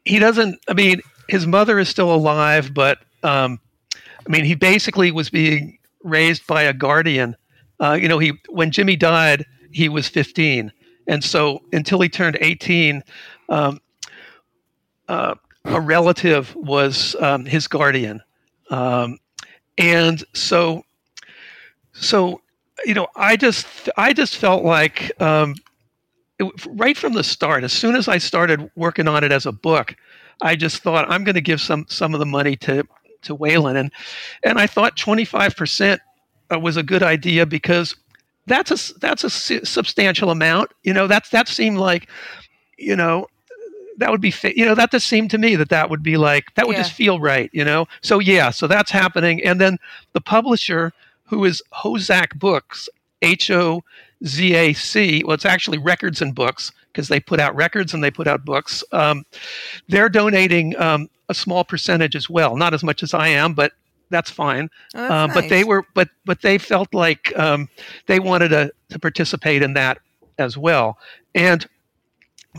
he 0.05 0.19
doesn't. 0.19 0.61
I 0.69 0.75
mean, 0.75 1.03
his 1.29 1.47
mother 1.47 1.79
is 1.79 1.89
still 1.89 2.15
alive, 2.15 2.73
but 2.73 2.99
um, 3.23 3.61
I 3.95 4.31
mean, 4.31 4.45
he 4.45 4.55
basically 4.55 5.11
was 5.11 5.31
being 5.31 5.79
raised 6.03 6.47
by 6.47 6.63
a 6.63 6.73
guardian. 6.73 7.37
Uh, 7.81 7.99
you 8.01 8.09
know, 8.09 8.19
he 8.19 8.33
when 8.49 8.71
Jimmy 8.71 8.97
died, 8.97 9.47
he 9.73 9.89
was 9.89 10.09
15, 10.09 10.73
and 11.07 11.25
so 11.25 11.63
until 11.73 12.01
he 12.01 12.09
turned 12.09 12.37
18, 12.41 13.03
um, 13.49 13.81
uh, 15.09 15.35
a 15.65 15.81
relative 15.81 16.55
was 16.57 17.17
um, 17.21 17.45
his 17.45 17.67
guardian, 17.69 18.21
um, 18.71 19.19
and 19.79 20.25
so, 20.35 20.83
so 21.93 22.41
you 22.85 22.95
know, 22.95 23.07
I 23.17 23.37
just 23.37 23.67
I 23.97 24.13
just 24.13 24.37
felt 24.37 24.65
like 24.65 25.11
um, 25.23 25.55
it, 26.39 26.67
right 26.67 26.97
from 26.97 27.15
the 27.15 27.25
start, 27.25 27.65
as 27.65 27.73
soon 27.73 27.97
as 27.97 28.09
I 28.09 28.19
started 28.19 28.71
working 28.77 29.09
on 29.09 29.25
it 29.25 29.33
as 29.33 29.47
a 29.47 29.53
book, 29.53 29.95
I 30.43 30.57
just 30.57 30.83
thought 30.83 31.11
I'm 31.11 31.25
going 31.25 31.35
to 31.35 31.41
give 31.41 31.61
some 31.61 31.87
some 31.89 32.15
of 32.15 32.21
the 32.21 32.27
money 32.27 32.57
to 32.57 32.87
to 33.23 33.37
Waylon, 33.37 33.79
and 33.79 33.93
and 34.43 34.59
I 34.59 34.67
thought 34.67 34.97
25 34.97 35.57
percent 35.57 36.01
uh, 36.53 36.59
was 36.59 36.77
a 36.77 36.83
good 36.83 37.03
idea 37.03 37.47
because 37.47 37.95
that's 38.47 38.71
a 38.71 38.99
that's 38.99 39.25
a 39.25 39.31
substantial 39.31 40.31
amount. 40.31 40.71
You 40.83 40.93
know, 40.95 41.07
that's 41.07 41.31
that 41.31 41.49
seemed 41.49 41.79
like, 41.79 42.09
you 42.79 42.97
know, 42.97 43.27
that 43.99 44.11
would 44.11 44.21
be 44.21 44.33
you 44.57 44.65
know 44.65 44.75
that 44.75 44.91
just 44.91 45.07
seemed 45.09 45.31
to 45.33 45.39
me 45.39 45.57
that 45.57 45.69
that 45.71 45.91
would 45.91 46.03
be 46.03 46.17
like 46.17 46.55
that 46.55 46.67
would 46.67 46.77
Yeah. 46.77 46.83
just 46.83 46.95
feel 46.95 47.21
right. 47.21 47.51
You 47.53 47.65
know, 47.65 47.87
so 48.03 48.19
yeah, 48.19 48.51
so 48.51 48.67
that's 48.67 48.91
happening, 48.91 49.43
and 49.45 49.61
then 49.61 49.79
the 50.13 50.21
publisher 50.21 50.93
who 51.25 51.45
is 51.45 51.63
Hozac 51.75 52.39
Books, 52.39 52.89
H 53.23 53.51
O 53.51 53.83
Z 54.25 54.55
A 54.55 54.73
C. 54.73 55.23
Well, 55.25 55.35
it's 55.35 55.45
actually 55.45 55.79
Records 55.79 56.23
and 56.23 56.35
Books 56.35 56.73
because 56.93 57.09
they 57.09 57.21
put 57.21 57.39
out 57.39 57.55
records 57.55 57.93
and 57.95 58.03
they 58.03 58.11
put 58.11 58.27
out 58.27 58.45
books. 58.45 58.83
Um, 58.93 59.25
they're 59.89 60.09
donating 60.09 60.77
um, 60.81 61.09
a 61.29 61.35
small 61.35 61.65
percentage 61.65 62.17
as 62.17 62.31
well, 62.31 62.57
not 62.57 62.75
as 62.75 62.83
much 62.83 63.03
as 63.03 63.15
I 63.15 63.29
am, 63.29 63.55
but 63.55 63.73
that's 64.11 64.31
fine. 64.31 64.71
Oh, 64.95 65.09
that's 65.09 65.13
Uh, 65.13 65.35
But 65.35 65.49
they 65.49 65.65
were, 65.65 65.85
but 65.95 66.09
but 66.25 66.43
they 66.43 66.59
felt 66.59 66.95
like 66.95 67.37
um, 67.39 67.69
they 68.07 68.21
wanted 68.21 68.49
to 68.49 68.73
to 68.91 68.99
participate 68.99 69.63
in 69.63 69.75
that 69.75 69.99
as 70.39 70.57
well. 70.57 70.99
And 71.35 71.67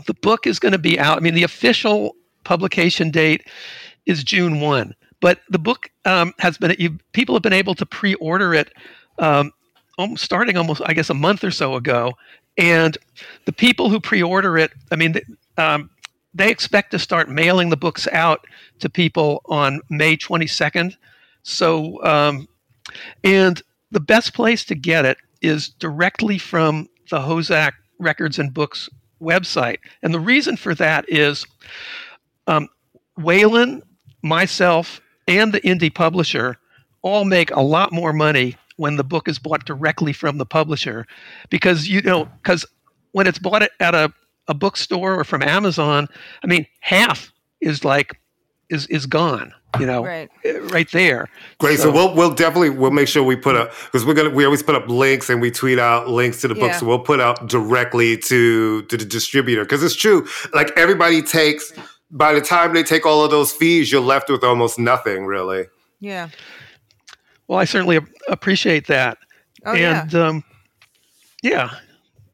the 0.06 0.14
book 0.14 0.46
is 0.46 0.58
going 0.58 0.72
to 0.72 0.78
be 0.78 0.98
out. 0.98 1.16
I 1.16 1.20
mean, 1.20 1.34
the 1.34 1.42
official 1.42 2.14
publication 2.44 3.10
date 3.10 3.46
is 4.06 4.22
June 4.24 4.60
one, 4.60 4.94
but 5.20 5.40
the 5.48 5.58
book 5.58 5.90
um, 6.04 6.32
has 6.38 6.56
been. 6.58 6.74
You, 6.78 6.98
people 7.12 7.34
have 7.34 7.42
been 7.42 7.52
able 7.52 7.74
to 7.74 7.86
pre-order 7.86 8.54
it, 8.54 8.72
um, 9.18 9.52
starting 10.16 10.56
almost, 10.56 10.82
I 10.84 10.94
guess, 10.94 11.10
a 11.10 11.14
month 11.14 11.44
or 11.44 11.50
so 11.50 11.74
ago. 11.74 12.12
And 12.58 12.96
the 13.44 13.52
people 13.52 13.88
who 13.90 14.00
pre-order 14.00 14.58
it, 14.58 14.72
I 14.90 14.96
mean, 14.96 15.14
um, 15.56 15.88
they 16.34 16.50
expect 16.50 16.90
to 16.92 16.98
start 16.98 17.28
mailing 17.28 17.70
the 17.70 17.76
books 17.76 18.06
out 18.12 18.46
to 18.78 18.88
people 18.88 19.42
on 19.46 19.80
May 19.90 20.16
twenty 20.16 20.46
second. 20.46 20.96
So, 21.42 22.02
um, 22.04 22.48
and 23.24 23.60
the 23.90 24.00
best 24.00 24.34
place 24.34 24.64
to 24.66 24.74
get 24.74 25.04
it 25.04 25.18
is 25.42 25.68
directly 25.68 26.38
from 26.38 26.88
the 27.10 27.18
Hozac 27.18 27.72
Records 27.98 28.38
and 28.38 28.52
Books 28.52 28.88
website. 29.20 29.78
And 30.02 30.14
the 30.14 30.20
reason 30.20 30.56
for 30.56 30.74
that 30.76 31.04
is 31.08 31.46
um, 32.46 32.68
Waylon, 33.18 33.82
myself, 34.22 35.00
and 35.26 35.52
the 35.52 35.60
indie 35.60 35.94
publisher 35.94 36.56
all 37.02 37.24
make 37.24 37.50
a 37.50 37.60
lot 37.60 37.92
more 37.92 38.12
money 38.12 38.56
when 38.76 38.96
the 38.96 39.04
book 39.04 39.28
is 39.28 39.38
bought 39.38 39.64
directly 39.64 40.12
from 40.12 40.38
the 40.38 40.46
publisher 40.46 41.06
because 41.50 41.88
you 41.88 42.00
know 42.02 42.24
because 42.42 42.64
when 43.12 43.26
it's 43.26 43.38
bought 43.38 43.62
at 43.62 43.94
a, 43.94 44.12
a 44.50 44.54
bookstore 44.54 45.18
or 45.18 45.24
from 45.24 45.42
amazon 45.42 46.06
i 46.44 46.46
mean 46.46 46.66
half 46.80 47.32
is 47.62 47.84
like 47.84 48.20
is 48.68 48.86
is 48.88 49.06
gone 49.06 49.54
you 49.78 49.86
know 49.86 50.04
right, 50.04 50.28
eh, 50.44 50.58
right 50.72 50.90
there. 50.90 51.28
Great. 51.58 51.78
So, 51.78 51.84
so, 51.84 51.92
we'll 51.92 52.14
we'll 52.14 52.34
definitely 52.34 52.70
we'll 52.70 52.90
make 52.90 53.06
sure 53.06 53.22
we 53.22 53.36
put 53.36 53.54
up 53.54 53.70
because 53.84 54.04
we're 54.04 54.14
gonna 54.14 54.30
we 54.30 54.44
always 54.44 54.62
put 54.62 54.74
up 54.74 54.88
links 54.88 55.30
and 55.30 55.40
we 55.40 55.50
tweet 55.50 55.78
out 55.78 56.08
links 56.08 56.40
to 56.40 56.48
the 56.48 56.54
books. 56.54 56.80
so 56.80 56.86
we'll 56.86 56.98
put 56.98 57.20
out 57.20 57.48
directly 57.48 58.16
to 58.16 58.82
to 58.82 58.96
the 58.96 59.04
distributor 59.04 59.64
because 59.64 59.82
it's 59.82 59.94
true. 59.94 60.26
Like 60.52 60.72
everybody 60.76 61.22
takes 61.22 61.72
by 62.10 62.32
the 62.32 62.40
time 62.40 62.74
they 62.74 62.82
take 62.82 63.06
all 63.06 63.24
of 63.24 63.30
those 63.30 63.52
fees 63.52 63.92
you're 63.92 64.00
left 64.00 64.28
with 64.28 64.42
almost 64.42 64.78
nothing 64.78 65.24
really. 65.24 65.66
Yeah. 66.00 66.30
Well 67.46 67.58
i 67.58 67.64
certainly 67.64 68.00
appreciate 68.28 68.86
that. 68.88 69.18
Oh, 69.64 69.72
and 69.72 70.12
yeah. 70.12 70.26
um 70.26 70.44
yeah 71.42 71.70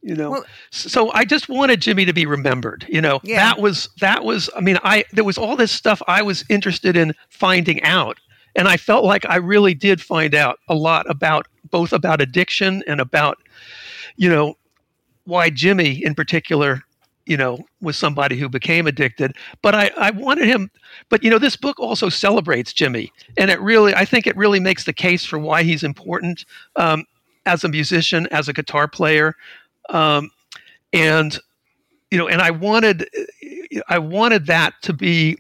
you 0.07 0.15
know? 0.15 0.31
Well, 0.31 0.45
so 0.71 1.11
i 1.13 1.25
just 1.25 1.49
wanted 1.49 1.81
jimmy 1.81 2.05
to 2.05 2.13
be 2.13 2.27
remembered 2.27 2.87
you 2.89 3.01
know? 3.01 3.21
Yeah. 3.25 3.37
that 3.37 3.61
was 3.61 3.89
that 4.01 4.25
was 4.25 4.49
i 4.57 4.61
mean 4.61 4.79
i 4.85 5.05
there 5.13 5.25
was 5.25 5.37
all 5.37 5.57
this 5.57 5.73
stuff 5.73 6.01
i 6.07 6.23
was 6.23 6.45
interested 6.49 6.97
in 6.97 7.13
finding 7.29 7.83
out 7.83 8.19
and 8.55 8.69
i 8.69 8.77
felt 8.77 9.05
like 9.05 9.27
i 9.27 9.37
really 9.37 9.75
did 9.75 10.01
find 10.01 10.35
out 10.35 10.59
a 10.69 10.75
lot 10.75 11.11
about 11.11 11.47
both 11.71 11.93
about 11.93 12.21
addiction 12.23 12.83
and 12.87 13.01
about 13.01 13.39
you 14.17 14.29
know 14.29 14.55
why 15.25 15.51
jimmy 15.51 16.05
in 16.05 16.15
particular 16.15 16.83
you 17.27 17.37
know 17.37 17.59
was 17.81 17.97
somebody 17.97 18.39
who 18.39 18.49
became 18.49 18.87
addicted. 18.87 19.37
But 19.61 19.75
i 19.75 19.91
i 19.99 20.11
wanted 20.11 20.47
him 20.47 20.71
but 21.09 21.23
you 21.23 21.31
know 21.31 21.39
this 21.39 21.57
book 21.57 21.79
also 21.81 22.09
celebrates 22.09 22.73
jimmy 22.73 23.13
and 23.37 23.51
it 23.51 23.61
really 23.61 23.95
i 23.95 24.05
think 24.05 24.27
it 24.27 24.37
really 24.37 24.61
makes 24.61 24.85
the 24.85 24.93
case 24.93 25.25
for 25.25 25.39
why 25.39 25.65
he's 25.65 25.83
important 25.83 26.45
um, 26.77 27.05
as 27.45 27.65
a 27.65 27.69
musician 27.69 28.27
as 28.31 28.49
a 28.49 28.53
guitar 28.53 28.89
player 28.89 29.35
um, 29.89 30.31
and 30.93 31.39
you 32.11 32.19
know, 32.19 32.29
and 32.29 32.41
I 32.41 32.51
wanted, 32.51 33.09
I 33.89 33.99
wanted 33.99 34.47
that 34.47 34.75
to 34.83 34.93
be, 34.93 35.37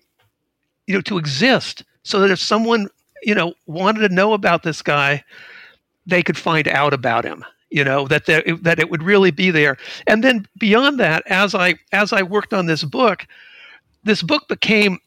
you 0.86 0.94
know, 0.94 1.00
to 1.02 1.18
exist, 1.18 1.84
so 2.02 2.20
that 2.20 2.30
if 2.30 2.38
someone 2.38 2.88
you 3.22 3.34
know 3.34 3.54
wanted 3.66 4.08
to 4.08 4.14
know 4.14 4.32
about 4.32 4.62
this 4.62 4.82
guy, 4.82 5.24
they 6.06 6.22
could 6.22 6.36
find 6.36 6.68
out 6.68 6.92
about 6.92 7.24
him. 7.24 7.44
You 7.70 7.84
know 7.84 8.06
that 8.08 8.26
there, 8.26 8.42
that 8.62 8.78
it 8.78 8.90
would 8.90 9.02
really 9.02 9.30
be 9.30 9.50
there. 9.50 9.76
And 10.06 10.22
then 10.22 10.46
beyond 10.58 11.00
that, 11.00 11.22
as 11.26 11.54
I 11.54 11.76
as 11.92 12.12
I 12.12 12.22
worked 12.22 12.52
on 12.52 12.66
this 12.66 12.84
book, 12.84 13.26
this 14.04 14.22
book 14.22 14.48
became 14.48 14.98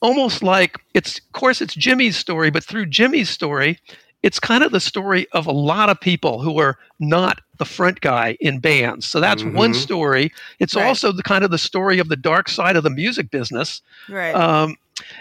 almost 0.00 0.42
like 0.42 0.78
it's 0.94 1.18
of 1.18 1.32
course 1.32 1.60
it's 1.60 1.74
Jimmy's 1.74 2.16
story, 2.16 2.50
but 2.50 2.64
through 2.64 2.86
Jimmy's 2.86 3.30
story, 3.30 3.78
it's 4.22 4.38
kind 4.38 4.62
of 4.62 4.72
the 4.72 4.80
story 4.80 5.26
of 5.32 5.46
a 5.46 5.52
lot 5.52 5.88
of 5.88 6.00
people 6.00 6.42
who 6.42 6.58
are 6.58 6.78
not 7.00 7.40
the 7.62 7.66
front 7.66 8.00
guy 8.00 8.36
in 8.40 8.58
bands. 8.58 9.06
So 9.06 9.20
that's 9.20 9.44
mm-hmm. 9.44 9.56
one 9.56 9.72
story. 9.72 10.32
It's 10.58 10.74
right. 10.74 10.84
also 10.84 11.12
the 11.12 11.22
kind 11.22 11.44
of 11.44 11.52
the 11.52 11.58
story 11.58 12.00
of 12.00 12.08
the 12.08 12.16
dark 12.16 12.48
side 12.48 12.74
of 12.74 12.82
the 12.82 12.90
music 12.90 13.30
business. 13.30 13.82
Right. 14.08 14.34
Um, 14.34 14.76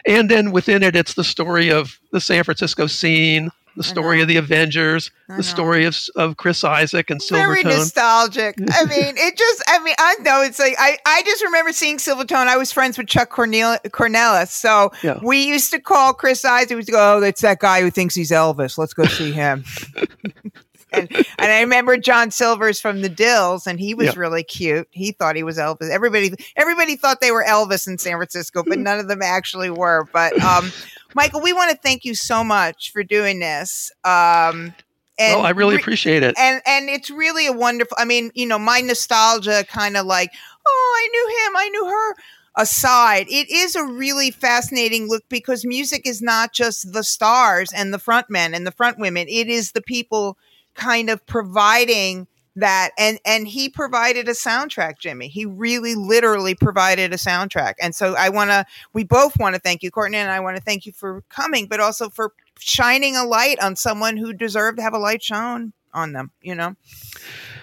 and 0.07 0.27
then 0.27 0.49
within 0.49 0.81
it, 0.81 0.95
it's 0.95 1.13
the 1.13 1.23
story 1.23 1.71
of 1.71 1.99
the 2.11 2.19
San 2.19 2.43
Francisco 2.43 2.87
scene, 2.87 3.51
the 3.77 3.83
story 3.83 4.21
of 4.21 4.27
the 4.27 4.37
Avengers, 4.37 5.11
the 5.37 5.43
story 5.43 5.85
of, 5.85 5.95
of 6.15 6.37
Chris 6.37 6.63
Isaak 6.63 7.11
and 7.11 7.21
Silvertone. 7.21 7.61
Very 7.61 7.63
nostalgic. 7.63 8.55
I 8.59 8.85
mean, 8.89 9.15
it 9.17 9.37
just, 9.37 9.63
I 9.67 9.83
mean, 9.83 9.95
I 9.99 10.15
know 10.21 10.41
it's 10.41 10.57
like, 10.57 10.73
I, 10.79 10.97
I 11.05 11.21
just 11.23 11.43
remember 11.43 11.71
seeing 11.73 11.97
Silvertone. 11.97 12.47
I 12.47 12.57
was 12.57 12.71
friends 12.71 12.97
with 12.97 13.05
Chuck 13.05 13.29
Cornel- 13.29 13.77
Cornelis. 13.89 14.47
So 14.47 14.91
yeah. 15.03 15.19
we 15.21 15.45
used 15.47 15.71
to 15.73 15.79
call 15.79 16.13
Chris 16.13 16.43
Isaak. 16.43 16.71
We 16.71 16.77
would 16.77 16.87
go, 16.87 17.17
oh, 17.17 17.19
that's 17.19 17.41
that 17.41 17.59
guy 17.59 17.81
who 17.81 17.91
thinks 17.91 18.15
he's 18.15 18.31
Elvis. 18.31 18.79
Let's 18.79 18.95
go 18.95 19.05
see 19.05 19.31
him. 19.31 19.63
and, 20.91 21.11
and 21.11 21.51
I 21.51 21.61
remember 21.61 21.97
John 21.97 22.31
Silvers 22.31 22.79
from 22.79 23.01
the 23.01 23.09
Dils, 23.09 23.67
and 23.67 23.79
he 23.79 23.93
was 23.93 24.07
yeah. 24.07 24.19
really 24.19 24.43
cute. 24.43 24.87
He 24.91 25.11
thought 25.11 25.35
he 25.35 25.43
was 25.43 25.57
Elvis. 25.57 25.89
Everybody, 25.89 26.33
everybody 26.55 26.95
thought 26.95 27.21
they 27.21 27.31
were 27.31 27.43
Elvis 27.47 27.87
in 27.87 27.97
San 27.97 28.13
Francisco, 28.13 28.63
but 28.63 28.79
none 28.79 28.99
of 28.99 29.07
them 29.07 29.21
actually 29.21 29.69
were. 29.69 30.07
But 30.13 30.39
um, 30.41 30.71
Michael, 31.13 31.41
we 31.41 31.53
want 31.53 31.71
to 31.71 31.77
thank 31.77 32.05
you 32.05 32.15
so 32.15 32.43
much 32.43 32.91
for 32.91 33.03
doing 33.03 33.39
this. 33.39 33.91
Um, 34.03 34.73
and 35.19 35.37
well, 35.37 35.45
I 35.45 35.51
really 35.51 35.75
re- 35.75 35.81
appreciate 35.81 36.23
it. 36.23 36.35
And 36.37 36.61
and 36.65 36.89
it's 36.89 37.09
really 37.09 37.47
a 37.47 37.51
wonderful. 37.51 37.95
I 37.99 38.05
mean, 38.05 38.31
you 38.33 38.45
know, 38.45 38.59
my 38.59 38.81
nostalgia 38.81 39.65
kind 39.67 39.97
of 39.97 40.05
like, 40.05 40.31
oh, 40.67 40.95
I 40.97 41.07
knew 41.11 41.47
him, 41.47 41.57
I 41.57 41.69
knew 41.69 41.85
her. 41.85 42.15
Aside, 42.57 43.27
it 43.29 43.49
is 43.49 43.75
a 43.75 43.85
really 43.85 44.29
fascinating 44.29 45.07
look 45.07 45.23
because 45.29 45.63
music 45.63 46.05
is 46.05 46.21
not 46.21 46.51
just 46.51 46.91
the 46.91 47.03
stars 47.03 47.71
and 47.71 47.93
the 47.93 47.99
front 47.99 48.29
men 48.29 48.53
and 48.53 48.67
the 48.67 48.73
front 48.73 48.99
women. 48.99 49.27
It 49.29 49.47
is 49.47 49.71
the 49.71 49.81
people 49.81 50.37
kind 50.81 51.09
of 51.09 51.23
providing 51.27 52.27
that 52.55 52.89
and 52.97 53.19
and 53.23 53.47
he 53.47 53.69
provided 53.69 54.27
a 54.27 54.31
soundtrack 54.31 54.99
jimmy. 54.99 55.27
He 55.27 55.45
really 55.45 55.95
literally 55.95 56.55
provided 56.55 57.13
a 57.13 57.17
soundtrack. 57.17 57.75
And 57.79 57.95
so 57.95 58.15
i 58.15 58.29
want 58.29 58.49
to 58.49 58.65
we 58.93 59.03
both 59.03 59.39
want 59.39 59.55
to 59.55 59.61
thank 59.61 59.83
you 59.83 59.91
courtney 59.91 60.17
and 60.17 60.31
i 60.31 60.39
want 60.39 60.57
to 60.57 60.63
thank 60.63 60.85
you 60.85 60.91
for 60.91 61.23
coming 61.29 61.67
but 61.67 61.79
also 61.79 62.09
for 62.09 62.33
shining 62.59 63.15
a 63.15 63.23
light 63.23 63.59
on 63.61 63.75
someone 63.75 64.17
who 64.17 64.33
deserved 64.33 64.77
to 64.77 64.83
have 64.83 64.93
a 64.93 64.99
light 64.99 65.23
shown 65.23 65.71
on 65.93 66.13
them 66.13 66.31
you 66.41 66.55
know? 66.55 66.75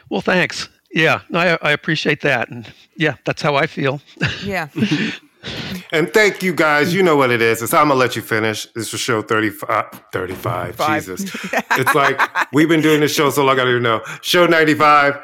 Well 0.08 0.22
thanks. 0.22 0.68
Yeah. 0.90 1.20
I, 1.34 1.58
I 1.60 1.72
appreciate 1.72 2.22
that. 2.22 2.48
And 2.48 2.72
yeah 2.96 3.16
that's 3.24 3.42
how 3.42 3.56
i 3.56 3.66
feel. 3.66 4.00
Yeah 4.44 4.68
And 5.92 6.12
thank 6.12 6.42
you 6.42 6.52
guys. 6.52 6.94
You 6.94 7.02
know 7.02 7.16
what 7.16 7.30
it 7.30 7.40
is. 7.40 7.62
It's 7.62 7.74
I'm 7.74 7.88
gonna 7.88 7.98
let 7.98 8.16
you 8.16 8.22
finish. 8.22 8.66
This 8.74 8.92
is 8.92 9.00
show 9.00 9.22
35. 9.22 10.04
35. 10.12 10.76
Five. 10.76 11.02
Jesus. 11.02 11.24
it's 11.52 11.94
like 11.94 12.20
we've 12.52 12.68
been 12.68 12.82
doing 12.82 13.00
this 13.00 13.14
show 13.14 13.30
so 13.30 13.44
long 13.44 13.58
I 13.58 13.64
don't 13.64 13.70
even 13.70 13.82
know. 13.82 14.02
Show 14.22 14.46
95. 14.46 15.18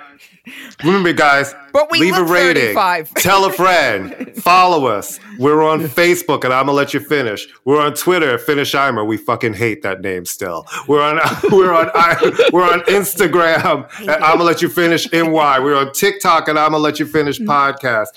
Remember, 0.84 1.12
guys, 1.14 1.54
but 1.72 1.90
we 1.90 2.00
leave 2.00 2.16
a 2.16 2.22
rating. 2.22 2.74
35. 2.74 3.14
Tell 3.14 3.46
a 3.46 3.52
friend. 3.52 4.32
Follow 4.42 4.86
us. 4.86 5.18
We're 5.38 5.62
on 5.62 5.80
Facebook, 5.80 6.44
and 6.44 6.52
I'm 6.52 6.66
gonna 6.66 6.76
let 6.76 6.92
you 6.92 7.00
finish. 7.00 7.46
We're 7.64 7.80
on 7.80 7.94
Twitter, 7.94 8.36
Finishheimer. 8.36 9.06
We 9.06 9.16
fucking 9.16 9.54
hate 9.54 9.82
that 9.82 10.02
name 10.02 10.26
still. 10.26 10.66
We're 10.86 11.00
on 11.00 11.16
we're 11.50 11.72
on 11.72 11.86
we're 12.52 12.70
on 12.70 12.80
Instagram. 12.80 13.88
And 14.00 14.10
I'm 14.10 14.32
gonna 14.32 14.44
let 14.44 14.60
you 14.60 14.68
finish. 14.68 15.10
NY. 15.10 15.60
We're 15.60 15.76
on 15.76 15.92
TikTok, 15.92 16.48
and 16.48 16.58
I'm 16.58 16.72
gonna 16.72 16.82
let 16.82 16.98
you 16.98 17.06
finish 17.06 17.38
mm. 17.38 17.46
podcast. 17.46 18.08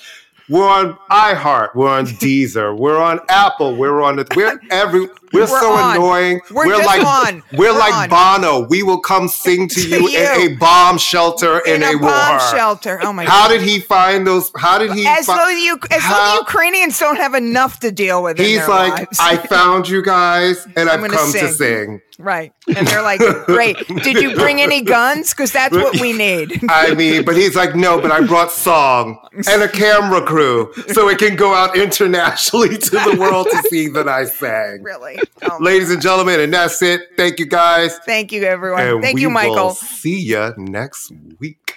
We're 0.48 0.68
on 0.68 0.94
iHeart. 1.10 1.74
We're 1.74 1.90
on 1.90 2.06
Deezer. 2.06 2.76
We're 2.76 2.98
on 2.98 3.20
Apple. 3.28 3.76
We're 3.76 4.02
on 4.02 4.16
the. 4.16 4.26
We're 4.34 4.58
every. 4.70 5.08
We're, 5.32 5.40
we're 5.40 5.46
so 5.46 5.72
on. 5.72 5.96
annoying. 5.96 6.40
We're, 6.50 6.66
we're 6.66 6.84
like 6.84 7.04
on. 7.04 7.42
We're, 7.52 7.72
we're 7.72 7.78
like 7.78 8.10
on. 8.12 8.40
Bono. 8.40 8.66
We 8.68 8.82
will 8.82 9.00
come 9.00 9.28
sing 9.28 9.68
to 9.68 9.88
you, 9.88 10.08
you. 10.08 10.18
in 10.18 10.52
a 10.52 10.56
bomb 10.56 10.98
shelter 10.98 11.58
in, 11.60 11.76
in 11.76 11.82
a, 11.82 11.96
a, 11.96 11.98
bomb 11.98 12.30
war. 12.38 12.40
shelter. 12.40 13.00
Oh 13.02 13.12
my! 13.12 13.24
How 13.24 13.48
God. 13.48 13.58
did 13.58 13.62
he 13.62 13.80
find 13.80 14.26
those? 14.26 14.50
How 14.56 14.78
did 14.78 14.92
he? 14.92 15.06
As 15.06 15.26
fi- 15.26 15.36
though 15.36 15.48
you, 15.48 15.78
as 15.90 16.02
how, 16.02 16.34
though 16.34 16.40
Ukrainians 16.40 16.98
don't 16.98 17.16
have 17.16 17.34
enough 17.34 17.80
to 17.80 17.92
deal 17.92 18.22
with. 18.22 18.38
He's 18.38 18.66
like, 18.66 18.92
lives. 18.92 19.18
I 19.20 19.36
found 19.36 19.88
you 19.88 20.02
guys, 20.02 20.66
and 20.76 20.88
I've 20.88 21.00
come 21.10 21.30
sing. 21.30 21.40
to 21.46 21.52
sing. 21.52 22.00
Right. 22.18 22.52
And 22.74 22.86
they're 22.86 23.02
like, 23.02 23.20
great. 23.46 23.76
Did 23.86 24.20
you 24.20 24.34
bring 24.34 24.60
any 24.60 24.82
guns? 24.82 25.30
Because 25.30 25.52
that's 25.52 25.74
what 25.74 26.00
we 26.00 26.12
need. 26.12 26.60
I 26.68 26.94
mean, 26.94 27.24
but 27.24 27.36
he's 27.36 27.54
like, 27.54 27.76
no, 27.76 28.00
but 28.00 28.10
I 28.10 28.26
brought 28.26 28.50
song 28.50 29.18
and 29.48 29.62
a 29.62 29.68
camera 29.68 30.20
crew 30.22 30.72
so 30.88 31.08
it 31.08 31.18
can 31.18 31.36
go 31.36 31.54
out 31.54 31.76
internationally 31.76 32.76
to 32.76 32.90
the 32.90 33.16
world 33.18 33.46
to 33.50 33.62
see 33.68 33.86
that 33.88 34.08
I 34.08 34.24
sang. 34.24 34.82
Really? 34.82 35.17
Oh 35.42 35.58
Ladies 35.60 35.90
and 35.90 36.02
gentlemen, 36.02 36.40
and 36.40 36.52
that's 36.52 36.82
it. 36.82 37.16
Thank 37.16 37.38
you 37.38 37.46
guys. 37.46 37.96
Thank 37.98 38.32
you, 38.32 38.42
everyone. 38.42 38.80
And 38.80 39.02
Thank 39.02 39.20
you, 39.20 39.30
Michael. 39.30 39.70
see 39.70 40.20
you 40.20 40.52
next 40.56 41.12
week. 41.38 41.76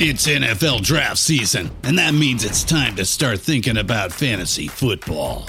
It's 0.00 0.28
NFL 0.28 0.82
draft 0.82 1.18
season, 1.18 1.72
and 1.82 1.98
that 1.98 2.14
means 2.14 2.44
it's 2.44 2.62
time 2.62 2.94
to 2.94 3.04
start 3.04 3.40
thinking 3.40 3.76
about 3.76 4.12
fantasy 4.12 4.68
football. 4.68 5.48